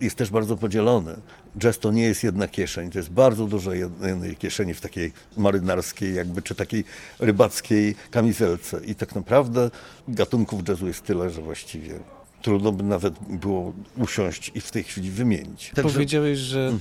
jest 0.00 0.16
też 0.16 0.30
bardzo 0.30 0.56
podzielony. 0.56 1.16
Jazz 1.58 1.78
to 1.78 1.92
nie 1.92 2.02
jest 2.02 2.24
jedna 2.24 2.48
kieszeń, 2.48 2.90
to 2.90 2.98
jest 2.98 3.10
bardzo 3.10 3.46
dużo 3.46 3.72
jednej 3.72 4.36
kieszeni 4.36 4.74
w 4.74 4.80
takiej 4.80 5.12
marynarskiej 5.36 6.14
jakby, 6.14 6.42
czy 6.42 6.54
takiej 6.54 6.84
rybackiej 7.18 7.94
kamizelce. 8.10 8.80
I 8.84 8.94
tak 8.94 9.14
naprawdę 9.14 9.70
gatunków 10.08 10.68
jazzu 10.68 10.86
jest 10.86 11.02
tyle, 11.04 11.30
że 11.30 11.42
właściwie 11.42 11.98
trudno 12.42 12.72
by 12.72 12.82
nawet 12.84 13.14
było 13.18 13.72
usiąść 13.96 14.50
i 14.54 14.60
w 14.60 14.70
tej 14.70 14.82
chwili 14.84 15.10
wymienić. 15.10 15.72
Także- 15.74 15.92
Powiedziałeś, 15.92 16.38
że 16.38 16.72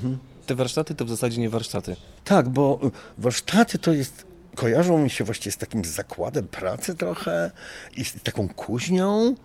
te 0.46 0.56
warsztaty 0.56 0.96
to 0.96 1.06
w 1.06 1.10
zasadzie 1.10 1.42
nie 1.42 1.50
warsztaty. 1.50 1.96
tak, 2.24 2.50
bo 2.50 2.80
warsztaty 3.18 3.78
to 3.80 3.94
jest 3.94 4.27
kojarzą 4.58 4.98
mi 4.98 5.10
się 5.10 5.24
właściwie 5.24 5.52
z 5.52 5.58
takim 5.58 5.86
zakładem 5.86 6.48
pracy 6.48 6.96
trochę 6.96 7.52
i 7.98 8.06
z 8.06 8.14
taką 8.24 8.50
kuźnią. 8.50 9.36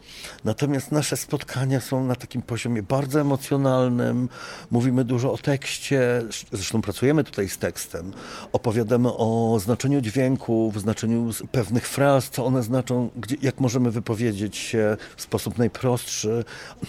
Natomiast 0.45 0.93
nasze 0.93 1.17
spotkania 1.17 1.81
są 1.81 2.05
na 2.05 2.17
takim 2.17 2.43
poziomie 2.43 2.83
bardzo 2.83 3.21
emocjonalnym. 3.21 4.29
Mówimy 4.71 5.05
dużo 5.05 5.33
o 5.33 5.39
tekście, 5.39 6.23
zresztą 6.53 6.83
pracujemy 6.83 7.25
tutaj 7.25 7.49
z 7.49 7.59
tekstem. 7.59 8.13
Opowiadamy 8.53 9.09
o 9.09 9.59
znaczeniu 9.61 10.01
dźwięków, 10.01 10.81
znaczeniu 10.81 11.31
pewnych 11.53 11.89
fraz, 11.89 12.31
co 12.31 12.47
one 12.47 12.63
znaczą, 12.63 13.11
gdzie, 13.17 13.37
jak 13.43 13.61
możemy 13.61 13.91
wypowiedzieć 13.91 14.57
się 14.57 14.97
w 15.17 15.23
sposób 15.23 15.59
najprostszy. 15.59 16.45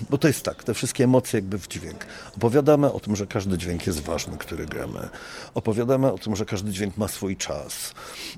Bo 0.09 0.17
to 0.17 0.27
jest 0.27 0.43
tak, 0.43 0.63
te 0.63 0.73
wszystkie 0.73 1.03
emocje 1.03 1.37
jakby 1.37 1.57
w 1.57 1.67
dźwięk. 1.67 2.05
Opowiadamy 2.37 2.91
o 2.91 2.99
tym, 2.99 3.15
że 3.15 3.27
każdy 3.27 3.57
dźwięk 3.57 3.87
jest 3.87 3.99
ważny, 3.99 4.37
który 4.37 4.65
gramy. 4.65 5.09
Opowiadamy 5.53 6.11
o 6.11 6.17
tym, 6.17 6.35
że 6.35 6.45
każdy 6.45 6.71
dźwięk 6.71 6.97
ma 6.97 7.07
swój 7.07 7.37
czas. 7.37 7.93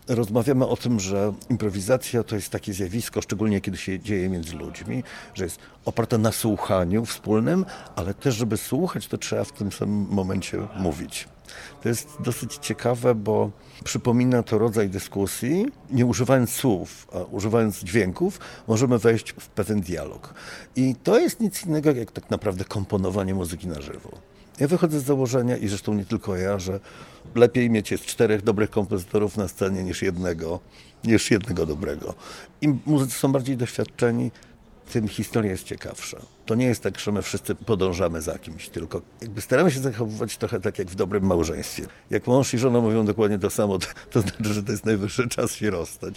Rozmawiamy 0.08 0.68
o 0.68 0.78
tym, 0.78 1.00
że 1.00 1.34
improwizacja 1.50 2.24
to 2.24 2.36
jest 2.36 2.50
takie 2.50 2.74
zjawisko, 2.74 3.22
szczególnie 3.22 3.62
kiedy 3.62 3.78
się 3.78 4.00
dzieje 4.00 4.30
między 4.30 4.56
ludźmi, 4.56 5.04
że 5.34 5.44
jest 5.44 5.60
oparte 5.86 6.18
na 6.18 6.32
słuchaniu 6.32 7.06
wspólnym, 7.06 7.66
ale 7.96 8.14
też, 8.14 8.36
żeby 8.36 8.58
słuchać, 8.58 9.08
to 9.08 9.18
trzeba 9.18 9.44
w 9.44 9.52
tym 9.52 9.72
samym 9.72 10.08
momencie 10.10 10.68
mówić. 10.76 11.28
To 11.84 11.90
jest 11.90 12.08
dosyć 12.20 12.56
ciekawe, 12.56 13.16
bo 13.16 13.52
przypomina 13.84 14.44
to 14.44 14.58
rodzaj 14.58 14.90
dyskusji. 14.90 15.66
Nie 15.92 16.06
używając 16.06 16.50
słów, 16.50 17.08
a 17.14 17.20
używając 17.20 17.84
dźwięków, 17.84 18.40
możemy 18.68 19.00
wejść 19.00 19.34
w 19.40 19.48
pewien 19.48 19.82
dialog. 19.82 20.34
I 20.76 20.96
to 21.04 21.20
jest 21.20 21.40
nic 21.40 21.66
innego 21.66 21.92
jak 21.92 22.12
tak 22.12 22.30
naprawdę 22.30 22.66
komponowanie 22.66 23.36
muzyki 23.36 23.68
na 23.68 23.82
żywo. 23.82 24.12
Ja 24.60 24.68
wychodzę 24.68 25.00
z 25.00 25.04
założenia, 25.04 25.58
i 25.58 25.68
zresztą 25.68 25.94
nie 25.94 26.06
tylko 26.06 26.36
ja, 26.36 26.60
że 26.60 26.80
lepiej 27.36 27.70
mieć 27.70 27.92
jest 27.92 28.06
czterech 28.06 28.42
dobrych 28.42 28.70
kompozytorów 28.70 29.38
na 29.38 29.48
scenie 29.48 29.84
niż 29.84 30.02
jednego, 30.02 30.60
niż 31.04 31.32
jednego 31.32 31.66
dobrego. 31.66 32.14
Im 32.62 32.80
muzycy 32.86 33.20
są 33.20 33.32
bardziej 33.32 33.58
doświadczeni, 33.58 34.32
tym 34.92 35.08
historia 35.08 35.52
jest 35.52 35.64
ciekawsza. 35.64 36.18
To 36.46 36.56
nie 36.56 36.66
jest 36.66 36.84
tak, 36.84 37.00
że 37.00 37.12
my 37.12 37.22
wszyscy 37.22 37.56
podążamy 37.56 38.22
za 38.22 38.40
kimś, 38.40 38.70
tylko 38.70 39.02
jakby 39.22 39.42
staramy 39.42 39.72
się 39.72 39.80
zachowywać 39.80 40.38
trochę 40.38 40.62
tak 40.62 40.80
jak 40.80 40.88
w 40.88 40.96
dobrym 40.96 41.24
małżeństwie. 41.24 41.84
Jak 42.10 42.28
mąż 42.28 42.54
i 42.54 42.58
żona 42.58 42.82
mówią 42.82 43.06
dokładnie 43.06 43.40
to 43.40 43.50
samo, 43.50 43.80
to, 43.80 43.88
to 44.12 44.22
znaczy, 44.22 44.54
że 44.54 44.64
to 44.64 44.72
jest 44.72 44.86
najwyższy 44.86 45.28
czas 45.28 45.56
się 45.56 45.70
rozstać. 45.70 46.16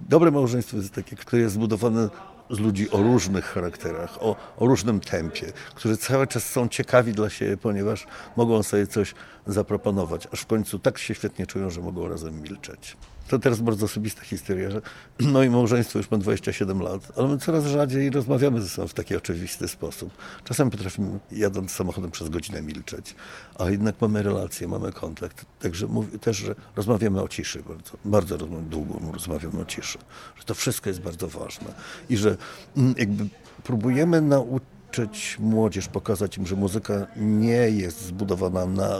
Dobre 0.00 0.30
małżeństwo 0.30 0.76
jest 0.76 0.94
takie, 0.94 1.16
które 1.16 1.42
jest 1.42 1.54
zbudowane 1.54 2.08
z 2.50 2.58
ludzi 2.58 2.90
o 2.90 2.96
różnych 2.96 3.44
charakterach, 3.44 4.22
o, 4.22 4.36
o 4.56 4.66
różnym 4.66 5.00
tempie, 5.00 5.52
którzy 5.74 5.96
cały 5.96 6.26
czas 6.26 6.44
są 6.44 6.68
ciekawi 6.68 7.12
dla 7.12 7.30
siebie, 7.30 7.56
ponieważ 7.56 8.06
mogą 8.36 8.62
sobie 8.62 8.86
coś 8.86 9.14
zaproponować, 9.46 10.28
aż 10.32 10.40
w 10.40 10.46
końcu 10.46 10.78
tak 10.78 10.98
się 10.98 11.14
świetnie 11.14 11.46
czują, 11.46 11.70
że 11.70 11.80
mogą 11.80 12.08
razem 12.08 12.42
milczeć. 12.42 12.96
To 13.28 13.38
teraz 13.38 13.60
bardzo 13.60 13.86
osobista 13.86 14.22
historia, 14.22 14.70
że 14.70 14.82
moje 15.20 15.50
małżeństwo 15.50 15.98
już 15.98 16.10
ma 16.10 16.18
27 16.18 16.80
lat, 16.80 17.12
ale 17.16 17.28
my 17.28 17.38
coraz 17.38 17.66
rzadziej 17.66 18.10
rozmawiamy 18.10 18.62
ze 18.62 18.68
sobą 18.68 18.88
w 18.88 18.94
taki 18.94 19.16
oczywisty 19.16 19.68
sposób. 19.68 20.10
Czasem 20.44 20.70
potrafimy 20.70 21.18
jadąc 21.32 21.72
samochodem 21.72 22.10
przez 22.10 22.28
godzinę 22.28 22.62
milczeć, 22.62 23.14
a 23.58 23.70
jednak 23.70 24.00
mamy 24.00 24.22
relacje, 24.22 24.68
mamy 24.68 24.92
kontakt. 24.92 25.46
Także 25.60 25.86
mówię 25.86 26.18
też, 26.18 26.36
że 26.36 26.54
rozmawiamy 26.76 27.22
o 27.22 27.28
ciszy 27.28 27.62
bardzo, 27.62 27.92
bardzo 28.04 28.38
długo 28.38 29.12
rozmawiamy 29.12 29.60
o 29.60 29.64
ciszy, 29.64 29.98
że 30.36 30.44
to 30.44 30.54
wszystko 30.54 30.90
jest 30.90 31.00
bardzo 31.00 31.28
ważne 31.28 31.74
i 32.08 32.16
że 32.16 32.36
mm, 32.76 32.94
jakby 32.98 33.26
próbujemy 33.64 34.20
nauczyć 34.20 35.36
młodzież, 35.40 35.88
pokazać 35.88 36.38
im, 36.38 36.46
że 36.46 36.56
muzyka 36.56 37.06
nie 37.16 37.70
jest 37.70 38.02
zbudowana 38.02 38.66
na, 38.66 38.98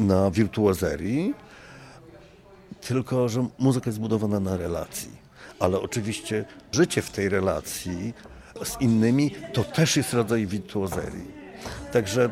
na 0.00 0.30
wirtuozerii, 0.30 1.34
tylko 2.88 3.28
że 3.28 3.46
muzyka 3.58 3.88
jest 3.90 3.96
zbudowana 3.96 4.40
na 4.40 4.56
relacji. 4.56 5.10
Ale 5.58 5.80
oczywiście 5.80 6.44
życie 6.72 7.02
w 7.02 7.10
tej 7.10 7.28
relacji 7.28 8.14
z 8.64 8.80
innymi 8.80 9.30
to 9.52 9.64
też 9.64 9.96
jest 9.96 10.12
rodzaj 10.12 10.46
wirtuozerii. 10.46 11.35
Także 11.92 12.30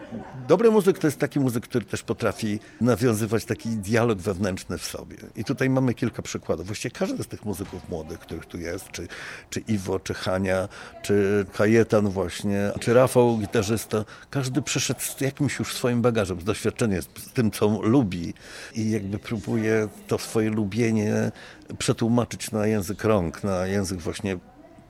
dobry 0.49 0.70
muzyk 0.70 0.99
to 0.99 1.07
jest 1.07 1.18
taki 1.18 1.41
muzyk, 1.41 1.64
który 1.64 1.85
też 1.85 2.03
potrafi 2.03 2.61
nawiązywać 2.81 3.45
taki 3.45 3.68
dialog 3.68 4.18
wewnętrzny 4.18 4.79
w 4.79 4.85
sobie. 4.85 5.16
I 5.37 5.45
tutaj 5.45 5.70
mamy 5.70 5.95
kilka 5.95 6.22
przykładów. 6.22 6.66
Właściwie 6.66 6.93
każdy 6.93 7.22
z 7.22 7.27
tych 7.27 7.45
muzyków 7.45 7.89
młodych, 7.89 8.18
których 8.18 8.47
tu 8.47 8.59
jest, 8.59 8.91
czy, 8.91 9.09
czy 9.51 9.61
Iwo, 9.61 10.01
czy 10.01 10.14
Hania, 10.14 10.68
czy 11.03 11.47
Kajetan 11.53 12.09
właśnie, 12.09 12.72
czy 12.81 12.95
Rafał, 12.95 13.39
gitarzysta, 13.39 14.05
każdy 14.31 14.62
przeszedł 14.62 15.01
z 15.01 15.20
jakimś 15.20 15.59
już 15.59 15.75
swoim 15.75 16.03
bagażem, 16.03 16.41
z 16.41 16.45
doświadczeniem, 16.45 17.03
z 17.03 17.33
tym, 17.35 17.51
co 17.51 17.66
lubi 17.83 18.35
i 18.75 18.91
jakby 18.91 19.18
próbuje 19.18 19.89
to 20.07 20.18
swoje 20.18 20.51
lubienie 20.51 21.33
przetłumaczyć 21.79 22.51
na 22.51 22.66
język 22.66 23.05
rąk, 23.05 23.45
na 23.45 23.66
język 23.66 24.01
właśnie 24.01 24.39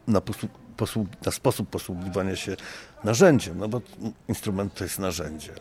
na, 0.07 0.20
posług, 0.20 0.53
posług, 0.77 1.09
na 1.27 1.33
sposób 1.33 1.70
posługiwania 1.70 2.37
się 2.37 2.57
narzędziem, 3.05 3.59
no 3.59 3.68
bo 3.68 3.81
instrument 4.29 4.75
to 4.75 4.85
jest 4.85 4.99
narzędzie. 4.99 5.53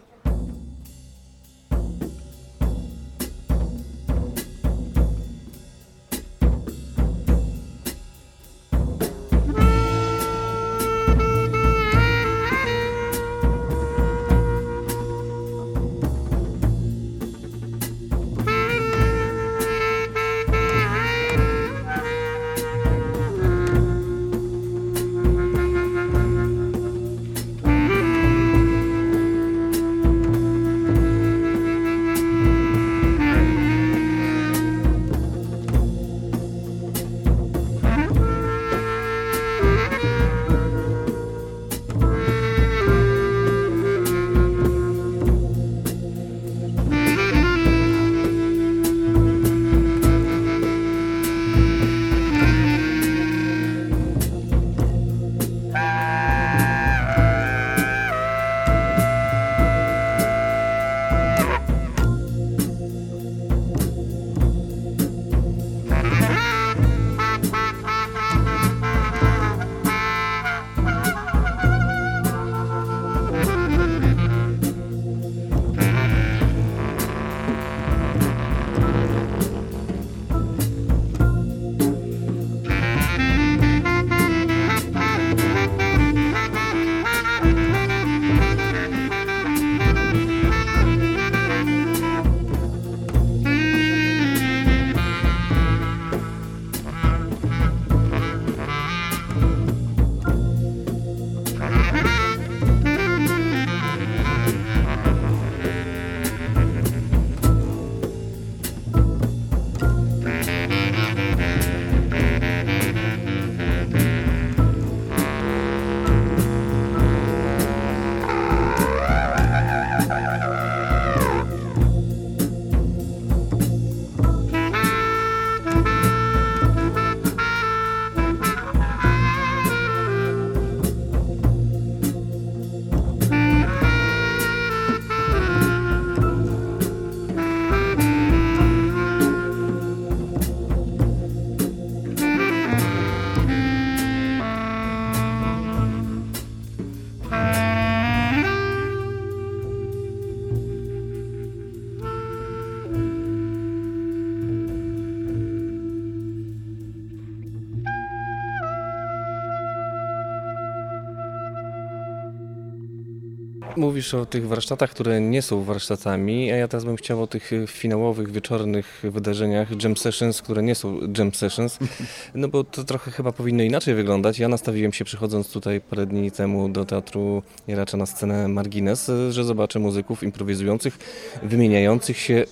Mówisz 163.77 164.13
o 164.13 164.25
tych 164.25 164.47
warsztatach, 164.47 164.89
które 164.89 165.21
nie 165.21 165.41
są 165.41 165.63
warsztatami, 165.63 166.51
a 166.51 166.55
ja 166.55 166.67
teraz 166.67 166.85
bym 166.85 166.95
chciał 166.95 167.21
o 167.21 167.27
tych 167.27 167.51
finałowych, 167.67 168.31
wieczornych 168.31 169.01
wydarzeniach, 169.03 169.83
jam 169.83 169.97
sessions, 169.97 170.41
które 170.41 170.63
nie 170.63 170.75
są 170.75 170.99
jam 171.17 171.33
sessions, 171.33 171.79
no 172.35 172.47
bo 172.47 172.63
to 172.63 172.83
trochę 172.83 173.11
chyba 173.11 173.31
powinno 173.31 173.63
inaczej 173.63 173.95
wyglądać. 173.95 174.39
Ja 174.39 174.47
nastawiłem 174.47 174.93
się 174.93 175.05
przychodząc 175.05 175.51
tutaj 175.51 175.81
parę 175.81 176.05
dni 176.05 176.31
temu 176.31 176.69
do 176.69 176.85
Teatru 176.85 177.43
Jaracza 177.67 177.97
na 177.97 178.05
scenę 178.05 178.47
Margines, 178.47 179.11
że 179.29 179.43
zobaczę 179.43 179.79
muzyków 179.79 180.23
improwizujących, 180.23 180.97
wymieniających 181.43 182.17
się 182.17 182.45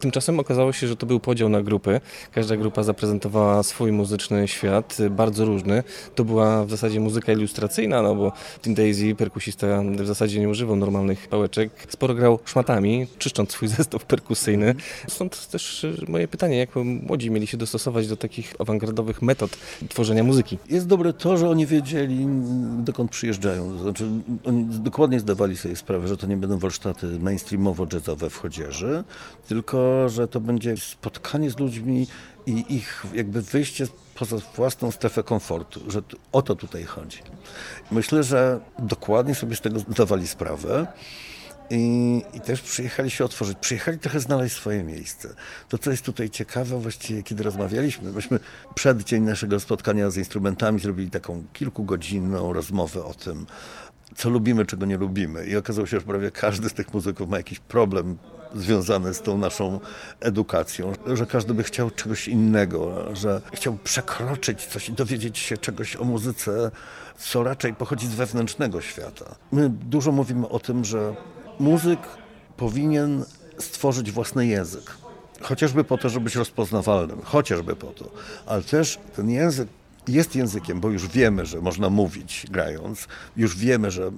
Tymczasem 0.00 0.40
okazało 0.40 0.72
się, 0.72 0.86
że 0.86 0.96
to 0.96 1.06
był 1.06 1.20
podział 1.20 1.48
na 1.48 1.62
grupy. 1.62 2.00
Każda 2.32 2.56
grupa 2.56 2.82
zaprezentowała 2.82 3.62
swój 3.62 3.92
muzyczny 3.92 4.48
świat, 4.48 5.00
y, 5.00 5.10
bardzo 5.10 5.44
różny. 5.44 5.82
To 6.14 6.24
była 6.24 6.64
w 6.64 6.70
zasadzie 6.70 7.00
muzyka 7.00 7.32
ilustracyjna, 7.32 8.02
no 8.02 8.14
bo 8.14 8.32
Tim 8.62 8.74
Daisy, 8.74 9.14
perkusista, 9.14 9.66
w 9.96 10.06
zasadzie 10.06 10.40
nie 10.40 10.48
używał 10.48 10.76
normalnych 10.76 11.28
pałeczek. 11.28 11.70
Sporo 11.88 12.14
grał 12.14 12.38
szmatami, 12.44 13.06
czyszcząc 13.18 13.50
swój 13.52 13.68
zestaw 13.78 14.04
perkusyjny. 14.04 14.74
Stąd 15.08 15.46
też 15.46 15.84
y, 15.84 16.04
moje 16.08 16.28
pytanie, 16.28 16.58
jak 16.58 16.76
młodzi 16.84 17.30
mieli 17.30 17.46
się 17.46 17.56
dostosować 17.56 18.08
do 18.08 18.16
takich 18.16 18.54
awangardowych 18.58 19.22
metod 19.22 19.50
tworzenia 19.88 20.24
muzyki? 20.24 20.58
Jest 20.70 20.86
dobre 20.86 21.12
to, 21.12 21.36
że 21.36 21.50
oni 21.50 21.66
wiedzieli, 21.66 22.26
dokąd 22.78 23.10
przyjeżdżają. 23.10 23.78
Znaczy, 23.78 24.04
oni 24.44 24.64
dokładnie 24.64 25.20
zdawali 25.20 25.56
sobie 25.56 25.76
sprawę, 25.76 26.08
że 26.08 26.16
to 26.16 26.26
nie 26.26 26.36
będą 26.36 26.58
warsztaty 26.58 27.06
mainstreamowo-jazzowe 27.06 28.30
w 28.30 28.36
chodzieży, 28.36 29.04
tylko 29.48 29.87
że 30.06 30.28
to 30.28 30.40
będzie 30.40 30.76
spotkanie 30.76 31.50
z 31.50 31.58
ludźmi 31.58 32.06
i 32.46 32.64
ich 32.74 33.04
jakby 33.14 33.42
wyjście 33.42 33.86
poza 34.14 34.36
własną 34.56 34.90
strefę 34.90 35.22
komfortu, 35.22 35.80
że 35.90 36.02
o 36.32 36.42
to 36.42 36.54
tutaj 36.54 36.84
chodzi. 36.84 37.18
Myślę, 37.90 38.22
że 38.22 38.60
dokładnie 38.78 39.34
sobie 39.34 39.56
z 39.56 39.60
tego 39.60 39.80
zdawali 39.80 40.28
sprawę. 40.28 40.86
I, 41.70 42.22
I 42.34 42.40
też 42.40 42.60
przyjechali 42.60 43.10
się 43.10 43.24
otworzyć, 43.24 43.58
przyjechali 43.58 43.98
trochę 43.98 44.20
znaleźć 44.20 44.56
swoje 44.56 44.84
miejsce. 44.84 45.28
To, 45.68 45.78
co 45.78 45.90
jest 45.90 46.04
tutaj 46.04 46.30
ciekawe, 46.30 46.80
właściwie 46.80 47.22
kiedy 47.22 47.42
rozmawialiśmy, 47.42 48.12
myśmy 48.12 48.40
przed 48.74 49.02
dzień 49.02 49.22
naszego 49.22 49.60
spotkania 49.60 50.10
z 50.10 50.16
instrumentami 50.16 50.80
zrobili 50.80 51.10
taką 51.10 51.44
kilkugodzinną 51.52 52.52
rozmowę 52.52 53.04
o 53.04 53.14
tym, 53.14 53.46
co 54.16 54.30
lubimy, 54.30 54.66
czego 54.66 54.86
nie 54.86 54.96
lubimy. 54.96 55.46
I 55.46 55.56
okazało 55.56 55.86
się, 55.86 56.00
że 56.00 56.06
prawie 56.06 56.30
każdy 56.30 56.68
z 56.68 56.74
tych 56.74 56.94
muzyków 56.94 57.28
ma 57.28 57.36
jakiś 57.36 57.58
problem 57.58 58.18
związany 58.54 59.14
z 59.14 59.22
tą 59.22 59.38
naszą 59.38 59.80
edukacją, 60.20 60.92
że 61.14 61.26
każdy 61.26 61.54
by 61.54 61.62
chciał 61.62 61.90
czegoś 61.90 62.28
innego, 62.28 63.04
że 63.16 63.40
chciał 63.52 63.78
przekroczyć 63.84 64.66
coś 64.66 64.88
i 64.88 64.92
dowiedzieć 64.92 65.38
się 65.38 65.58
czegoś 65.58 65.96
o 65.96 66.04
muzyce, 66.04 66.70
co 67.18 67.42
raczej 67.42 67.74
pochodzi 67.74 68.06
z 68.06 68.14
wewnętrznego 68.14 68.80
świata. 68.80 69.34
My 69.52 69.70
dużo 69.70 70.12
mówimy 70.12 70.48
o 70.48 70.58
tym, 70.58 70.84
że 70.84 71.14
muzyk 71.60 72.00
powinien 72.56 73.24
stworzyć 73.58 74.12
własny 74.12 74.46
język. 74.46 74.96
Chociażby 75.42 75.84
po 75.84 75.98
to, 75.98 76.08
żeby 76.08 76.24
być 76.24 76.36
rozpoznawalnym, 76.36 77.20
chociażby 77.24 77.76
po 77.76 77.86
to, 77.86 78.10
ale 78.46 78.62
też 78.62 78.98
ten 79.16 79.30
język 79.30 79.68
jest 80.08 80.36
językiem, 80.36 80.80
bo 80.80 80.90
już 80.90 81.08
wiemy, 81.08 81.46
że 81.46 81.60
można 81.60 81.90
mówić 81.90 82.46
grając, 82.50 83.08
już 83.36 83.56
wiemy, 83.56 83.90
że 83.90 84.10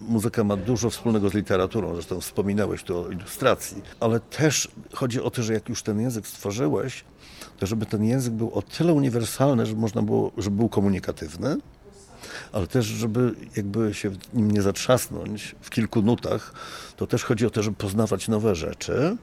muzyka 0.00 0.44
ma 0.44 0.56
dużo 0.56 0.90
wspólnego 0.90 1.30
z 1.30 1.34
literaturą, 1.34 1.94
zresztą 1.94 2.20
wspominałeś 2.20 2.82
tu 2.82 2.98
o 2.98 3.10
ilustracji, 3.10 3.82
ale 4.00 4.20
też 4.20 4.68
chodzi 4.94 5.20
o 5.20 5.30
to, 5.30 5.42
że 5.42 5.54
jak 5.54 5.68
już 5.68 5.82
ten 5.82 6.00
język 6.00 6.26
stworzyłeś, 6.26 7.04
to 7.58 7.66
żeby 7.66 7.86
ten 7.86 8.04
język 8.04 8.32
był 8.32 8.50
o 8.50 8.62
tyle 8.62 8.92
uniwersalny, 8.92 9.66
żeby 9.66 9.80
można 9.80 10.02
było, 10.02 10.32
żeby 10.38 10.56
był 10.56 10.68
komunikatywny, 10.68 11.56
ale 12.52 12.66
też, 12.66 12.86
żeby 12.86 13.34
jakby 13.56 13.94
się 13.94 14.10
nim 14.34 14.50
nie 14.50 14.62
zatrzasnąć 14.62 15.54
w 15.60 15.70
kilku 15.70 16.02
nutach, 16.02 16.52
to 16.96 17.06
też 17.06 17.24
chodzi 17.24 17.46
o 17.46 17.50
to, 17.50 17.62
żeby 17.62 17.76
poznawać 17.76 18.28
nowe 18.28 18.54
rzeczy 18.54 19.16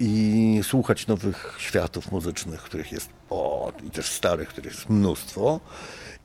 i 0.00 0.60
słuchać 0.62 1.06
nowych 1.06 1.56
światów 1.58 2.12
muzycznych, 2.12 2.62
których 2.62 2.92
jest 2.92 3.08
o, 3.30 3.72
i 3.86 3.90
też 3.90 4.12
starych, 4.12 4.48
których 4.48 4.72
jest 4.72 4.90
mnóstwo. 4.90 5.60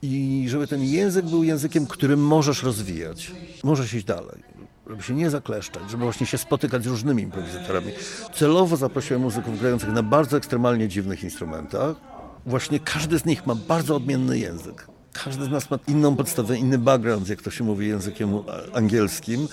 I 0.02 0.46
żeby 0.50 0.68
ten 0.68 0.84
język 0.84 1.26
był 1.26 1.44
językiem, 1.44 1.88
którym 1.88 2.20
możesz 2.20 2.64
rozwijać. 2.64 3.32
Możesz 3.64 3.94
iść 3.94 4.06
dalej. 4.06 4.44
Żeby 4.88 5.04
się 5.04 5.14
nie 5.14 5.30
zakleszczać, 5.30 5.84
żeby 5.92 6.04
właśnie 6.04 6.26
się 6.26 6.38
spotykać 6.38 6.84
z 6.84 6.88
różnymi 6.88 7.24
improwizatorami. 7.24 7.92
Celowo 8.34 8.78
zaprosiłem 8.78 9.22
muzyków 9.22 9.60
grających 9.60 9.90
na 9.90 10.04
bardzo 10.04 10.38
ekstremalnie 10.38 10.88
dziwnych 10.88 11.24
instrumentach. 11.24 11.96
Właśnie 12.46 12.80
każdy 12.80 13.20
z 13.20 13.26
nich 13.26 13.48
ma 13.48 13.56
bardzo 13.56 13.96
odmienny 13.96 14.40
język. 14.40 14.88
Każdy 15.24 15.46
z 15.46 15.50
nas 15.50 15.70
ma 15.70 15.80
inną 15.88 16.16
podstawę, 16.16 16.58
inny 16.58 16.78
background, 16.78 17.30
jak 17.30 17.42
to 17.42 17.52
się 17.52 17.64
mówi 17.64 17.88
językiem 17.88 18.30
angielskim, 18.74 19.48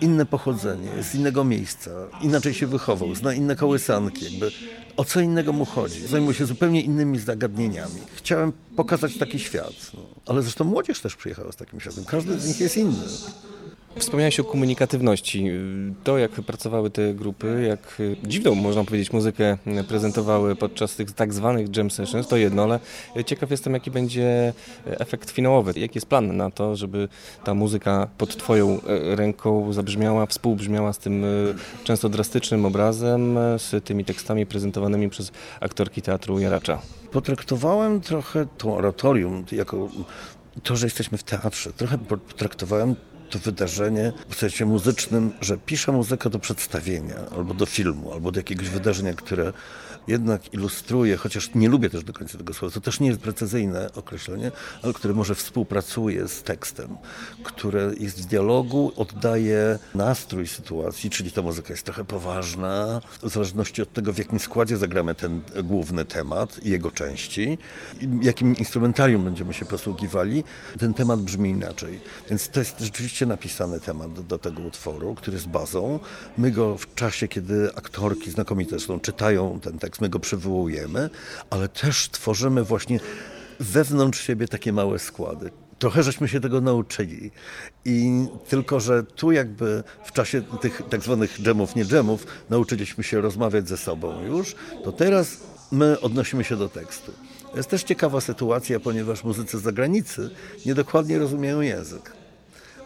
inne 0.00 0.26
pochodzenie, 0.26 1.02
z 1.02 1.14
innego 1.14 1.44
miejsca, 1.44 1.90
inaczej 2.22 2.54
się 2.54 2.66
wychował, 2.66 3.14
zna 3.14 3.34
inne 3.34 3.56
kołysanki, 3.56 4.24
jakby 4.24 4.50
o 4.96 5.04
co 5.04 5.20
innego 5.20 5.52
mu 5.52 5.64
chodzi. 5.64 6.06
Zajmuje 6.06 6.34
się 6.34 6.46
zupełnie 6.46 6.82
innymi 6.82 7.18
zagadnieniami. 7.18 8.00
Chciałem 8.14 8.52
pokazać 8.76 9.18
taki 9.18 9.38
świat, 9.38 9.90
no. 9.94 10.00
ale 10.26 10.42
zresztą 10.42 10.64
młodzież 10.64 11.00
też 11.00 11.16
przyjechała 11.16 11.52
z 11.52 11.56
takim 11.56 11.80
światem. 11.80 12.04
Każdy 12.04 12.40
z 12.40 12.48
nich 12.48 12.60
jest 12.60 12.76
inny. 12.76 13.04
Wspomniałeś 13.96 14.40
o 14.40 14.44
komunikatywności. 14.44 15.50
To, 16.04 16.18
jak 16.18 16.30
pracowały 16.30 16.90
te 16.90 17.14
grupy, 17.14 17.64
jak 17.68 18.02
dziwną, 18.24 18.54
można 18.54 18.84
powiedzieć, 18.84 19.12
muzykę 19.12 19.58
prezentowały 19.88 20.56
podczas 20.56 20.96
tych 20.96 21.12
tak 21.12 21.32
zwanych 21.32 21.76
jam 21.76 21.90
sessions, 21.90 22.28
to 22.28 22.36
jedno, 22.36 22.62
ale 22.62 22.80
ciekaw 23.24 23.50
jestem, 23.50 23.74
jaki 23.74 23.90
będzie 23.90 24.52
efekt 24.86 25.30
finałowy. 25.30 25.72
Jaki 25.76 25.96
jest 25.96 26.06
plan 26.06 26.36
na 26.36 26.50
to, 26.50 26.76
żeby 26.76 27.08
ta 27.44 27.54
muzyka 27.54 28.08
pod 28.18 28.36
Twoją 28.36 28.80
ręką 29.14 29.72
zabrzmiała, 29.72 30.26
współbrzmiała 30.26 30.92
z 30.92 30.98
tym 30.98 31.24
często 31.84 32.08
drastycznym 32.08 32.64
obrazem, 32.64 33.38
z 33.58 33.84
tymi 33.84 34.04
tekstami 34.04 34.46
prezentowanymi 34.46 35.10
przez 35.10 35.32
aktorki 35.60 36.02
Teatru 36.02 36.38
Jaracza? 36.38 36.82
Potraktowałem 37.12 38.00
trochę 38.00 38.46
to 38.58 38.74
oratorium 38.74 39.44
jako 39.52 39.88
to, 40.62 40.76
że 40.76 40.86
jesteśmy 40.86 41.18
w 41.18 41.22
teatrze. 41.22 41.72
Trochę 41.72 41.98
potraktowałem 41.98 42.94
to 43.30 43.38
wydarzenie 43.38 44.12
w 44.28 44.34
sensie 44.34 44.66
muzycznym, 44.66 45.32
że 45.40 45.58
piszę 45.58 45.92
muzykę 45.92 46.30
do 46.30 46.38
przedstawienia, 46.38 47.16
albo 47.36 47.54
do 47.54 47.66
filmu, 47.66 48.12
albo 48.12 48.32
do 48.32 48.40
jakiegoś 48.40 48.68
wydarzenia, 48.68 49.14
które 49.14 49.52
jednak 50.08 50.54
ilustruje, 50.54 51.16
chociaż 51.16 51.54
nie 51.54 51.68
lubię 51.68 51.90
też 51.90 52.04
do 52.04 52.12
końca 52.12 52.38
tego 52.38 52.54
słowa, 52.54 52.74
to 52.74 52.80
też 52.80 53.00
nie 53.00 53.08
jest 53.08 53.20
precyzyjne 53.20 53.92
określenie, 53.94 54.52
ale 54.82 54.92
które 54.92 55.14
może 55.14 55.34
współpracuje 55.34 56.28
z 56.28 56.42
tekstem, 56.42 56.96
które 57.42 57.92
jest 58.00 58.22
w 58.22 58.26
dialogu, 58.26 58.92
oddaje 58.96 59.78
nastrój 59.94 60.48
sytuacji, 60.48 61.10
czyli 61.10 61.32
ta 61.32 61.42
muzyka 61.42 61.72
jest 61.72 61.84
trochę 61.84 62.04
poważna, 62.04 63.00
w 63.22 63.28
zależności 63.28 63.82
od 63.82 63.92
tego, 63.92 64.12
w 64.12 64.18
jakim 64.18 64.38
składzie 64.38 64.76
zagramy 64.76 65.14
ten 65.14 65.40
główny 65.64 66.04
temat 66.04 66.64
i 66.64 66.70
jego 66.70 66.90
części, 66.90 67.58
jakim 68.22 68.56
instrumentarium 68.56 69.24
będziemy 69.24 69.54
się 69.54 69.64
posługiwali, 69.64 70.44
ten 70.78 70.94
temat 70.94 71.20
brzmi 71.20 71.50
inaczej. 71.50 72.00
Więc 72.30 72.48
to 72.48 72.60
jest 72.60 72.80
rzeczywiście 72.80 73.19
napisany 73.26 73.80
temat 73.80 74.12
do, 74.12 74.22
do 74.22 74.38
tego 74.38 74.62
utworu, 74.62 75.14
który 75.14 75.34
jest 75.34 75.48
bazą. 75.48 75.98
My 76.38 76.50
go 76.50 76.78
w 76.78 76.94
czasie, 76.94 77.28
kiedy 77.28 77.74
aktorki 77.74 78.30
znakomite 78.30 78.70
zresztą 78.70 79.00
czytają 79.00 79.60
ten 79.60 79.78
tekst, 79.78 80.00
my 80.00 80.08
go 80.08 80.20
przywołujemy, 80.20 81.10
ale 81.50 81.68
też 81.68 82.08
tworzymy 82.08 82.64
właśnie 82.64 83.00
wewnątrz 83.60 84.20
siebie 84.20 84.48
takie 84.48 84.72
małe 84.72 84.98
składy. 84.98 85.50
Trochę 85.78 86.02
żeśmy 86.02 86.28
się 86.28 86.40
tego 86.40 86.60
nauczyli. 86.60 87.30
I 87.84 88.26
tylko, 88.48 88.80
że 88.80 89.02
tu 89.02 89.32
jakby 89.32 89.82
w 90.04 90.12
czasie 90.12 90.42
tych 90.60 90.82
tak 90.90 91.02
zwanych 91.02 91.40
dżemów, 91.42 91.76
nie 91.76 91.84
dżemów, 91.84 92.26
nauczyliśmy 92.50 93.04
się 93.04 93.20
rozmawiać 93.20 93.68
ze 93.68 93.76
sobą 93.76 94.22
już, 94.24 94.54
to 94.84 94.92
teraz 94.92 95.36
my 95.72 96.00
odnosimy 96.00 96.44
się 96.44 96.56
do 96.56 96.68
tekstu. 96.68 97.12
Jest 97.56 97.70
też 97.70 97.82
ciekawa 97.82 98.20
sytuacja, 98.20 98.80
ponieważ 98.80 99.24
muzycy 99.24 99.58
z 99.58 99.62
zagranicy 99.62 100.30
niedokładnie 100.66 101.18
rozumieją 101.18 101.60
język 101.60 102.19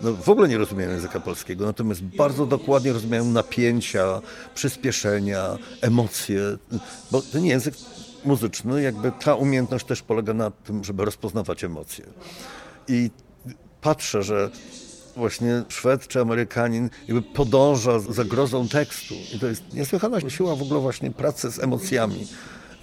no, 0.01 0.13
w 0.13 0.29
ogóle 0.29 0.49
nie 0.49 0.59
rozumieją 0.59 0.91
języka 0.91 1.21
polskiego, 1.21 1.67
natomiast 1.67 2.03
bardzo 2.03 2.47
dokładnie 2.47 2.93
rozumieją 2.93 3.25
napięcia, 3.25 4.21
przyspieszenia, 4.55 5.59
emocje, 5.81 6.41
bo 7.11 7.23
ten 7.23 7.45
język 7.45 7.75
muzyczny, 8.25 8.83
jakby 8.83 9.13
ta 9.13 9.35
umiejętność 9.35 9.87
też 9.87 10.03
polega 10.03 10.35
na 10.35 10.51
tym, 10.51 10.85
żeby 10.85 11.05
rozpoznawać 11.05 11.65
emocje. 11.65 12.05
I 12.89 13.11
patrzę, 13.81 14.23
że 14.23 14.51
właśnie 15.17 15.63
Szwed 15.69 16.09
czy 16.09 16.21
Amerykanin 16.21 16.91
jakby 17.09 17.23
podąża 17.23 17.99
za 17.99 18.25
grozą 18.25 18.69
tekstu. 18.69 19.15
I 19.35 19.39
to 19.39 19.47
jest 19.47 19.75
niesłychana 19.75 20.31
siła 20.31 20.57
w 20.57 20.63
ogóle 20.63 20.81
właśnie 20.81 21.11
pracy 21.11 21.51
z 21.51 21.59
emocjami 21.59 22.27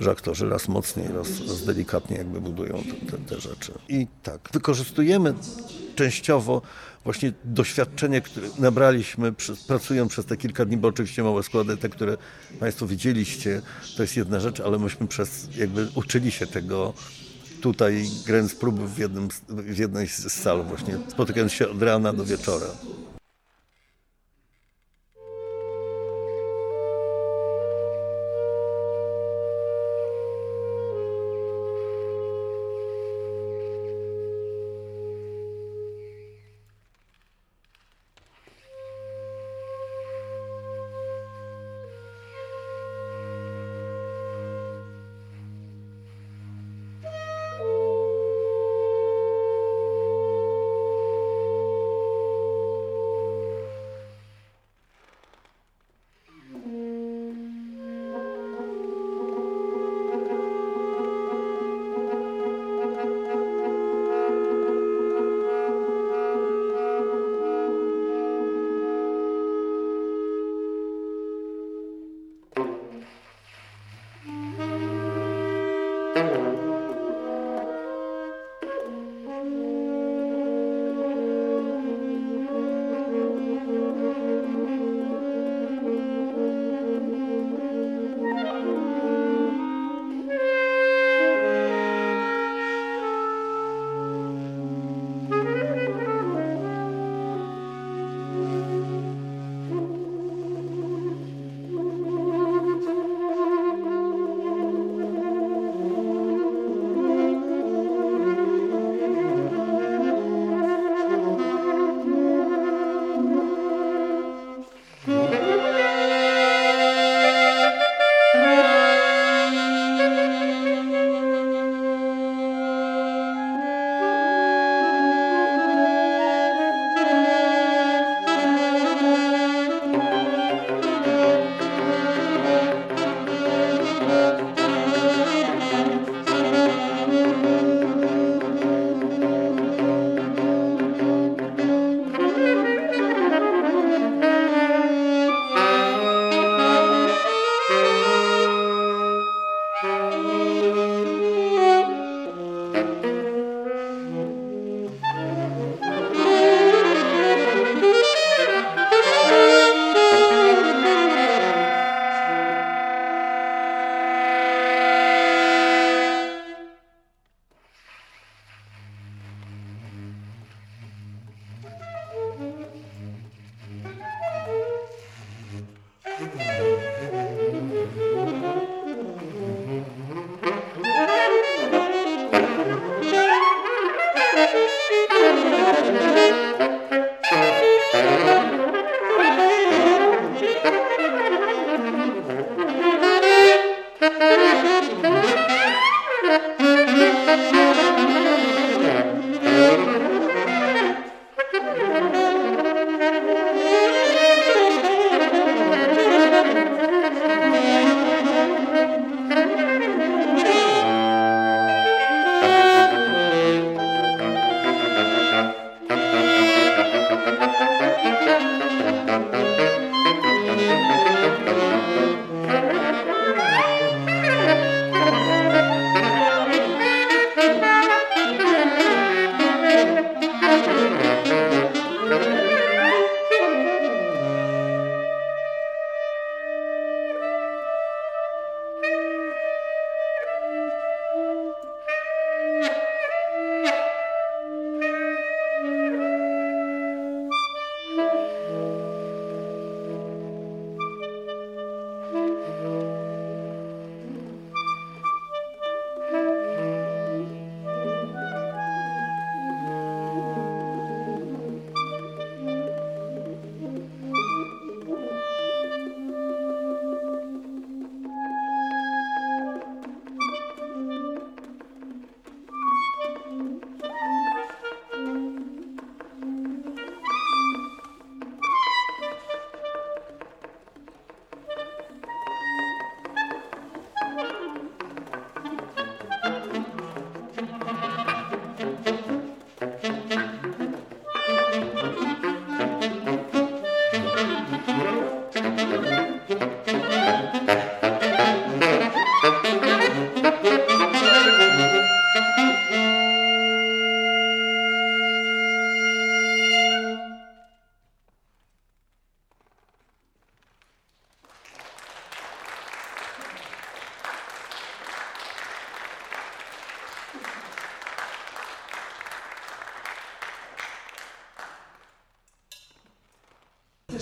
że 0.02 0.12
aktorzy 0.12 0.50
raz 0.50 0.68
mocniej, 0.68 1.08
raz, 1.08 1.28
raz 1.48 1.66
delikatnie 1.66 2.18
jakby 2.18 2.42
budują 2.42 2.74
te, 2.74 3.12
te, 3.12 3.18
te 3.18 3.42
rzeczy. 3.42 3.72
I 3.90 4.08
tak, 4.24 4.50
wykorzystujemy 4.54 5.34
częściowo 5.96 6.62
właśnie 7.04 7.34
doświadczenie, 7.44 8.22
które 8.22 8.48
nabraliśmy 8.60 9.34
pracując 9.68 10.12
przez 10.12 10.26
te 10.26 10.38
kilka 10.38 10.66
dni, 10.66 10.78
bo 10.78 10.88
oczywiście 10.88 11.24
małe 11.24 11.44
składy, 11.44 11.78
te, 11.78 11.90
które 11.90 12.18
Państwo 12.60 12.88
widzieliście, 12.88 13.62
to 13.98 14.04
jest 14.04 14.18
jedna 14.18 14.40
rzecz, 14.40 14.60
ale 14.60 14.80
myśmy 14.80 15.08
przez, 15.08 15.50
jakby 15.58 15.88
uczyli 15.96 16.32
się 16.32 16.48
tego 16.48 16.94
tutaj, 17.62 18.06
grając 18.26 18.56
próby 18.56 18.88
w, 18.88 18.98
jednym, 18.98 19.30
w 19.50 19.78
jednej 19.78 20.08
z 20.08 20.32
sal 20.32 20.64
właśnie, 20.64 20.98
spotykając 21.08 21.52
się 21.52 21.70
od 21.70 21.82
rana 21.82 22.14
do 22.14 22.26
wieczora. 22.26 22.68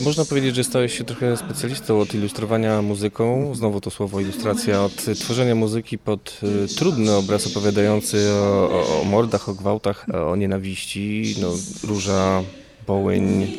Można 0.09 0.25
powiedzieć, 0.25 0.55
że 0.55 0.63
stałeś 0.63 0.97
się 0.97 1.03
trochę 1.03 1.37
specjalistą 1.37 1.99
od 1.99 2.13
ilustrowania 2.13 2.81
muzyką, 2.81 3.55
znowu 3.55 3.81
to 3.81 3.91
słowo 3.91 4.19
ilustracja, 4.19 4.83
od 4.83 4.95
tworzenia 5.19 5.55
muzyki 5.55 5.97
pod 5.97 6.39
y, 6.43 6.75
trudny 6.75 7.15
obraz 7.15 7.47
opowiadający 7.47 8.29
o, 8.31 8.69
o, 8.71 9.01
o 9.01 9.03
mordach, 9.03 9.49
o 9.49 9.53
gwałtach, 9.53 10.05
o 10.27 10.35
nienawiści, 10.35 11.35
no, 11.41 11.47
Róża, 11.83 12.43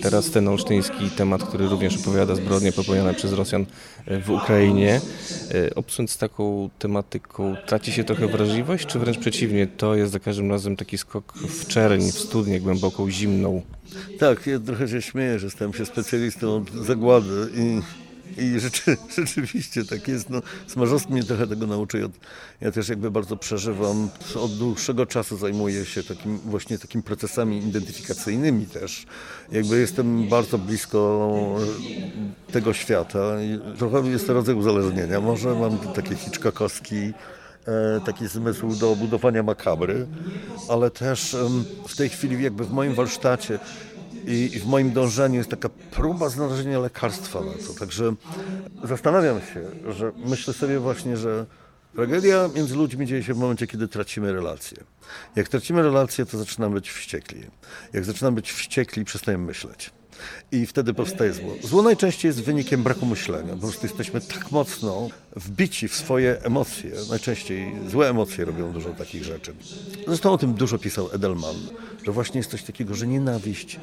Teraz 0.03 0.31
ten 0.31 0.49
olsztyński 0.49 1.11
temat, 1.11 1.45
który 1.45 1.69
również 1.69 1.97
opowiada 1.97 2.35
zbrodnie 2.35 2.73
popełnione 2.73 3.15
przez 3.15 3.33
Rosjan 3.33 3.63
y, 4.09 4.21
w 4.21 4.31
Ukrainie. 4.31 5.01
Y, 5.55 5.75
Obcując 5.75 6.11
z 6.11 6.19
taką 6.19 6.71
tematyką, 6.79 7.57
traci 7.67 7.93
się 7.93 8.05
trochę 8.05 8.27
wrażliwość, 8.27 8.87
czy 8.87 8.99
wręcz 8.99 9.19
przeciwnie, 9.19 9.67
to 9.67 9.95
jest 9.95 10.13
za 10.13 10.19
każdym 10.21 10.51
razem 10.51 10.77
taki 10.77 10.99
skok 10.99 11.33
w 11.39 11.67
czerń, 11.67 12.03
w 12.03 12.19
studnię 12.19 12.61
głęboką, 12.61 13.11
zimną, 13.11 13.63
Tak, 14.19 14.47
ja 14.47 14.59
trochę 14.59 14.89
się 14.89 15.03
śmieję, 15.03 15.39
że 15.39 15.51
stałem 15.51 15.75
się 15.75 15.87
specjalistą 15.87 16.57
od 16.57 16.71
zagłady 16.71 17.49
i, 17.57 17.81
i 18.39 18.61
rzeczy, 18.61 18.97
rzeczywiście 19.17 19.85
tak 19.85 20.09
jest. 20.09 20.31
No, 20.31 20.43
Smarzowski 20.67 21.13
mnie 21.13 21.23
trochę 21.23 21.47
tego 21.47 21.67
nauczył. 21.67 22.11
Ja, 22.61 22.73
też 22.73 22.89
jakby 22.89 23.11
bardzo 23.11 23.37
przeżywam, 23.37 24.09
od 24.37 24.59
dłuższego 24.59 25.07
czasu 25.07 25.37
zajmuję 25.37 25.85
się 25.85 26.03
takim, 26.03 26.39
właśnie 26.39 26.79
takimi 26.79 27.03
procesami 27.03 27.59
identyfikacyjnymi 27.59 28.67
też. 28.67 29.07
Jakby 29.53 29.81
jestem 29.81 30.29
bardzo 30.29 30.59
blisko 30.59 31.59
tego 32.53 32.73
świata 32.73 33.43
i 33.43 33.79
trochę 33.79 34.09
jest 34.09 34.27
to 34.27 34.33
rodzaj 34.33 34.55
uzależnienia. 34.55 35.21
Może 35.21 35.55
mam 35.55 35.79
taki 35.79 36.15
hitchcockowski 36.15 36.97
e, 37.67 38.01
taki 38.07 38.29
zmysł 38.29 38.77
do 38.77 38.97
budowania 38.97 39.43
makabry, 39.43 40.07
ale 40.69 40.91
też 40.91 41.37
w 41.89 41.97
tej 41.97 42.09
chwili 42.09 42.45
jakby 42.45 42.65
w 42.65 42.71
moim 42.71 42.95
warsztacie 42.95 43.59
i, 44.27 44.61
w 44.61 44.67
moim 44.67 44.93
dążeniu 44.93 45.35
jest 45.35 45.51
taka 45.51 45.69
próba 45.69 46.29
znalezienia 46.29 46.79
lekarstwa 46.79 47.41
na 47.41 47.53
to. 47.53 47.75
Także 47.79 48.15
zastanawiam 48.85 49.41
się, 49.41 49.93
że 49.93 50.13
myślę 50.17 50.55
sobie 50.55 50.79
właśnie, 50.79 51.17
że 51.17 51.47
tragedia 51.95 52.49
między 52.55 52.77
ludźmi 52.77 53.07
dzieje 53.07 53.23
się 53.23 53.35
w 53.35 53.39
momencie, 53.39 53.67
kiedy 53.67 53.89
tracimy 53.89 54.33
relacje. 54.33 54.79
Jak 55.37 55.49
tracimy 55.49 55.83
relacje, 55.83 56.27
to 56.27 56.39
zaczynamy 56.39 56.75
być 56.75 56.91
wściekli. 56.91 57.43
Jak 57.93 58.05
zaczynamy 58.05 58.35
być 58.35 58.53
wściekli, 58.53 59.05
przestajemy 59.05 59.47
myśleć. 59.47 59.91
I 60.53 60.67
wtedy 60.67 60.95
powstaje 60.95 61.33
zło. 61.33 61.55
Zło 61.63 61.83
najczęściej 61.83 62.29
jest 62.29 62.43
wynikiem 62.43 62.83
braku 62.83 63.07
myślenia. 63.07 63.53
Po 63.53 63.61
prostu 63.61 63.87
jesteśmy 63.87 64.21
tak 64.21 64.51
mocno 64.51 65.09
wbici 65.37 65.89
w 65.89 65.95
swoje 65.95 66.43
emocje. 66.43 66.91
Najczęściej 67.11 67.73
złe 67.89 68.11
emocje 68.11 68.45
robią 68.45 68.73
dużo 68.73 68.91
takich 68.91 69.25
rzeczy. 69.25 69.55
Zresztą 70.07 70.33
o 70.33 70.39
tym 70.39 70.55
dużo 70.55 70.79
pisał 70.79 71.09
Edelman, 71.13 71.57
że 72.07 72.13
właśnie 72.13 72.39
jest 72.39 72.51
coś 72.51 72.63
takiego, 72.63 72.95
że 72.95 73.07
nienawiść 73.07 73.81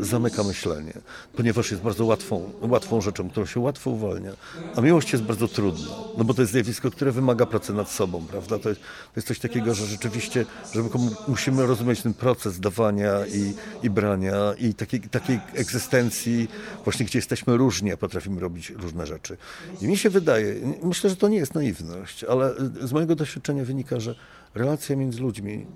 zamyka 0.00 0.44
myślenie, 0.44 0.92
ponieważ 1.36 1.70
jest 1.70 1.82
bardzo 1.82 2.04
łatwą, 2.04 2.50
łatwą 2.60 3.00
rzeczą, 3.00 3.30
którą 3.30 3.46
się 3.46 3.60
łatwo 3.60 3.90
uwalnia, 3.90 4.32
a 4.76 4.80
miłość 4.80 5.12
jest 5.12 5.24
bardzo 5.24 5.48
trudna, 5.48 5.86
no 6.18 6.24
bo 6.24 6.34
to 6.34 6.42
jest 6.42 6.52
zjawisko, 6.52 6.90
które 6.90 7.12
wymaga 7.12 7.46
pracy 7.46 7.72
nad 7.72 7.90
sobą, 7.90 8.26
prawda? 8.26 8.58
To 8.58 8.68
jest, 8.68 8.80
to 8.80 9.12
jest 9.16 9.28
coś 9.28 9.38
takiego, 9.38 9.74
że 9.74 9.86
rzeczywiście, 9.86 10.46
że 10.74 10.82
my 10.82 10.88
komu- 10.88 11.14
musimy 11.28 11.66
rozumieć 11.66 12.02
ten 12.02 12.14
proces 12.14 12.60
dawania 12.60 13.26
i, 13.26 13.54
i 13.82 13.90
brania 13.90 14.34
i 14.58 14.74
takiej, 14.74 15.00
takiej 15.00 15.40
egzystencji 15.54 16.48
właśnie, 16.84 17.06
gdzie 17.06 17.18
jesteśmy 17.18 17.56
różni, 17.56 17.92
a 17.92 17.96
potrafimy 17.96 18.40
robić 18.40 18.70
różne 18.70 19.06
rzeczy. 19.06 19.36
I 19.80 19.86
mi 19.88 19.96
się 19.96 20.10
wydaje, 20.10 20.54
myślę, 20.82 21.10
że 21.10 21.16
to 21.16 21.28
nie 21.28 21.38
jest 21.38 21.54
naiwność, 21.54 22.24
ale 22.24 22.54
z 22.82 22.92
mojego 22.92 23.16
doświadczenia 23.16 23.64
wynika, 23.64 24.00
że 24.00 24.14
relacja 24.54 24.96
między 24.96 25.20
ludźmi 25.20 25.66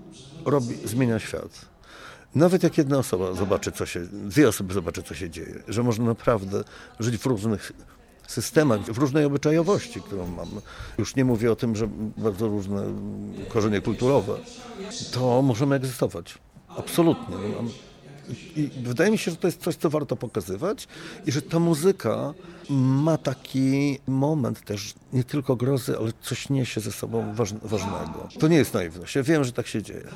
robi, 0.45 0.75
zmienia 0.85 1.19
świat. 1.19 1.70
Nawet 2.35 2.63
jak 2.63 2.79
jedna 2.79 2.99
osoba 2.99 3.33
zobaczy, 3.33 3.73
co 3.73 3.87
się, 3.87 4.01
dwie 4.01 4.49
osoby 4.49 4.75
zobaczy, 4.75 5.03
co 5.03 5.15
się 5.15 5.31
dzieje, 5.31 5.63
że 5.69 5.83
można 5.83 6.05
naprawdę 6.05 6.65
żyć 7.01 7.17
w 7.17 7.27
różnych 7.27 7.73
systemach, 8.27 8.81
w 8.81 8.99
różnej 8.99 9.25
obyczajowości, 9.25 10.03
którą 10.03 10.27
mamy. 10.27 10.61
Już 10.99 11.17
nie 11.17 11.25
mówię 11.25 11.53
o 11.53 11.57
tym, 11.57 11.77
że 11.77 11.89
bardzo 12.17 12.49
różne 12.49 12.83
korzenie 13.49 13.81
kulturowe. 13.81 14.39
To 15.13 15.43
możemy 15.43 15.75
egzystować. 15.77 16.39
Absolutnie. 16.69 17.37
No, 17.37 17.63
mam- 17.63 17.71
I 18.57 18.71
wydaje 18.83 19.11
mi 19.11 19.19
się, 19.19 19.31
że 19.31 19.37
to 19.37 19.49
jest 19.49 19.63
coś, 19.63 19.77
co 19.77 19.91
warto 19.91 20.17
pokazywać 20.17 20.89
i 21.27 21.33
że 21.33 21.43
ta 21.43 21.59
muzyka 21.59 22.35
ma 22.71 23.19
taki 23.19 23.99
moment 24.07 24.65
też 24.65 24.95
nie 25.13 25.25
tylko 25.25 25.57
grozy, 25.57 25.99
ale 25.99 26.13
coś 26.23 26.51
niesie 26.51 26.81
ze 26.81 26.93
sobą 26.93 27.35
waż, 27.35 27.55
ważnego. 27.55 28.29
To 28.39 28.49
nie 28.49 28.57
jest 28.57 28.75
naiwność. 28.75 29.15
Ja 29.15 29.23
wiem, 29.23 29.45
że 29.45 29.53
tak 29.53 29.67
się 29.67 29.83
dzieje. 29.83 30.09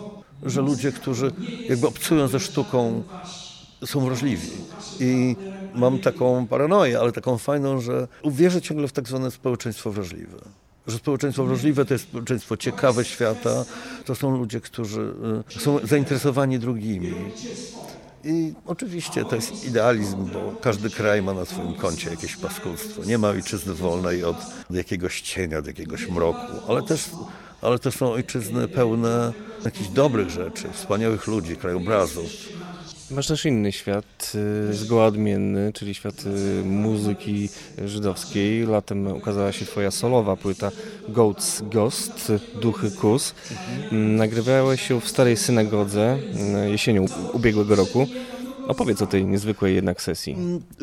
Że 0.42 0.60
ludzie, 0.60 0.92
którzy 0.92 1.32
jakby 1.68 1.86
obcują 1.86 2.28
ze 2.28 2.40
sztuką, 2.40 3.02
są 3.86 4.00
wrażliwi. 4.00 4.50
I 5.00 5.36
mam 5.74 5.98
taką 5.98 6.46
paranoję, 6.46 7.00
ale 7.00 7.12
taką 7.12 7.38
fajną, 7.38 7.80
że 7.80 8.08
uwierzę 8.22 8.62
ciągle 8.62 8.88
w 8.88 8.92
tak 8.92 9.08
zwane 9.08 9.30
społeczeństwo 9.30 9.92
wrażliwe. 9.92 10.38
Że 10.86 10.98
społeczeństwo 10.98 11.44
wrażliwe 11.44 11.84
to 11.84 11.94
jest 11.94 12.04
społeczeństwo 12.04 12.56
ciekawe 12.56 13.04
świata, 13.04 13.64
to 14.04 14.14
są 14.14 14.36
ludzie, 14.36 14.60
którzy 14.60 15.14
y, 15.56 15.60
są 15.60 15.78
zainteresowani 15.86 16.58
drugimi. 16.58 17.14
I 18.24 18.54
oczywiście 18.66 19.24
to 19.24 19.36
jest 19.36 19.64
idealizm, 19.64 20.24
bo 20.32 20.54
każdy 20.60 20.90
kraj 20.90 21.22
ma 21.22 21.34
na 21.34 21.44
swoim 21.44 21.74
koncie 21.74 22.10
jakieś 22.10 22.36
paskudztwo. 22.36 23.04
Nie 23.04 23.18
ma 23.18 23.28
ojczyzny 23.28 23.74
wolnej 23.74 24.24
od 24.24 24.36
jakiegoś 24.70 25.20
cienia, 25.20 25.58
od 25.58 25.66
jakiegoś 25.66 26.08
mroku, 26.08 26.52
ale 26.68 26.82
też, 26.82 27.10
ale 27.62 27.78
też 27.78 27.94
są 27.96 28.12
ojczyzny 28.12 28.68
pełne 28.68 29.32
jakichś 29.64 29.88
dobrych 29.88 30.30
rzeczy, 30.30 30.68
wspaniałych 30.72 31.26
ludzi, 31.26 31.56
krajobrazów. 31.56 32.26
Masz 33.10 33.26
też 33.26 33.44
inny 33.46 33.72
świat, 33.72 34.32
y, 34.70 34.74
zgoła 34.74 35.06
odmienny, 35.06 35.72
czyli 35.72 35.94
świat 35.94 36.14
y, 36.26 36.64
muzyki 36.64 37.48
żydowskiej. 37.84 38.66
Latem 38.66 39.06
ukazała 39.06 39.52
się 39.52 39.64
twoja 39.64 39.90
solowa 39.90 40.36
płyta 40.36 40.70
Goats 41.08 41.62
Ghost, 41.62 42.32
Duchy 42.60 42.90
Kus. 42.90 43.34
Mm, 43.92 44.16
Nagrywałeś 44.16 44.88
się 44.88 45.00
w 45.00 45.08
starej 45.08 45.36
synagodze 45.36 46.18
y, 46.66 46.70
jesienią 46.70 47.06
ubiegłego 47.32 47.74
roku. 47.74 48.06
Opowiedz 48.68 49.02
o 49.02 49.06
tej 49.06 49.26
niezwykłej 49.26 49.74
jednak 49.74 50.02
sesji. 50.02 50.36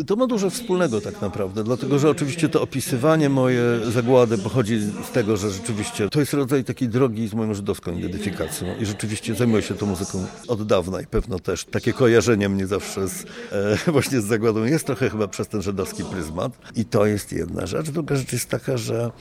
To 0.08 0.16
ma 0.16 0.28
dużo 0.28 0.49
wspólnego 0.49 1.02
tak 1.02 1.22
naprawdę, 1.22 1.64
dlatego 1.64 1.99
że 1.99 2.10
oczywiście 2.10 2.49
to 2.49 2.62
opisywanie 2.62 3.30
moje 3.30 3.64
zagłady 3.91 4.38
pochodzi 4.38 4.80
z 4.80 5.12
tego, 5.14 5.38
że 5.38 5.49
rzeczywiście 5.49 6.10
to 6.10 6.20
jest 6.20 6.34
rodzaj 6.34 6.64
takiej 6.64 6.90
drogi 6.90 7.28
z 7.28 7.34
moją 7.34 7.53
żydowską 7.53 7.98
identyfikacją 7.98 8.68
i 8.80 8.86
rzeczywiście 8.86 9.36
zajmuję 9.36 9.64
się 9.64 9.74
tą 9.76 9.86
muzyką 9.86 10.26
od 10.48 10.68
dawna 10.68 11.02
i 11.02 11.06
pewno 11.06 11.40
też 11.40 11.66
takie 11.66 11.94
kojarzenie 11.94 12.49
mnie 12.49 12.68
zawsze 12.68 13.08
z, 13.08 13.26
e, 13.52 13.78
właśnie 13.91 14.22
z 14.22 14.26
zagładą 14.26 14.64
jest 14.64 14.86
trochę 14.86 15.10
chyba 15.10 15.28
przez 15.28 15.48
ten 15.48 15.62
żydowski 15.62 16.03
pryzmat 16.03 16.52
i 16.76 16.86
to 16.86 17.06
jest 17.06 17.32
jedna 17.34 17.66
rzecz. 17.66 17.90
Druga 17.90 18.16
rzecz 18.16 18.34
jest 18.34 18.49
taka, 18.49 18.78
że 18.78 19.12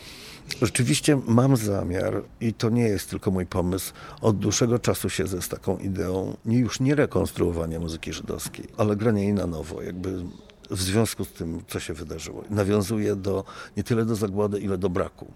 Rzeczywiście 0.63 1.21
mam 1.27 1.57
zamiar 1.57 2.23
i 2.41 2.55
to 2.55 2.71
nie 2.71 2.83
jest 2.83 3.11
tylko 3.11 3.31
mój 3.31 3.47
pomysł. 3.47 3.93
Od 4.21 4.39
dłuższego 4.39 4.79
czasu 4.79 5.11
siedzę 5.11 5.43
z 5.43 5.49
taką 5.49 5.79
ideą 5.79 6.37
nie 6.45 6.59
już 6.59 6.81
nie 6.81 6.95
rekonstruowania 6.95 7.81
muzyki 7.81 8.13
żydowskiej, 8.13 8.65
ale 8.77 8.97
grania 8.97 9.23
jej 9.23 9.35
na 9.35 9.47
nowo, 9.47 9.83
jakby 9.83 10.23
w 10.71 10.83
związku 10.83 11.25
z 11.25 11.33
tym, 11.33 11.63
co 11.69 11.81
się 11.81 11.95
wydarzyło. 11.95 12.45
Nawiązuje 12.51 13.17
do, 13.17 13.45
nie 13.77 13.85
tyle 13.85 14.05
do 14.05 14.17
zagłady, 14.17 14.61
ile 14.61 14.79
do 14.79 14.91
braku. 14.91 15.33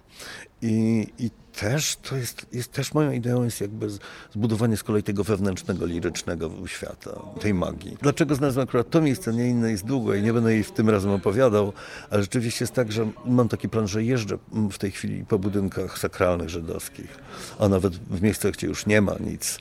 I, 0.62 1.06
i 1.18 1.30
też 1.60 1.96
to 1.96 2.16
jest, 2.16 2.46
jest 2.52 2.72
też 2.72 2.94
moją 2.94 3.12
ideą 3.12 3.44
jest 3.44 3.60
jakby 3.60 3.88
zbudowanie 4.32 4.76
z 4.76 4.82
kolei 4.82 5.02
tego 5.02 5.24
wewnętrznego, 5.24 5.86
lirycznego 5.86 6.50
świata, 6.66 7.10
tej 7.40 7.54
magii. 7.54 7.96
Dlaczego 8.02 8.34
znalazłem 8.34 8.64
akurat 8.64 8.90
to 8.90 9.00
miejsce, 9.00 9.32
nie 9.32 9.48
inne 9.48 9.70
jest 9.70 9.84
długo 9.84 10.14
i 10.14 10.22
nie 10.22 10.32
będę 10.32 10.52
jej 10.54 10.64
w 10.64 10.72
tym 10.72 10.90
razem 10.90 11.10
opowiadał, 11.10 11.72
ale 12.10 12.22
rzeczywiście 12.22 12.62
jest 12.62 12.74
tak, 12.74 12.92
że 12.92 13.10
mam 13.26 13.48
taki 13.48 13.68
plan, 13.68 13.88
że 13.88 14.04
jeżdżę 14.04 14.38
w 14.70 14.78
tej 14.78 14.90
chwili 14.90 15.24
po 15.24 15.38
budynkach 15.38 15.98
sakralnych 15.98 16.48
żydowskich, 16.48 17.18
a 17.58 17.68
nawet 17.68 17.96
w 17.96 18.22
miejscach, 18.22 18.52
gdzie 18.52 18.66
już 18.66 18.86
nie 18.86 19.00
ma 19.00 19.14
nic. 19.20 19.58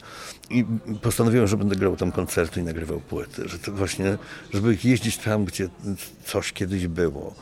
I 0.53 0.65
postanowiłem, 1.01 1.47
że 1.47 1.57
będę 1.57 1.75
grał 1.75 1.95
tam 1.95 2.11
koncerty 2.11 2.59
i 2.59 2.63
nagrywał 2.63 2.99
płyty, 2.99 3.49
że 3.49 3.59
to 3.59 3.71
właśnie, 3.71 4.17
żeby 4.53 4.77
jeździć 4.83 5.17
tam, 5.17 5.45
gdzie 5.45 5.69
coś 6.25 6.53
kiedyś 6.53 6.87
było. 6.87 7.35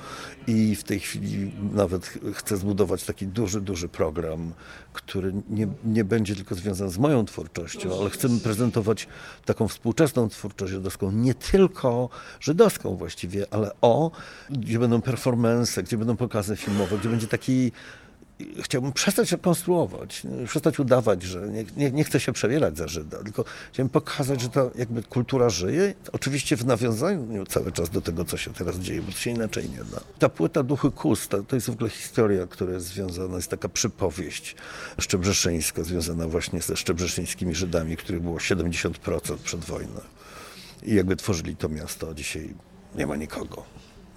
I 0.47 0.75
w 0.75 0.83
tej 0.83 0.99
chwili 0.99 1.51
nawet 1.73 2.05
ch- 2.05 2.17
chcę 2.33 2.57
zbudować 2.57 3.03
taki 3.03 3.27
duży, 3.27 3.61
duży 3.61 3.89
program, 3.89 4.53
który 4.93 5.33
nie, 5.49 5.67
nie 5.85 6.03
będzie 6.03 6.35
tylko 6.35 6.55
związany 6.55 6.91
z 6.91 6.97
moją 6.97 7.25
twórczością, 7.25 7.99
ale 8.01 8.09
chcemy 8.09 8.39
prezentować 8.39 9.07
taką 9.45 9.67
współczesną 9.67 10.29
twórczość 10.29 10.71
żydowską, 10.71 11.11
nie 11.11 11.33
tylko 11.33 12.09
żydowską 12.39 12.95
właściwie, 12.95 13.45
ale 13.53 13.71
o, 13.81 14.11
gdzie 14.49 14.79
będą 14.79 15.01
performance, 15.01 15.83
gdzie 15.83 15.97
będą 15.97 16.17
pokazy 16.17 16.55
filmowe, 16.55 16.97
gdzie 16.97 17.09
będzie 17.09 17.27
taki 17.27 17.71
chciałbym 18.63 18.93
przestać 18.93 19.31
rekonstruować, 19.31 20.23
przestać 20.47 20.79
udawać, 20.79 21.23
że 21.23 21.49
nie, 21.49 21.65
nie, 21.77 21.91
nie 21.91 22.03
chcę 22.03 22.19
się 22.19 22.33
przebierać 22.33 22.77
za 22.77 22.87
Żyda, 22.87 23.17
tylko 23.23 23.45
chciałbym 23.73 23.89
pokazać, 23.89 24.41
że 24.41 24.49
ta 24.49 24.69
jakby 24.75 25.03
kultura 25.03 25.49
żyje, 25.49 25.93
oczywiście 26.11 26.57
w 26.57 26.65
nawiązaniu 26.65 27.45
cały 27.45 27.71
czas 27.71 27.89
do 27.89 28.01
tego, 28.01 28.25
co 28.25 28.37
się 28.37 28.53
teraz 28.53 28.79
dzieje, 28.79 29.01
bo 29.01 29.11
to 29.11 29.17
się 29.17 29.31
inaczej 29.31 29.69
nie 29.69 29.83
da. 29.83 30.01
Ta 30.19 30.29
płyta 30.29 30.63
Duchy 30.63 30.91
Kus, 30.91 31.27
to, 31.27 31.43
to 31.43 31.55
jest 31.55 31.67
w 31.67 31.73
ogóle 31.73 31.89
historia, 31.89 32.47
która 32.47 32.73
jest 32.73 32.85
związana, 32.85 33.35
jest 33.35 33.49
taka 33.49 33.69
przypowieść 33.69 34.55
szczebrzeszyńska, 34.99 35.83
związana 35.83 36.27
właśnie 36.27 36.61
ze 36.61 36.77
szczebrzeszyńskimi 36.77 37.55
Żydami, 37.55 37.97
których 37.97 38.21
było 38.21 38.37
70% 38.37 39.37
przed 39.37 39.65
wojną. 39.65 40.01
I 40.83 40.95
jakby 40.95 41.15
tworzyli 41.15 41.55
to 41.55 41.69
miasto, 41.69 42.09
a 42.09 42.13
dzisiaj 42.13 42.53
Nie 42.95 43.07
ma 43.07 43.15
nikogo. 43.15 43.63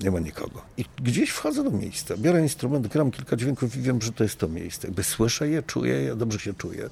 Nie 0.01 0.11
ma 0.11 0.21
nikogo. 0.21 0.63
I 0.77 0.85
gdzieś 1.03 1.31
wchodzę 1.31 1.65
do 1.65 1.71
miejsca, 1.71 2.17
biorę 2.17 2.43
instrument, 2.43 2.87
gram 2.87 3.11
kilka 3.11 3.37
dźwięków 3.37 3.77
i 3.77 3.81
wiem, 3.81 4.03
że 4.03 4.13
to 4.13 4.25
jest 4.25 4.37
to 4.37 4.49
miejsce. 4.49 4.89
Jakby 4.89 5.03
słyszę 5.03 5.49
je, 5.49 5.63
czuję 5.63 5.95
je, 5.95 6.17
dobrze 6.17 6.39
się 6.39 6.55
czuję. 6.55 6.91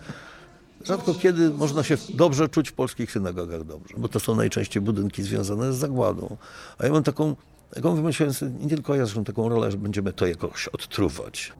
Rzadko 0.84 1.14
kiedy 1.14 1.50
można 1.50 1.82
się 1.82 1.96
dobrze 2.14 2.48
czuć 2.48 2.70
w 2.70 2.72
polskich 2.72 3.12
synagogach 3.12 3.64
dobrze, 3.64 3.94
bo 3.98 4.08
to 4.08 4.20
są 4.20 4.34
najczęściej 4.36 4.82
budynki 4.82 5.22
związane 5.22 5.72
z 5.72 5.76
zagładą. 5.76 6.36
A 6.78 6.86
ja 6.86 6.92
mam 6.92 7.02
taką, 7.02 7.36
jaką 7.76 7.94
wymyśliłem 7.94 8.34
nie 8.60 8.68
tylko 8.68 8.94
ja, 8.94 9.04
zresztą 9.04 9.24
taką 9.24 9.48
rolę, 9.48 9.70
że 9.70 9.78
będziemy 9.78 10.12
to 10.12 10.26
jakoś 10.26 10.68
odtruwać. 10.68 11.52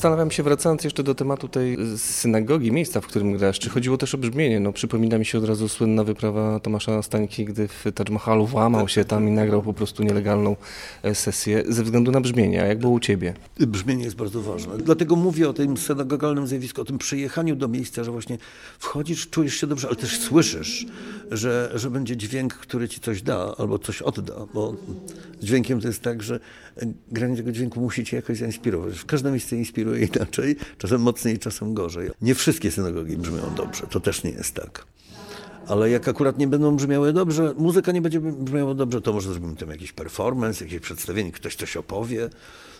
Zastanawiam 0.00 0.30
się, 0.30 0.42
wracając 0.42 0.84
jeszcze 0.84 1.02
do 1.02 1.14
tematu 1.14 1.48
tej 1.48 1.76
synagogi, 1.96 2.72
miejsca, 2.72 3.00
w 3.00 3.06
którym 3.06 3.36
grasz, 3.36 3.58
czy 3.58 3.70
chodziło 3.70 3.96
też 3.96 4.14
o 4.14 4.18
brzmienie? 4.18 4.60
No, 4.60 4.72
przypomina 4.72 5.18
mi 5.18 5.26
się 5.26 5.38
od 5.38 5.44
razu 5.44 5.68
słynna 5.68 6.04
wyprawa 6.04 6.60
Tomasza 6.60 7.02
Stańki, 7.02 7.44
gdy 7.44 7.68
w 7.68 7.84
Taj 7.94 8.06
Mahalu 8.10 8.46
włamał 8.46 8.88
się 8.88 9.04
tam 9.04 9.28
i 9.28 9.30
nagrał 9.30 9.62
po 9.62 9.72
prostu 9.72 10.02
nielegalną 10.02 10.56
e, 11.02 11.14
sesję 11.14 11.64
ze 11.68 11.82
względu 11.82 12.10
na 12.10 12.20
brzmienie. 12.20 12.62
A 12.62 12.66
jak 12.66 12.78
było 12.78 12.92
u 12.92 13.00
ciebie? 13.00 13.34
Brzmienie 13.58 14.04
jest 14.04 14.16
bardzo 14.16 14.42
ważne. 14.42 14.78
Dlatego 14.78 15.16
mówię 15.16 15.48
o 15.48 15.52
tym 15.52 15.76
synagogalnym 15.76 16.46
zjawisku, 16.46 16.80
o 16.80 16.84
tym 16.84 16.98
przyjechaniu 16.98 17.56
do 17.56 17.68
miejsca, 17.68 18.04
że 18.04 18.10
właśnie 18.10 18.38
wchodzisz, 18.78 19.30
czujesz 19.30 19.54
się 19.54 19.66
dobrze, 19.66 19.88
ale 19.88 19.96
też 19.96 20.18
słyszysz, 20.18 20.86
że, 21.30 21.72
że 21.74 21.90
będzie 21.90 22.16
dźwięk, 22.16 22.54
który 22.54 22.88
ci 22.88 23.00
coś 23.00 23.22
da 23.22 23.54
albo 23.58 23.78
coś 23.78 24.02
odda, 24.02 24.34
bo 24.54 24.74
z 25.40 25.44
dźwiękiem 25.44 25.80
to 25.80 25.88
jest 25.88 26.02
tak, 26.02 26.22
że 26.22 26.40
granie 27.08 27.36
tego 27.36 27.52
dźwięku 27.52 27.80
musi 27.80 28.04
cię 28.04 28.16
jakoś 28.16 28.38
zainspirować. 28.38 28.98
W 28.98 29.06
każde 29.06 29.30
miejsce 29.30 29.56
inspiruje 29.56 29.89
inaczej, 30.14 30.56
czasem 30.78 31.00
mocniej, 31.00 31.38
czasem 31.38 31.74
gorzej. 31.74 32.10
Nie 32.22 32.34
wszystkie 32.34 32.70
synagogi 32.70 33.16
brzmią 33.16 33.54
dobrze, 33.56 33.86
to 33.90 34.00
też 34.00 34.24
nie 34.24 34.30
jest 34.30 34.54
tak. 34.54 34.86
Ale 35.66 35.90
jak 35.90 36.08
akurat 36.08 36.38
nie 36.38 36.46
będą 36.46 36.76
brzmiały 36.76 37.12
dobrze, 37.12 37.54
muzyka 37.58 37.92
nie 37.92 38.02
będzie 38.02 38.20
brzmiała 38.20 38.74
dobrze, 38.74 39.00
to 39.00 39.12
może 39.12 39.32
zrobimy 39.32 39.56
tam 39.56 39.70
jakiś 39.70 39.92
performance, 39.92 40.64
jakieś 40.64 40.80
przedstawienie, 40.80 41.32
ktoś 41.32 41.56
coś 41.56 41.76
opowie. 41.76 42.30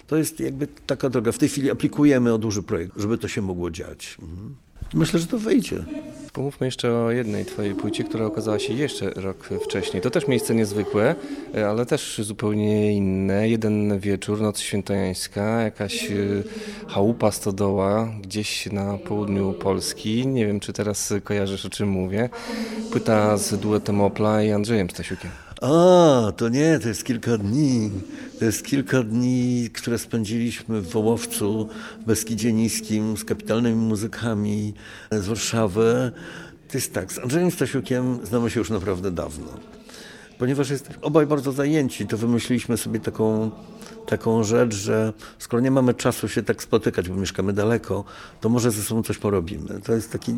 To 0.07 0.17
jest 0.17 0.41
jakby 0.41 0.67
taka 0.87 1.11
droga. 1.11 1.33
W 1.33 1.39
tej 1.39 1.49
chwili 1.49 1.71
aplikujemy 1.71 2.35
o 2.35 2.39
duży 2.39 2.63
projekt, 2.63 2.93
żeby 2.97 3.19
to 3.19 3.29
się 3.29 3.43
mogło 3.43 3.71
dziać. 3.71 4.17
Mhm. 4.23 4.55
Myślę, 4.95 5.21
że 5.21 5.27
to 5.27 5.39
wyjdzie. 5.39 5.85
Pomówmy 6.33 6.67
jeszcze 6.67 6.95
o 6.95 7.11
jednej 7.11 7.45
twojej 7.45 7.75
płycie, 7.75 8.05
która 8.05 8.27
okazała 8.27 8.59
się 8.59 8.73
jeszcze 8.73 9.11
rok 9.11 9.49
wcześniej. 9.65 10.03
To 10.03 10.11
też 10.11 10.29
miejsce 10.29 10.55
niezwykłe, 10.55 11.15
ale 11.69 11.87
też 11.87 12.21
zupełnie 12.25 12.93
inne. 12.93 13.49
Jeden 13.49 13.99
wieczór, 13.99 14.41
noc 14.41 14.59
świętojańska, 14.61 15.63
jakaś 15.63 16.11
y, 16.11 16.45
chałupa 16.89 17.31
stodoła 17.31 18.09
gdzieś 18.23 18.67
na 18.73 18.99
południu 18.99 19.53
Polski. 19.53 20.27
Nie 20.27 20.47
wiem, 20.47 20.61
czy 20.61 20.73
teraz 20.73 21.15
kojarzysz, 21.25 21.67
o 21.67 21.71
czym 21.71 21.89
mówię. 21.89 22.29
Płyta 22.91 23.37
z 23.37 23.61
duetem 23.61 24.01
Opla 24.01 24.43
i 24.43 24.51
Andrzejem 24.51 24.91
Stasiukiem. 24.91 25.31
A, 25.61 26.33
to 26.37 26.49
nie, 26.49 26.79
to 26.79 26.89
jest 26.89 27.05
kilka 27.05 27.39
dni. 27.39 27.91
To 28.39 28.45
jest 28.45 28.65
kilka 28.65 29.03
dni, 29.03 29.71
które 29.73 29.99
spędziliśmy 29.99 30.81
w 30.81 30.91
Wołowcu, 30.91 31.69
w 32.01 32.05
Beskidzie 32.05 32.53
Niskim, 32.53 33.17
z 33.17 33.25
kapitalnymi 33.25 33.77
muzykami 33.77 34.75
z 35.11 35.27
Warszawy. 35.27 36.13
To 36.69 36.79
jest 36.79 36.95
tak, 36.95 37.13
z 37.13 37.19
Andrzejem 37.19 37.51
Stasiukiem 37.51 38.27
znamy 38.27 38.51
się 38.51 38.61
już 38.61 38.71
naprawdę 38.71 39.11
dawno. 39.11 39.47
ponieważ 40.39 40.71
jesteśmy 40.71 41.03
obaj 41.03 41.27
bardzo 41.27 41.53
zajęci, 41.53 42.07
to 42.07 42.17
wymyśliliśmy 42.17 42.77
sobie 42.77 43.01
taką, 43.01 43.51
taką 44.11 44.45
rzecz, 44.45 44.75
że 44.75 45.13
skoro 45.39 45.63
nie 45.63 45.71
mamy 45.71 45.95
czasu 45.95 46.29
się 46.29 46.43
tak 46.43 46.63
spotykać, 46.63 47.09
bo 47.09 47.15
mieszkamy 47.15 47.53
daleko, 47.53 48.05
to 48.41 48.49
może 48.49 48.71
ze 48.71 48.83
sobą 48.83 49.03
coś 49.03 49.19
porobimy. 49.19 49.81
To 49.85 49.93
jest 49.93 50.13
taki 50.13 50.35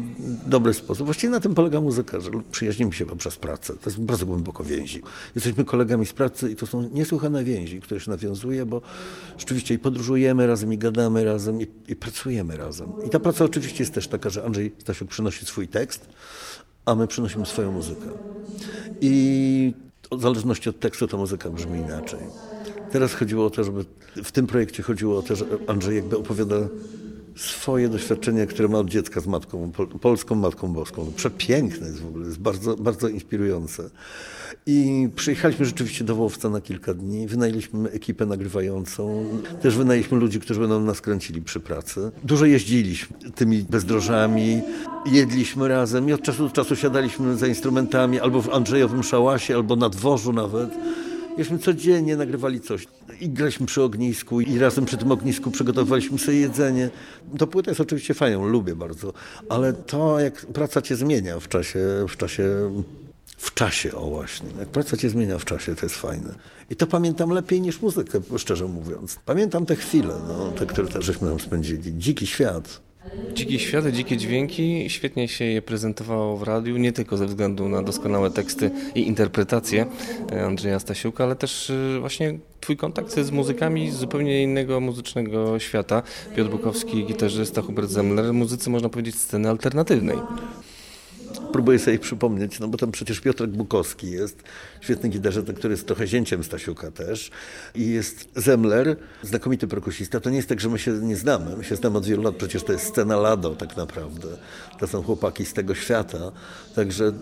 dobry 0.47 0.75
sposób. 0.75 1.05
Właściwie 1.05 1.31
na 1.31 1.41
tym 1.41 1.55
polega 1.55 1.81
muzyka, 1.81 2.21
że 2.21 2.31
przyjaźnimy 2.51 2.93
się 2.93 3.07
poprzez 3.07 3.37
pracę. 3.37 3.75
To 3.75 3.91
jest 3.91 4.01
bardzo 4.01 4.27
głęboko 4.27 4.65
więzi. 4.65 5.03
Jesteśmy 5.35 5.65
kolegami 5.65 6.07
z 6.07 6.13
pracy 6.13 6.51
i 6.51 6.57
to 6.57 6.67
są 6.67 6.91
niesłychane 6.93 7.45
więzi, 7.45 7.81
które 7.81 8.01
się 8.01 8.11
nawiązuje, 8.11 8.67
bo 8.67 8.83
rzeczywiście 9.39 9.75
i 9.75 9.79
podróżujemy 9.79 10.47
razem, 10.47 10.73
i 10.73 10.79
gadamy 10.79 11.25
razem, 11.25 11.61
i, 11.61 11.67
i 11.89 11.97
pracujemy 11.97 12.57
razem. 12.57 12.93
I 13.07 13.11
ta 13.11 13.21
praca 13.21 13.45
oczywiście 13.45 13.83
jest 13.83 13.95
też 13.95 14.09
taka, 14.09 14.31
że 14.31 14.45
Andrzej 14.45 14.73
Stasiuk 14.79 15.09
przynosi 15.09 15.47
swój 15.47 15.69
tekst, 15.69 16.09
a 16.87 16.95
my 16.95 17.07
przynosimy 17.07 17.47
swoją 17.47 17.73
muzykę. 17.73 18.07
I 19.01 19.75
w 20.13 20.21
zależności 20.23 20.69
od 20.69 20.81
tekstu 20.81 21.09
ta 21.09 21.17
muzyka 21.17 21.51
brzmi 21.51 21.79
inaczej. 21.79 22.21
Teraz 22.93 23.15
chodziło 23.15 23.47
o 23.47 23.51
to, 23.51 23.65
żeby 23.65 23.85
w 24.25 24.33
tym 24.33 24.47
projekcie 24.47 24.83
chodziło 24.83 25.19
o 25.19 25.23
to, 25.23 25.37
że 25.37 25.45
Andrzej 25.67 25.97
jakby 25.97 26.19
opowiada 26.19 26.57
swoje 27.37 27.89
doświadczenia, 27.89 28.47
które 28.47 28.69
ma 28.69 28.79
od 28.79 28.91
dziecka 28.91 29.21
z 29.21 29.27
matką, 29.27 29.73
pol, 29.73 29.89
polską 29.89 30.35
matką 30.35 30.73
boską. 30.73 31.05
No, 31.05 31.13
przepiękne 31.17 31.87
jest 31.87 32.01
w 32.01 32.07
ogóle, 32.07 32.27
jest 32.27 32.39
bardzo, 32.39 32.77
bardzo 32.77 33.09
inspirujące. 33.09 33.91
I 34.67 35.09
przyjechaliśmy 35.17 35.67
rzeczywiście 35.67 36.05
do 36.05 36.17
Wołowca 36.17 36.49
na 36.49 36.61
kilka 36.61 36.95
dni, 36.95 37.27
wynajęliśmy 37.27 37.91
ekipę 37.91 38.27
nagrywającą, 38.27 39.25
też 39.63 39.77
wynajęliśmy 39.77 40.19
ludzi, 40.19 40.41
którzy 40.41 40.61
będą 40.61 40.81
nas 40.81 41.01
kręcili 41.01 41.43
przy 41.43 41.61
pracy. 41.61 42.11
Dużo 42.25 42.47
jeździliśmy 42.47 43.17
tymi 43.35 43.63
bezdrożami, 43.63 44.63
jedliśmy 45.07 45.69
razem 45.69 46.09
i 46.09 46.13
od 46.13 46.23
czasu 46.23 46.45
do 46.49 46.51
czasu 46.51 46.77
siadaliśmy 46.77 47.37
za 47.37 47.47
instrumentami 47.47 48.21
albo 48.21 48.43
w 48.43 48.51
Andrzejowym 48.51 49.03
szałasie, 49.03 49.55
albo 49.55 49.77
na 49.77 49.89
dworzu 49.89 50.33
nawet. 50.33 50.71
Myśmy 51.39 51.59
codziennie 51.59 52.17
nagrywali 52.17 52.61
coś 52.61 52.87
i 53.21 53.29
graliśmy 53.29 53.67
przy 53.67 53.83
ognisku 53.83 54.41
i 54.41 54.59
razem 54.59 54.85
przy 54.85 54.97
tym 54.97 55.13
ognisku 55.13 55.51
przygotowywaliśmy 55.51 56.19
sobie 56.19 56.41
jedzenie. 56.41 56.91
To 57.39 57.47
płyta 57.47 57.71
jest 57.71 57.81
oczywiście 57.81 58.15
fajną, 58.15 58.47
lubię 58.47 58.75
bardzo, 58.75 59.13
ale 59.49 59.73
to 59.73 60.21
jak 60.21 60.47
praca 60.47 60.83
cię 60.83 60.97
zmienia 60.97 61.41
w 61.41 61.49
czasie, 61.49 61.79
w 62.09 62.17
czasie, 62.17 62.45
w 63.37 63.55
czasie, 63.55 63.95
o 63.95 64.11
właśnie, 64.11 64.49
jak 64.59 64.69
praca 64.69 64.97
cię 64.97 65.11
zmienia 65.11 65.39
w 65.39 65.45
czasie, 65.45 65.75
to 65.75 65.87
jest 65.87 65.97
fajne. 65.97 66.35
I 66.71 66.77
to 66.77 66.87
pamiętam 66.87 67.31
lepiej 67.31 67.61
niż 67.61 67.83
muzykę, 67.83 68.21
szczerze 68.39 68.65
mówiąc. 68.65 69.19
Pamiętam 69.27 69.67
te 69.67 69.77
chwile, 69.77 70.15
no, 70.29 70.51
te, 70.51 70.67
które 70.67 70.89
też 70.89 71.05
żeśmy 71.05 71.29
tam 71.29 71.41
spędzili. 71.41 71.99
Dziki 71.99 72.27
świat. 72.27 72.81
Dziki 73.33 73.59
świat, 73.59 73.87
dzikie 73.87 74.17
dźwięki, 74.17 74.91
świetnie 74.91 75.29
się 75.29 75.45
je 75.45 75.63
prezentowało 75.63 76.37
w 76.37 76.43
radiu, 76.43 76.77
nie 76.77 76.93
tylko 76.93 77.17
ze 77.17 77.27
względu 77.27 77.69
na 77.69 77.83
doskonałe 77.83 78.31
teksty 78.31 78.71
i 78.95 79.07
interpretacje 79.07 79.87
e, 80.33 80.45
Andrzeja 80.45 80.79
Stasiuka, 80.79 81.25
ale 81.25 81.37
też 81.37 81.71
e, 81.71 82.01
właśnie 82.01 82.39
twój 82.61 82.77
kontakt 82.77 83.15
z 83.21 83.31
muzykami 83.31 83.91
z 83.91 83.97
zupełnie 83.97 84.43
innego 84.43 84.81
muzycznego 84.81 85.59
świata. 85.59 86.03
Piotr 86.37 86.51
Bukowski, 86.51 87.07
gitarzysta, 87.07 87.63
Hubert 87.63 87.91
Zemler, 87.91 88.33
muzycy 88.35 88.71
można 88.71 88.89
powiedzieć 88.89 89.15
sceny 89.15 89.49
alternatywnej. 89.49 90.17
Próbuję 91.53 91.79
sobie 91.79 91.99
przypomnieć, 91.99 92.61
no 92.61 92.69
bo 92.69 92.79
tam 92.79 92.93
przecież 92.93 93.21
Piotrek 93.21 93.51
Bukowski 93.51 94.11
jest, 94.11 94.43
świetny 94.81 95.09
gitarzysta, 95.09 95.53
który 95.53 95.73
jest 95.75 95.87
trochę 95.87 96.07
zięciem 96.07 96.45
Stasiuka 96.45 96.91
też. 96.91 97.31
I 97.75 97.91
jest 97.91 98.29
Zemler, 98.37 98.97
znakomity 99.23 99.69
perkusista. 99.69 100.21
To 100.21 100.31
nie 100.31 100.37
jest 100.37 100.49
tak, 100.49 100.61
że 100.61 100.69
my 100.69 100.79
się 100.79 100.93
nie 100.93 101.17
znamy. 101.17 101.57
My 101.57 101.65
się 101.65 101.77
znamy 101.77 101.99
od 101.99 102.07
wielu 102.07 102.23
lat, 102.23 102.37
przecież 102.37 102.63
to 102.63 102.73
jest 102.73 102.87
scena 102.87 103.17
Lado 103.17 103.57
tak 103.57 103.77
naprawdę. 103.77 104.29
To 104.79 104.87
są 104.87 105.03
chłopaki 105.03 105.45
z 105.45 105.53
tego 105.53 105.75
świata. 105.75 106.33
Także 106.75 107.13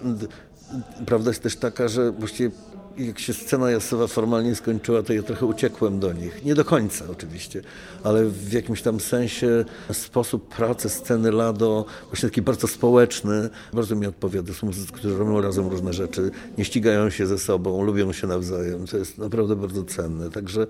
prawda 1.07 1.31
jest 1.31 1.43
też 1.43 1.57
taka, 1.57 1.89
że 1.89 2.13
właściwie 2.13 2.51
jak 2.99 3.19
się 3.19 3.35
scena 3.35 3.71
jasowa 3.71 4.07
formalnie 4.07 4.55
skończyła, 4.55 5.03
to 5.03 5.13
ja 5.13 5.23
trochę 5.23 5.47
uciekłem 5.47 6.01
do 6.01 6.13
nich. 6.13 6.45
Nie 6.45 6.55
do 6.55 6.65
końca 6.65 7.05
oczywiście, 7.13 7.63
ale 8.05 8.25
w 8.25 8.53
jakimś 8.53 8.83
tam 8.83 9.01
sensie 9.01 9.65
sposób 9.93 10.55
pracy 10.55 10.89
sceny 10.89 11.33
Lado, 11.33 11.85
właśnie 12.07 12.29
taki 12.29 12.43
bardzo 12.43 12.67
społeczny, 12.67 13.51
bardzo 13.73 13.97
mi 13.97 14.07
odpowiada. 14.07 14.53
Są 14.55 14.67
muzycy, 14.67 14.93
którzy 14.93 15.19
robią 15.19 15.41
razem 15.41 15.69
różne 15.69 15.93
rzeczy, 15.93 16.31
nie 16.59 16.65
ścigają 16.65 17.11
się 17.11 17.27
ze 17.27 17.39
sobą, 17.39 17.83
lubią 17.83 18.13
się 18.13 18.27
nawzajem. 18.27 18.87
To 18.87 18.97
jest 18.97 19.19
naprawdę 19.19 19.57
bardzo 19.57 19.85
cenne. 19.85 20.31
Także 20.31 20.67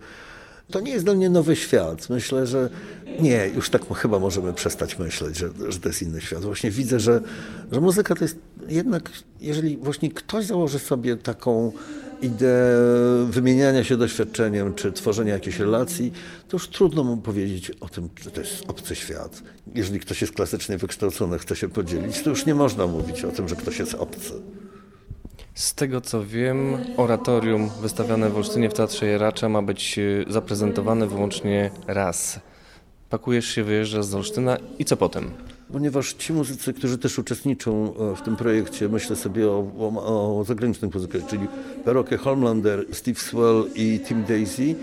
to 0.70 0.80
nie 0.80 0.92
jest 0.92 1.04
dla 1.04 1.14
mnie 1.14 1.30
nowy 1.30 1.56
świat. 1.56 2.08
Myślę, 2.10 2.46
że 2.46 2.70
nie, 3.20 3.50
już 3.54 3.70
tak 3.70 3.94
chyba 3.94 4.18
możemy 4.18 4.52
przestać 4.52 4.98
myśleć, 4.98 5.36
że, 5.36 5.50
że 5.68 5.80
to 5.80 5.88
jest 5.88 6.02
inny 6.02 6.20
świat. 6.20 6.42
Właśnie 6.42 6.70
widzę, 6.70 7.00
że, 7.00 7.20
że 7.72 7.80
muzyka 7.80 8.14
to 8.14 8.24
jest 8.24 8.36
jednak, 8.68 9.10
jeżeli 9.40 9.76
właśnie 9.76 10.10
ktoś 10.10 10.44
założy 10.44 10.78
sobie 10.78 11.16
taką 11.16 11.72
ideę 12.22 12.76
wymieniania 13.30 13.84
się 13.84 13.96
doświadczeniem 13.96 14.74
czy 14.74 14.92
tworzenia 14.92 15.32
jakiejś 15.34 15.58
relacji, 15.58 16.12
to 16.48 16.56
już 16.56 16.68
trudno 16.68 17.04
mu 17.04 17.16
powiedzieć 17.16 17.70
o 17.80 17.88
tym, 17.88 18.08
że 18.22 18.30
to 18.30 18.40
jest 18.40 18.64
obcy 18.68 18.94
świat. 18.94 19.42
Jeżeli 19.74 20.00
ktoś 20.00 20.20
jest 20.20 20.32
klasycznie 20.32 20.78
wykształcony, 20.78 21.38
chce 21.38 21.56
się 21.56 21.68
podzielić, 21.68 22.22
to 22.22 22.30
już 22.30 22.46
nie 22.46 22.54
można 22.54 22.86
mówić 22.86 23.24
o 23.24 23.30
tym, 23.30 23.48
że 23.48 23.56
ktoś 23.56 23.78
jest 23.78 23.94
obcy. 23.94 24.32
Z 25.60 25.74
tego 25.74 26.00
co 26.00 26.24
wiem, 26.24 26.76
oratorium 26.96 27.70
wystawione 27.82 28.30
w 28.30 28.36
Olsztynie 28.36 28.70
w 28.70 28.74
Teatrze 28.74 29.06
Jeracza 29.06 29.48
ma 29.48 29.62
być 29.62 29.98
y, 29.98 30.24
zaprezentowane 30.28 31.06
wyłącznie 31.06 31.70
raz. 31.86 32.40
Pakujesz 33.10 33.46
się, 33.46 33.64
wyjeżdżasz 33.64 34.04
z 34.04 34.14
Olsztyna 34.14 34.56
i 34.78 34.84
co 34.84 34.96
potem? 34.96 35.30
Ponieważ 35.72 36.12
ci 36.12 36.32
muzycy, 36.32 36.72
którzy 36.72 36.98
też 36.98 37.18
uczestniczą 37.18 37.94
e, 37.94 38.16
w 38.16 38.22
tym 38.22 38.36
projekcie, 38.36 38.88
myślę 38.88 39.16
sobie 39.16 39.48
o, 39.48 39.72
o, 39.78 40.38
o 40.40 40.44
zagranicznych 40.44 40.94
muzykach, 40.94 41.26
czyli 41.26 41.46
Peroke 41.84 42.16
Holmlander, 42.16 42.86
Steve 42.92 43.20
Swell 43.20 43.64
i 43.74 44.00
Tim 44.08 44.24
Daisy, 44.24 44.74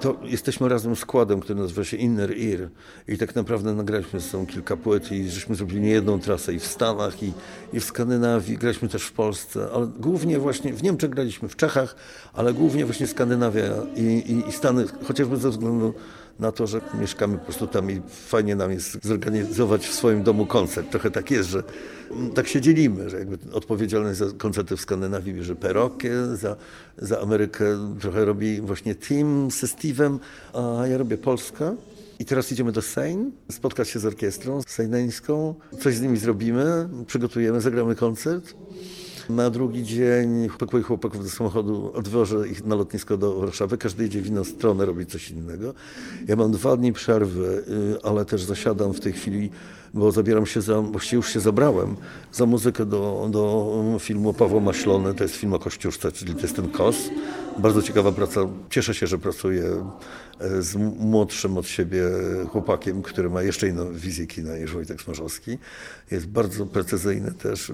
to 0.00 0.16
jesteśmy 0.24 0.68
razem 0.68 0.96
składem, 0.96 1.40
który 1.40 1.60
nazywa 1.60 1.84
się 1.84 1.96
Inner 1.96 2.30
Ear 2.30 2.68
i 3.08 3.18
tak 3.18 3.34
naprawdę 3.34 3.74
nagraliśmy 3.74 4.20
ze 4.20 4.28
sobą 4.28 4.46
kilka 4.46 4.76
płyt 4.76 5.12
i 5.12 5.30
żeśmy 5.30 5.54
zrobili 5.54 5.80
niejedną 5.80 6.20
trasę 6.20 6.54
i 6.54 6.58
w 6.58 6.66
Stanach 6.66 7.22
i, 7.22 7.32
i 7.72 7.80
w 7.80 7.84
Skandynawii, 7.84 8.58
graliśmy 8.58 8.88
też 8.88 9.02
w 9.02 9.12
Polsce, 9.12 9.68
ale 9.74 9.86
głównie 9.86 10.38
właśnie 10.38 10.72
w 10.72 10.82
Niemczech 10.82 11.10
graliśmy, 11.10 11.48
w 11.48 11.56
Czechach, 11.56 11.96
ale 12.32 12.52
głównie 12.52 12.84
właśnie 12.84 13.06
Skandynawia 13.06 13.64
i, 13.96 14.02
i, 14.02 14.48
i 14.48 14.52
Stany, 14.52 14.84
chociażby 15.04 15.36
ze 15.36 15.50
względu 15.50 15.94
na 16.40 16.52
to, 16.52 16.66
że 16.66 16.80
mieszkamy 17.00 17.38
po 17.38 17.44
prostu 17.44 17.66
tam 17.66 17.90
i 17.90 18.00
fajnie 18.08 18.56
nam 18.56 18.70
jest 18.70 19.04
zorganizować 19.04 19.86
w 19.86 19.94
swoim 19.94 20.22
domu 20.22 20.46
koncert. 20.46 20.90
Trochę 20.90 21.10
tak 21.10 21.30
jest, 21.30 21.48
że 21.48 21.62
mm, 22.10 22.30
tak 22.30 22.48
się 22.48 22.60
dzielimy, 22.60 23.10
że 23.10 23.18
jakby 23.18 23.38
odpowiedzialność 23.52 24.18
za 24.18 24.26
koncerty 24.38 24.76
w 24.76 24.80
Skandynawii 24.80 25.34
bierze 25.34 25.56
Perokie, 25.56 26.12
za, 26.34 26.56
za 26.98 27.20
Amerykę 27.20 27.64
trochę 28.00 28.24
robi 28.24 28.60
właśnie 28.60 28.94
Tim 28.94 29.50
ze 29.50 29.66
Steve'em, 29.66 30.18
a 30.54 30.86
ja 30.86 30.98
robię 30.98 31.18
Polskę. 31.18 31.76
I 32.18 32.24
teraz 32.24 32.52
idziemy 32.52 32.72
do 32.72 32.82
Sejn, 32.82 33.32
spotkać 33.50 33.88
się 33.88 33.98
z 33.98 34.06
orkiestrą 34.06 34.62
sejneńską, 34.66 35.54
coś 35.80 35.94
z 35.94 36.00
nimi 36.00 36.18
zrobimy, 36.18 36.88
przygotujemy, 37.06 37.60
zagramy 37.60 37.94
koncert. 37.94 38.54
Na 39.30 39.50
drugi 39.50 39.84
dzień 39.84 40.48
pakuję 40.58 40.82
chłopaków 40.82 41.22
do 41.24 41.30
samochodu, 41.30 41.92
odwożę 41.94 42.48
ich 42.48 42.64
na 42.64 42.74
lotnisko 42.74 43.16
do 43.16 43.40
Warszawy. 43.40 43.78
Każdy 43.78 44.06
idzie 44.06 44.22
w 44.22 44.26
inną 44.26 44.44
stronę, 44.44 44.86
robi 44.86 45.06
coś 45.06 45.30
innego. 45.30 45.74
Ja 46.28 46.36
mam 46.36 46.52
dwa 46.52 46.76
dni 46.76 46.92
przerwy, 46.92 47.64
y, 47.96 48.02
ale 48.02 48.24
też 48.24 48.42
zasiadam 48.42 48.92
w 48.92 49.00
tej 49.00 49.12
chwili, 49.12 49.50
bo 49.94 50.12
zabieram 50.12 50.46
się 50.46 50.60
za, 50.60 50.82
właściwie 50.82 51.16
już 51.16 51.32
się 51.32 51.40
zabrałem, 51.40 51.96
za 52.32 52.46
muzykę 52.46 52.86
do, 52.86 53.28
do 53.30 53.96
filmu 54.00 54.32
Pawła 54.34 54.60
Maślony. 54.60 55.14
To 55.14 55.24
jest 55.24 55.36
film 55.36 55.54
o 55.54 55.58
Kościuszce, 55.58 56.12
czyli 56.12 56.34
to 56.34 56.40
jest 56.40 56.56
ten 56.56 56.70
KOS. 56.70 56.96
Bardzo 57.58 57.82
ciekawa 57.82 58.12
praca. 58.12 58.40
Cieszę 58.70 58.94
się, 58.94 59.06
że 59.06 59.18
pracuję 59.18 59.64
e, 60.40 60.62
z 60.62 60.76
młodszym 60.98 61.58
od 61.58 61.66
siebie 61.66 62.02
chłopakiem, 62.48 63.02
który 63.02 63.30
ma 63.30 63.42
jeszcze 63.42 63.68
inną 63.68 63.92
wizję 63.92 64.26
kina 64.26 64.56
niż 64.56 64.72
Wojtek 64.72 65.02
Smarzowski. 65.02 65.58
Jest 66.10 66.26
bardzo 66.26 66.66
precyzyjny 66.66 67.32
też. 67.32 67.72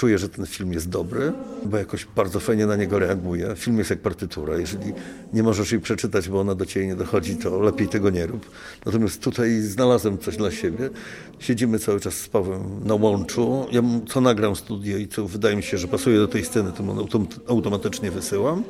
Czuję, 0.00 0.18
że 0.18 0.28
ten 0.28 0.46
film 0.46 0.72
jest 0.72 0.88
dobry, 0.88 1.32
bo 1.64 1.76
jakoś 1.76 2.06
bardzo 2.16 2.40
fajnie 2.40 2.66
na 2.66 2.76
niego 2.76 2.98
reaguję. 2.98 3.54
Film 3.56 3.78
jest 3.78 3.90
jak 3.90 4.00
partytura. 4.00 4.58
Jeżeli 4.58 4.92
nie 5.32 5.42
możesz 5.42 5.72
jej 5.72 5.80
przeczytać, 5.80 6.28
bo 6.28 6.40
ona 6.40 6.54
do 6.54 6.66
ciebie 6.66 6.86
nie 6.86 6.96
dochodzi, 6.96 7.36
to 7.36 7.60
lepiej 7.60 7.88
tego 7.88 8.10
nie 8.10 8.26
rób. 8.26 8.50
Natomiast 8.86 9.22
tutaj 9.22 9.60
znalazłem 9.60 10.18
coś 10.18 10.36
dla 10.36 10.50
siebie. 10.50 10.90
Siedzimy 11.38 11.78
cały 11.78 12.00
czas 12.00 12.14
z 12.14 12.28
Pawłem 12.28 12.62
na 12.84 12.94
łączu. 12.94 13.66
Ja 13.72 13.82
co 14.08 14.20
nagram 14.20 14.56
studio 14.56 14.96
i 14.96 15.08
co 15.08 15.26
wydaje 15.26 15.56
mi 15.56 15.62
się, 15.62 15.78
że 15.78 15.88
pasuje 15.88 16.18
do 16.18 16.28
tej 16.28 16.44
sceny, 16.44 16.72
to 16.72 17.20
automatycznie 17.48 18.10
wysyłam. 18.10 18.64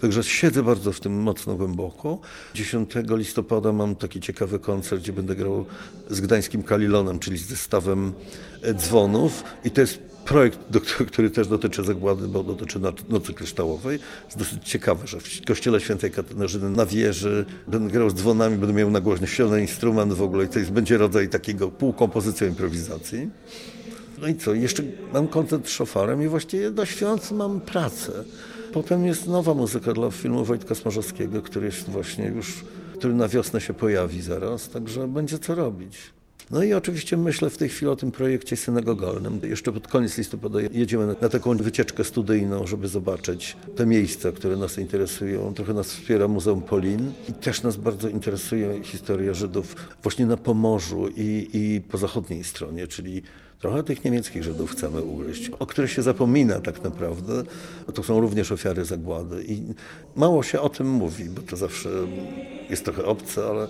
Także 0.00 0.24
siedzę 0.24 0.62
bardzo 0.62 0.92
w 0.92 1.00
tym 1.00 1.12
mocno 1.20 1.54
głęboko. 1.54 2.18
10 2.54 2.90
listopada 3.08 3.72
mam 3.72 3.96
taki 3.96 4.20
ciekawy 4.20 4.58
koncert, 4.58 5.02
gdzie 5.02 5.12
będę 5.12 5.36
grał 5.36 5.66
z 6.10 6.20
gdańskim 6.20 6.62
Kalilonem, 6.62 7.18
czyli 7.18 7.38
z 7.38 7.46
zestawem 7.46 8.12
e, 8.62 8.74
dzwonów. 8.74 9.44
I 9.64 9.70
to 9.70 9.80
jest 9.80 10.07
projekt, 10.28 10.58
do, 10.70 10.80
który 11.10 11.30
też 11.30 11.48
dotyczy 11.48 11.84
zagłady, 11.84 12.28
bo 12.28 12.42
dotyczy 12.42 12.80
Nocy 13.08 13.34
Kryształowej. 13.34 13.98
Jest 14.24 14.38
dosyć 14.38 14.64
ciekawe, 14.64 15.06
że 15.06 15.20
w 15.20 15.44
kościele 15.46 15.80
świętej 15.80 16.10
Katarzyny 16.10 16.70
na 16.70 16.86
wieży 16.86 17.44
będę 17.68 17.92
grał 17.92 18.10
z 18.10 18.14
dzwonami, 18.14 18.56
będę 18.56 18.74
miał 18.74 18.90
nagłośniony 18.90 19.60
instrument 19.60 20.12
w 20.12 20.22
ogóle 20.22 20.44
i 20.44 20.48
to 20.48 20.58
jest, 20.58 20.70
będzie 20.70 20.98
rodzaj 20.98 21.28
takiego 21.28 21.68
półkompozycji 21.68 22.46
improwizacji. 22.46 23.30
No 24.20 24.28
i 24.28 24.34
co, 24.34 24.54
jeszcze 24.54 24.82
mam 25.12 25.28
koncert 25.28 25.66
z 25.66 25.70
szofarem 25.70 26.22
i 26.22 26.28
właściwie 26.28 26.70
do 26.70 26.86
świąt 26.86 27.30
mam 27.32 27.60
pracę. 27.60 28.12
Potem 28.72 29.06
jest 29.06 29.26
nowa 29.26 29.54
muzyka 29.54 29.92
dla 29.92 30.10
filmu 30.10 30.44
Wojtka 30.44 30.74
Smarzowskiego, 30.74 31.42
który 31.42 31.66
jest 31.66 31.88
właśnie 31.88 32.26
już, 32.26 32.64
który 32.98 33.14
na 33.14 33.28
wiosnę 33.28 33.60
się 33.60 33.74
pojawi 33.74 34.22
zaraz, 34.22 34.68
także 34.68 35.08
będzie 35.08 35.38
co 35.38 35.54
robić. 35.54 36.17
No 36.50 36.62
i 36.62 36.74
oczywiście 36.74 37.16
myślę 37.16 37.50
w 37.50 37.56
tej 37.56 37.68
chwili 37.68 37.90
o 37.90 37.96
tym 37.96 38.12
projekcie 38.12 38.56
synagogalnym. 38.56 39.40
Jeszcze 39.42 39.72
pod 39.72 39.88
koniec 39.88 40.18
listopada 40.18 40.58
jedziemy 40.60 41.06
na, 41.20 41.28
taką 41.28 41.56
wycieczkę 41.56 42.04
studyjną, 42.04 42.66
żeby 42.66 42.88
zobaczyć 42.88 43.56
te 43.76 43.86
miejsca, 43.86 44.32
które 44.32 44.56
nas 44.56 44.78
interesują. 44.78 45.54
Trochę 45.54 45.74
nas 45.74 45.86
wspiera 45.86 46.28
Muzeum 46.28 46.62
Polin 46.62 47.12
i 47.28 47.32
też 47.32 47.62
nas 47.62 47.76
bardzo 47.76 48.08
interesuje 48.08 48.82
historia 48.82 49.34
Żydów 49.34 49.76
właśnie 50.02 50.26
na 50.26 50.36
Pomorzu 50.36 51.08
i, 51.16 51.48
i 51.52 51.80
po 51.80 51.98
zachodniej 51.98 52.44
stronie, 52.44 52.86
czyli 52.86 53.22
Trochę 53.58 53.82
tych 53.82 54.04
niemieckich 54.04 54.42
Żydów 54.42 54.70
chcemy 54.72 55.02
ugryźć, 55.02 55.50
o 55.58 55.66
których 55.66 55.92
się 55.92 56.02
zapomina 56.02 56.60
tak 56.60 56.84
naprawdę. 56.84 57.42
To 57.94 58.02
są 58.02 58.20
również 58.20 58.52
ofiary 58.52 58.84
zagłady 58.84 59.44
i 59.44 59.62
mało 60.16 60.42
się 60.42 60.60
o 60.60 60.68
tym 60.68 60.90
mówi, 60.90 61.24
bo 61.24 61.42
to 61.42 61.56
zawsze 61.56 61.88
jest 62.70 62.84
trochę 62.84 63.04
obce, 63.04 63.46
ale, 63.46 63.68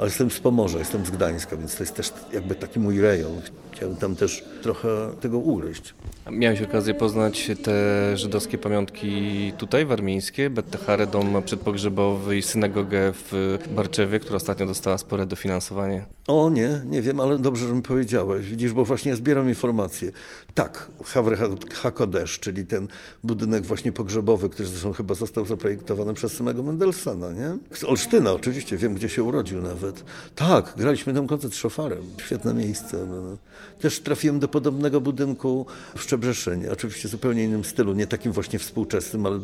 ale 0.00 0.08
jestem 0.08 0.30
z 0.30 0.40
Pomorza, 0.40 0.78
jestem 0.78 1.06
z 1.06 1.10
Gdańska, 1.10 1.56
więc 1.56 1.76
to 1.76 1.82
jest 1.82 1.94
też 1.94 2.12
jakby 2.32 2.54
taki 2.54 2.80
mój 2.80 3.00
rejon. 3.00 3.40
Chciałem 3.72 3.96
tam 3.96 4.16
też 4.16 4.44
trochę 4.62 4.88
tego 5.20 5.38
ugryźć. 5.38 5.94
Miałeś 6.30 6.62
okazję 6.62 6.94
poznać 6.94 7.50
te 7.62 7.72
żydowskie 8.16 8.58
pamiątki 8.58 9.52
tutaj, 9.58 9.86
warmińskie, 9.86 10.50
Bettehare, 10.50 11.06
dom 11.06 11.42
przedpogrzebowy 11.42 12.36
i 12.36 12.42
synagogę 12.42 13.12
w 13.12 13.58
Barczewie, 13.74 14.20
która 14.20 14.36
ostatnio 14.36 14.66
dostała 14.66 14.98
spore 14.98 15.26
dofinansowanie. 15.26 16.04
O 16.26 16.50
nie, 16.50 16.80
nie 16.84 17.02
wiem, 17.02 17.20
ale 17.20 17.38
dobrze, 17.38 17.68
że 17.68 17.74
mi 17.74 17.82
powiedziałeś. 17.82 18.46
Widzisz, 18.46 18.72
bo 18.72 18.84
właśnie 18.84 19.10
ja 19.10 19.16
zbieram 19.16 19.48
informacje. 19.48 20.12
Tak, 20.54 20.88
Havre 21.04 21.36
Hakodesz, 21.72 22.38
czyli 22.38 22.66
ten 22.66 22.88
budynek 23.24 23.66
właśnie 23.66 23.92
pogrzebowy, 23.92 24.48
który 24.48 24.68
zresztą 24.68 24.92
chyba 24.92 25.14
został 25.14 25.46
zaprojektowany 25.46 26.14
przez 26.14 26.32
samego 26.32 26.62
Mendelssohna, 26.62 27.32
nie? 27.32 27.58
Z 27.72 27.84
Olsztyna 27.84 28.32
oczywiście, 28.32 28.76
wiem 28.76 28.94
gdzie 28.94 29.08
się 29.08 29.22
urodził 29.22 29.62
nawet. 29.62 30.04
Tak, 30.34 30.74
graliśmy 30.76 31.14
tam 31.14 31.26
koncert 31.26 31.54
szofarem. 31.54 32.02
Świetne 32.18 32.54
miejsce. 32.54 33.06
No. 33.06 33.36
Też 33.80 34.00
trafiłem 34.00 34.38
do 34.38 34.48
podobnego 34.48 35.00
budynku 35.00 35.66
w 35.96 36.02
Szczebrzeszynie, 36.02 36.72
oczywiście 36.72 37.08
w 37.08 37.10
zupełnie 37.10 37.44
innym 37.44 37.64
stylu, 37.64 37.92
nie 37.92 38.06
takim 38.06 38.32
właśnie 38.32 38.58
współczesnym, 38.58 39.26
ale 39.26 39.40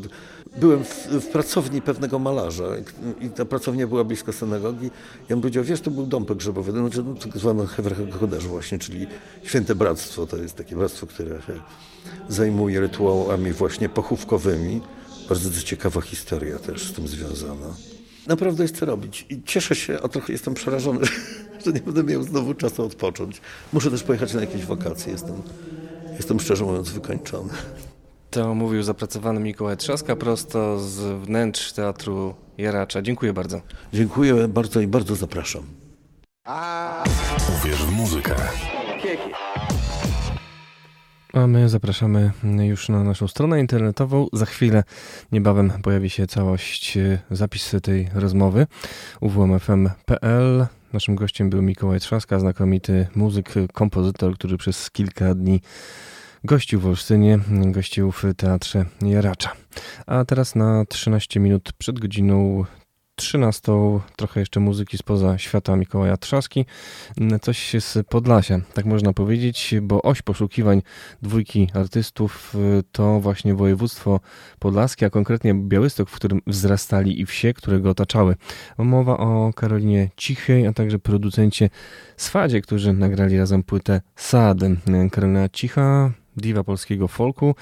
byłem 0.56 0.84
w, 0.84 1.06
w 1.06 1.26
pracowni 1.26 1.82
pewnego 1.82 2.18
malarza 2.18 2.64
i 3.20 3.30
ta 3.30 3.44
pracownia 3.44 3.86
była 3.86 4.04
blisko 4.04 4.32
synagogi. 4.32 4.90
Ja 5.28 5.36
mu 5.36 5.42
powiedział, 5.42 5.64
wiesz, 5.64 5.80
to 5.80 5.90
był 5.90 6.06
dom 6.06 6.24
pogrzebowy, 6.24 6.72
znaczy, 6.72 7.02
no, 7.02 7.14
tak 7.14 7.38
zwany 7.38 7.66
Hewerchoderz 7.66 8.46
właśnie, 8.46 8.78
czyli 8.78 9.06
Święte 9.42 9.74
Bractwo, 9.74 10.26
to 10.26 10.36
jest 10.36 10.56
takie 10.56 10.76
bractwo, 10.76 10.95
które 11.06 11.42
się 11.42 11.60
zajmuje 12.28 12.80
rytuałami 12.80 13.52
właśnie 13.52 13.88
pochówkowymi. 13.88 14.80
Bardzo 15.28 15.62
ciekawa 15.62 16.00
historia 16.00 16.58
też 16.58 16.88
z 16.88 16.92
tym 16.92 17.08
związana. 17.08 17.66
Naprawdę 18.26 18.62
jest 18.64 18.76
co 18.78 18.86
robić 18.86 19.26
i 19.30 19.42
cieszę 19.42 19.74
się, 19.74 19.98
a 20.02 20.08
trochę 20.08 20.32
jestem 20.32 20.54
przerażony, 20.54 21.06
że 21.64 21.72
nie 21.72 21.80
będę 21.80 22.04
miał 22.04 22.22
znowu 22.22 22.54
czasu 22.54 22.84
odpocząć. 22.84 23.40
Muszę 23.72 23.90
też 23.90 24.02
pojechać 24.02 24.34
na 24.34 24.40
jakieś 24.40 24.64
wakacje, 24.64 25.12
jestem, 25.12 25.42
jestem 26.16 26.40
szczerze 26.40 26.64
mówiąc 26.64 26.90
wykończony. 26.90 27.52
To 28.30 28.54
mówił 28.54 28.82
zapracowany 28.82 29.40
Mikołaj 29.40 29.76
Trzaska 29.76 30.16
prosto 30.16 30.80
z 30.80 31.22
wnętrz 31.24 31.72
Teatru 31.72 32.34
Jaracza. 32.58 33.02
Dziękuję 33.02 33.32
bardzo. 33.32 33.60
Dziękuję 33.92 34.48
bardzo 34.48 34.80
i 34.80 34.86
bardzo 34.86 35.14
zapraszam. 35.14 35.62
Uwierz 37.60 37.82
w 37.82 37.92
muzykę. 37.92 38.34
A 41.36 41.46
my 41.46 41.68
zapraszamy 41.68 42.30
już 42.68 42.88
na 42.88 43.04
naszą 43.04 43.28
stronę 43.28 43.60
internetową. 43.60 44.26
Za 44.32 44.46
chwilę, 44.46 44.84
niebawem 45.32 45.72
pojawi 45.82 46.10
się 46.10 46.26
całość 46.26 46.96
e, 46.96 47.18
zapisy 47.30 47.80
tej 47.80 48.08
rozmowy 48.14 48.66
uwmfm.pl. 49.20 50.66
Naszym 50.92 51.14
gościem 51.14 51.50
był 51.50 51.62
Mikołaj 51.62 52.00
Trzaska, 52.00 52.38
znakomity 52.38 53.06
muzyk, 53.14 53.54
kompozytor, 53.72 54.34
który 54.34 54.56
przez 54.56 54.90
kilka 54.90 55.34
dni 55.34 55.60
gościł 56.44 56.80
w 56.80 56.86
Olsztynie, 56.86 57.38
gościł 57.48 58.12
w 58.12 58.24
Teatrze 58.36 58.84
Jaracza. 59.02 59.52
A 60.06 60.24
teraz 60.24 60.54
na 60.54 60.84
13 60.84 61.40
minut 61.40 61.72
przed 61.78 61.98
godziną 61.98 62.64
13 63.16 63.72
trochę 64.16 64.40
jeszcze 64.40 64.60
muzyki 64.60 64.98
spoza 64.98 65.38
świata 65.38 65.76
Mikołaja 65.76 66.16
Trzaski, 66.16 66.66
coś 67.42 67.72
z 67.78 68.06
Podlasia, 68.08 68.60
tak 68.74 68.84
można 68.84 69.12
powiedzieć, 69.12 69.74
bo 69.82 70.02
oś 70.02 70.22
poszukiwań 70.22 70.82
dwójki 71.22 71.68
artystów 71.74 72.54
y, 72.54 72.82
to 72.92 73.20
właśnie 73.20 73.54
województwo 73.54 74.20
podlaskie, 74.58 75.06
a 75.06 75.10
konkretnie 75.10 75.54
Białystok, 75.54 76.10
w 76.10 76.14
którym 76.14 76.40
wzrastali 76.46 77.20
i 77.20 77.26
wsie, 77.26 77.54
które 77.54 77.80
go 77.80 77.90
otaczały. 77.90 78.36
Mowa 78.78 79.16
o 79.18 79.52
Karolinie 79.52 80.10
Cichej, 80.16 80.66
a 80.66 80.72
także 80.72 80.98
producencie 80.98 81.70
Swadzie, 82.16 82.60
którzy 82.60 82.92
nagrali 82.92 83.38
razem 83.38 83.62
płytę 83.62 84.00
Sad. 84.16 84.58
Karolina 85.10 85.48
Cicha 85.48 86.12
diwa 86.36 86.64
polskiego 86.64 87.08
folku, 87.08 87.54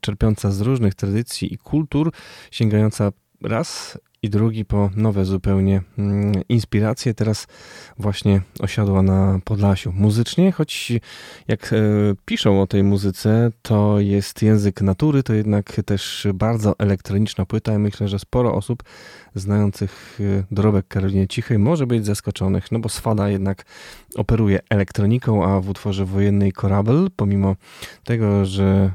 czerpiąca 0.00 0.50
z 0.50 0.60
różnych 0.60 0.94
tradycji 0.94 1.54
i 1.54 1.58
kultur, 1.58 2.12
sięgająca 2.50 3.12
raz 3.42 3.98
i 4.24 4.30
drugi 4.30 4.64
po 4.64 4.90
nowe 4.96 5.24
zupełnie 5.24 5.82
mm, 5.98 6.32
inspiracje. 6.48 7.14
Teraz 7.14 7.46
właśnie 7.98 8.40
osiadła 8.60 9.02
na 9.02 9.40
Podlasiu. 9.44 9.92
Muzycznie, 9.92 10.52
choć 10.52 10.92
jak 11.48 11.72
e, 11.72 11.76
piszą 12.24 12.62
o 12.62 12.66
tej 12.66 12.82
muzyce, 12.82 13.50
to 13.62 14.00
jest 14.00 14.42
język 14.42 14.80
natury, 14.80 15.22
to 15.22 15.34
jednak 15.34 15.80
też 15.86 16.26
bardzo 16.34 16.74
elektroniczna 16.78 17.46
płyta. 17.46 17.72
Ja 17.72 17.78
myślę, 17.78 18.08
że 18.08 18.18
sporo 18.18 18.54
osób 18.54 18.82
znających 19.34 20.18
e, 20.20 20.44
dorobek 20.50 20.88
Karolinie 20.88 21.28
Cichej 21.28 21.58
może 21.58 21.86
być 21.86 22.06
zaskoczonych, 22.06 22.72
no 22.72 22.78
bo 22.78 22.88
Swada 22.88 23.28
jednak 23.28 23.64
operuje 24.14 24.60
elektroniką, 24.70 25.44
a 25.44 25.60
w 25.60 25.68
utworze 25.68 26.04
wojennej 26.04 26.52
Korabel, 26.52 27.08
pomimo 27.16 27.56
tego, 28.04 28.44
że 28.44 28.92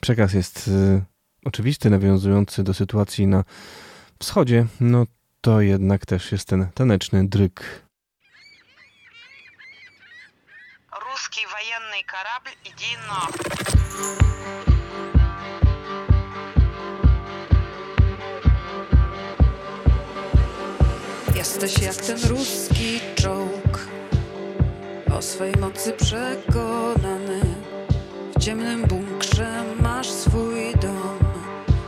przekaz 0.00 0.34
jest 0.34 0.68
e, 0.68 1.02
oczywisty, 1.44 1.90
nawiązujący 1.90 2.62
do 2.62 2.74
sytuacji 2.74 3.26
na 3.26 3.44
wschodzie, 4.22 4.66
no 4.80 5.06
to 5.40 5.60
jednak 5.60 6.06
też 6.06 6.32
jest 6.32 6.48
ten 6.48 6.68
taneczny 6.74 7.28
dryk. 7.28 7.82
Ruski 11.10 11.40
wojenny 11.46 12.04
karabl 12.06 12.50
idzie. 12.64 12.82
Jesteś 21.42 21.78
jak 21.78 21.96
ten 21.96 22.18
ruski 22.28 23.00
czołg 23.14 23.88
O 25.14 25.22
swej 25.22 25.52
mocy 25.60 25.92
przekonany 25.92 27.40
W 28.36 28.40
ciemnym 28.40 28.82
bunkrze 28.82 29.64
masz 29.80 30.10
swój 30.10 30.74
dom 30.80 31.18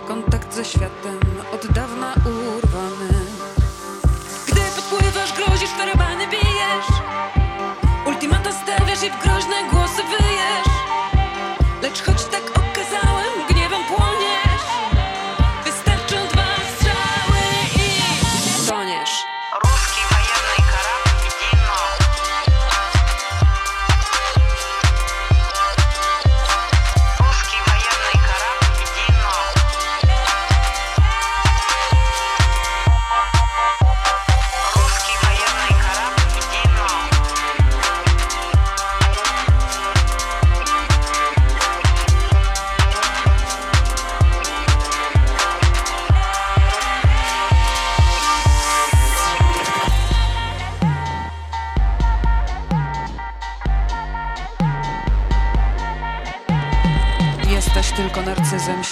Kontakt 0.09 0.55
ze 0.55 0.65
światem 0.65 1.34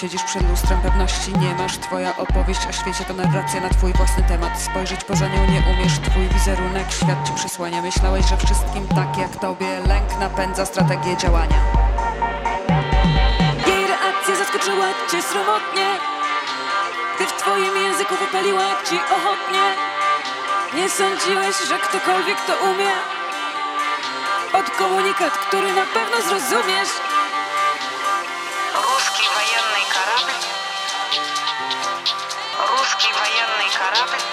siedzisz 0.03 0.23
przed 0.23 0.51
lustrem 0.51 0.81
pewności 0.81 1.33
nie 1.39 1.55
masz. 1.55 1.79
Twoja 1.79 2.17
opowieść 2.17 2.67
o 2.71 2.73
świecie 2.73 3.05
to 3.05 3.15
narracja 3.15 3.61
na 3.61 3.69
twój 3.69 3.93
własny 3.93 4.23
temat. 4.23 4.63
Spojrzeć 4.63 5.05
poza 5.05 5.29
nią 5.29 5.47
nie 5.53 5.63
umiesz, 5.73 5.99
twój 5.99 6.29
wizerunek 6.29 6.93
świat 6.93 7.27
ci 7.27 7.33
przysłania. 7.35 7.83
Myślałeś, 7.83 8.27
że 8.27 8.37
wszystkim 8.37 8.89
tak 8.89 9.19
jak 9.19 9.37
tobie. 9.37 9.81
Lęk 9.87 10.19
napędza 10.21 10.67
strategię 10.67 11.17
działania. 11.17 11.61
Jej 13.67 13.87
reakcja 13.87 14.37
zaskoczyła 14.37 14.87
cię 15.11 15.23
sromotnie. 15.23 15.89
Gdy 17.17 17.27
w 17.27 17.33
twoim 17.33 17.77
języku 17.83 18.15
wypaliła 18.17 18.69
ci 18.89 18.97
ochotnie. 19.17 19.65
Nie 20.75 20.91
sądziłeś, 20.91 21.57
że 21.69 21.79
ktokolwiek 21.79 22.39
to 22.47 22.53
umie. 22.71 22.93
Od 24.53 24.71
komunikat, 24.71 25.33
który 25.39 25.73
na 25.73 25.87
pewno 25.95 26.17
zrozumiesz 26.29 27.12
Caramba. 33.83 34.32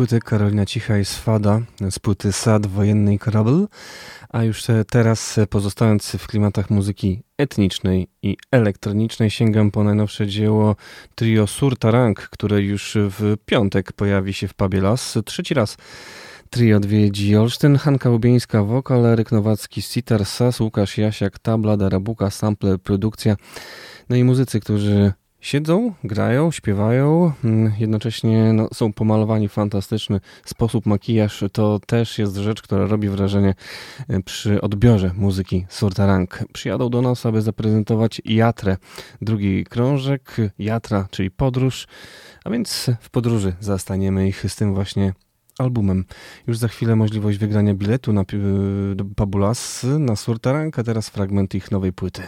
Płyty 0.00 0.20
Karolina 0.20 0.66
Cicha 0.66 0.98
i 0.98 1.04
Swada, 1.04 1.60
z 1.90 1.98
płyty 1.98 2.32
Sad 2.32 2.66
Wojennej 2.66 3.18
Korabel, 3.18 3.68
a 4.28 4.44
już 4.44 4.62
te- 4.62 4.84
teraz 4.84 5.38
e, 5.38 5.46
pozostając 5.46 6.10
w 6.10 6.26
klimatach 6.26 6.70
muzyki 6.70 7.22
etnicznej 7.38 8.08
i 8.22 8.36
elektronicznej 8.50 9.30
sięgam 9.30 9.70
po 9.70 9.84
najnowsze 9.84 10.26
dzieło 10.26 10.76
trio 11.14 11.46
Surtarang, 11.46 12.20
które 12.20 12.62
już 12.62 12.96
w 13.00 13.36
piątek 13.46 13.92
pojawi 13.92 14.32
się 14.32 14.48
w 14.48 14.54
pubie 14.54 14.80
Las. 14.80 15.18
Trzeci 15.24 15.54
raz 15.54 15.76
trio 16.50 16.76
odwiedzi 16.76 17.36
Olsztyn, 17.36 17.76
Hanka 17.76 18.10
Łubieńska, 18.10 18.62
wokal, 18.62 19.06
Eryk 19.06 19.32
Nowacki, 19.32 19.82
sitar, 19.82 20.26
sas, 20.26 20.60
Łukasz 20.60 20.98
Jasiak, 20.98 21.38
tabla, 21.38 21.76
Darabuka, 21.76 22.30
sample, 22.30 22.78
produkcja. 22.78 23.36
No 24.08 24.16
i 24.16 24.24
muzycy, 24.24 24.60
którzy 24.60 25.12
siedzą, 25.40 25.92
grają, 26.04 26.50
śpiewają, 26.50 27.32
mm, 27.44 27.72
jednocześnie 27.78 28.52
no, 28.52 28.68
są 28.74 28.92
pomalowani 28.92 29.48
w 29.48 29.52
fantastyczny 29.52 30.20
sposób. 30.44 30.86
Makijaż 30.86 31.44
to 31.52 31.80
też 31.86 32.18
jest 32.18 32.36
rzecz, 32.36 32.62
która 32.62 32.86
robi 32.86 33.08
wrażenie 33.08 33.54
e, 34.08 34.22
przy 34.22 34.60
odbiorze 34.60 35.10
muzyki 35.16 35.66
Surtarang. 35.68 36.44
Przyjadą 36.52 36.88
do 36.88 37.02
nas, 37.02 37.26
aby 37.26 37.42
zaprezentować 37.42 38.22
Jatrę, 38.24 38.76
drugi 39.22 39.64
krążek, 39.64 40.36
Jatra, 40.58 41.08
czyli 41.10 41.30
podróż, 41.30 41.86
a 42.44 42.50
więc 42.50 42.90
w 43.00 43.10
podróży 43.10 43.52
zastaniemy 43.60 44.28
ich 44.28 44.44
z 44.48 44.56
tym 44.56 44.74
właśnie 44.74 45.12
albumem. 45.58 46.04
Już 46.46 46.58
za 46.58 46.68
chwilę 46.68 46.96
możliwość 46.96 47.38
wygrania 47.38 47.74
biletu 47.74 48.12
na 48.12 48.24
do 48.94 49.04
Pabulas 49.16 49.86
na 49.98 50.16
Surtarang, 50.16 50.78
a 50.78 50.82
teraz 50.82 51.08
fragment 51.08 51.54
ich 51.54 51.70
nowej 51.70 51.92
płyty. 51.92 52.22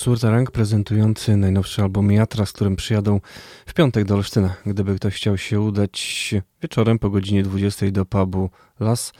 To 0.00 0.04
Surtarang 0.04 0.50
prezentujący 0.50 1.36
najnowszy 1.36 1.82
album 1.82 2.12
Jatra, 2.12 2.46
z 2.46 2.52
którym 2.52 2.76
przyjadą 2.76 3.20
w 3.66 3.74
piątek 3.74 4.04
do 4.04 4.14
Olsztyna. 4.14 4.54
Gdyby 4.66 4.96
ktoś 4.96 5.14
chciał 5.14 5.38
się 5.38 5.60
udać 5.60 6.34
wieczorem 6.62 6.98
po 6.98 7.10
godzinie 7.10 7.42
20 7.42 7.90
do 7.90 8.04
pubu 8.04 8.50
Las, 8.80 9.12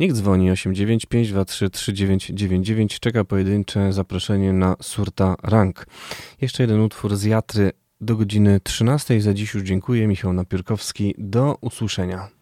niech 0.00 0.12
dzwoni 0.12 0.50
89523 0.50 1.70
3999. 1.70 3.00
Czeka 3.00 3.24
pojedyncze 3.24 3.92
zaproszenie 3.92 4.52
na 4.52 4.76
Surta 4.82 5.36
Rank. 5.42 5.86
Jeszcze 6.40 6.62
jeden 6.62 6.80
utwór 6.80 7.16
z 7.16 7.24
Jatry 7.24 7.72
do 8.00 8.16
godziny 8.16 8.60
13. 8.60 9.20
Za 9.20 9.34
dziś 9.34 9.54
już 9.54 9.62
dziękuję. 9.62 10.06
Michał 10.06 10.32
Napiórkowski. 10.32 11.14
Do 11.18 11.56
usłyszenia. 11.60 12.39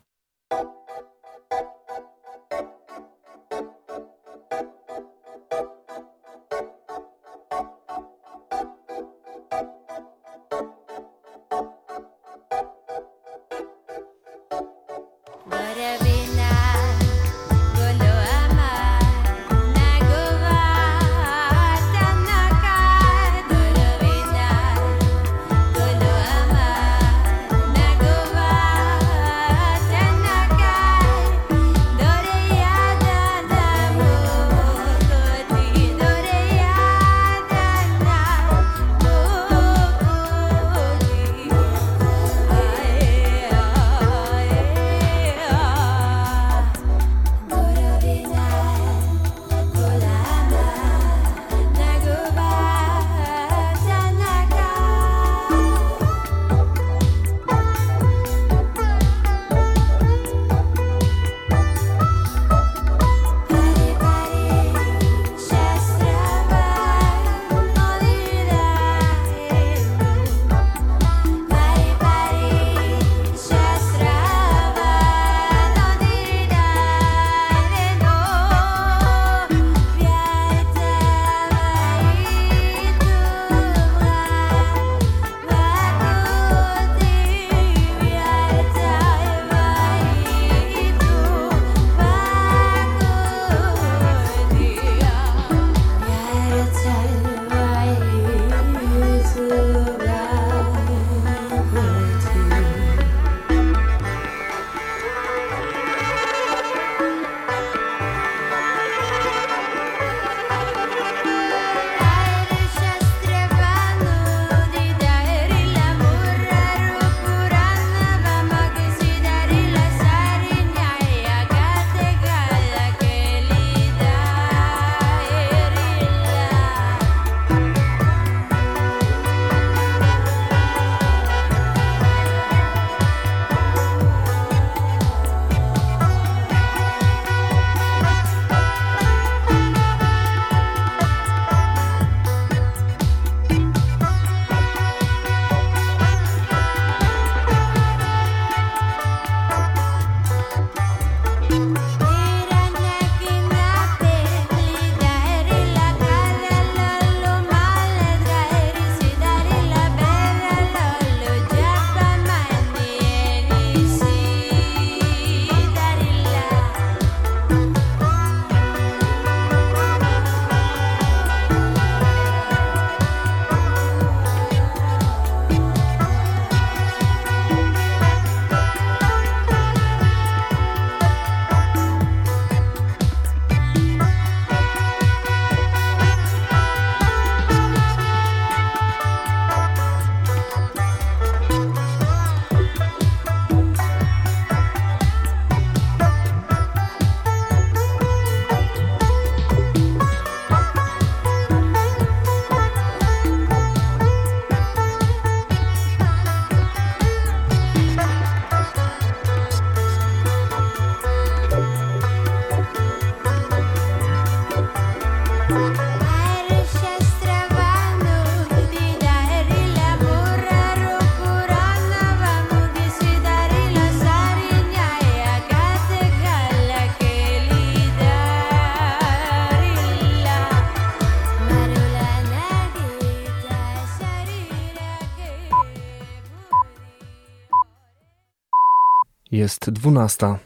Jest 239.48 239.70
dwunasta. 239.70 240.38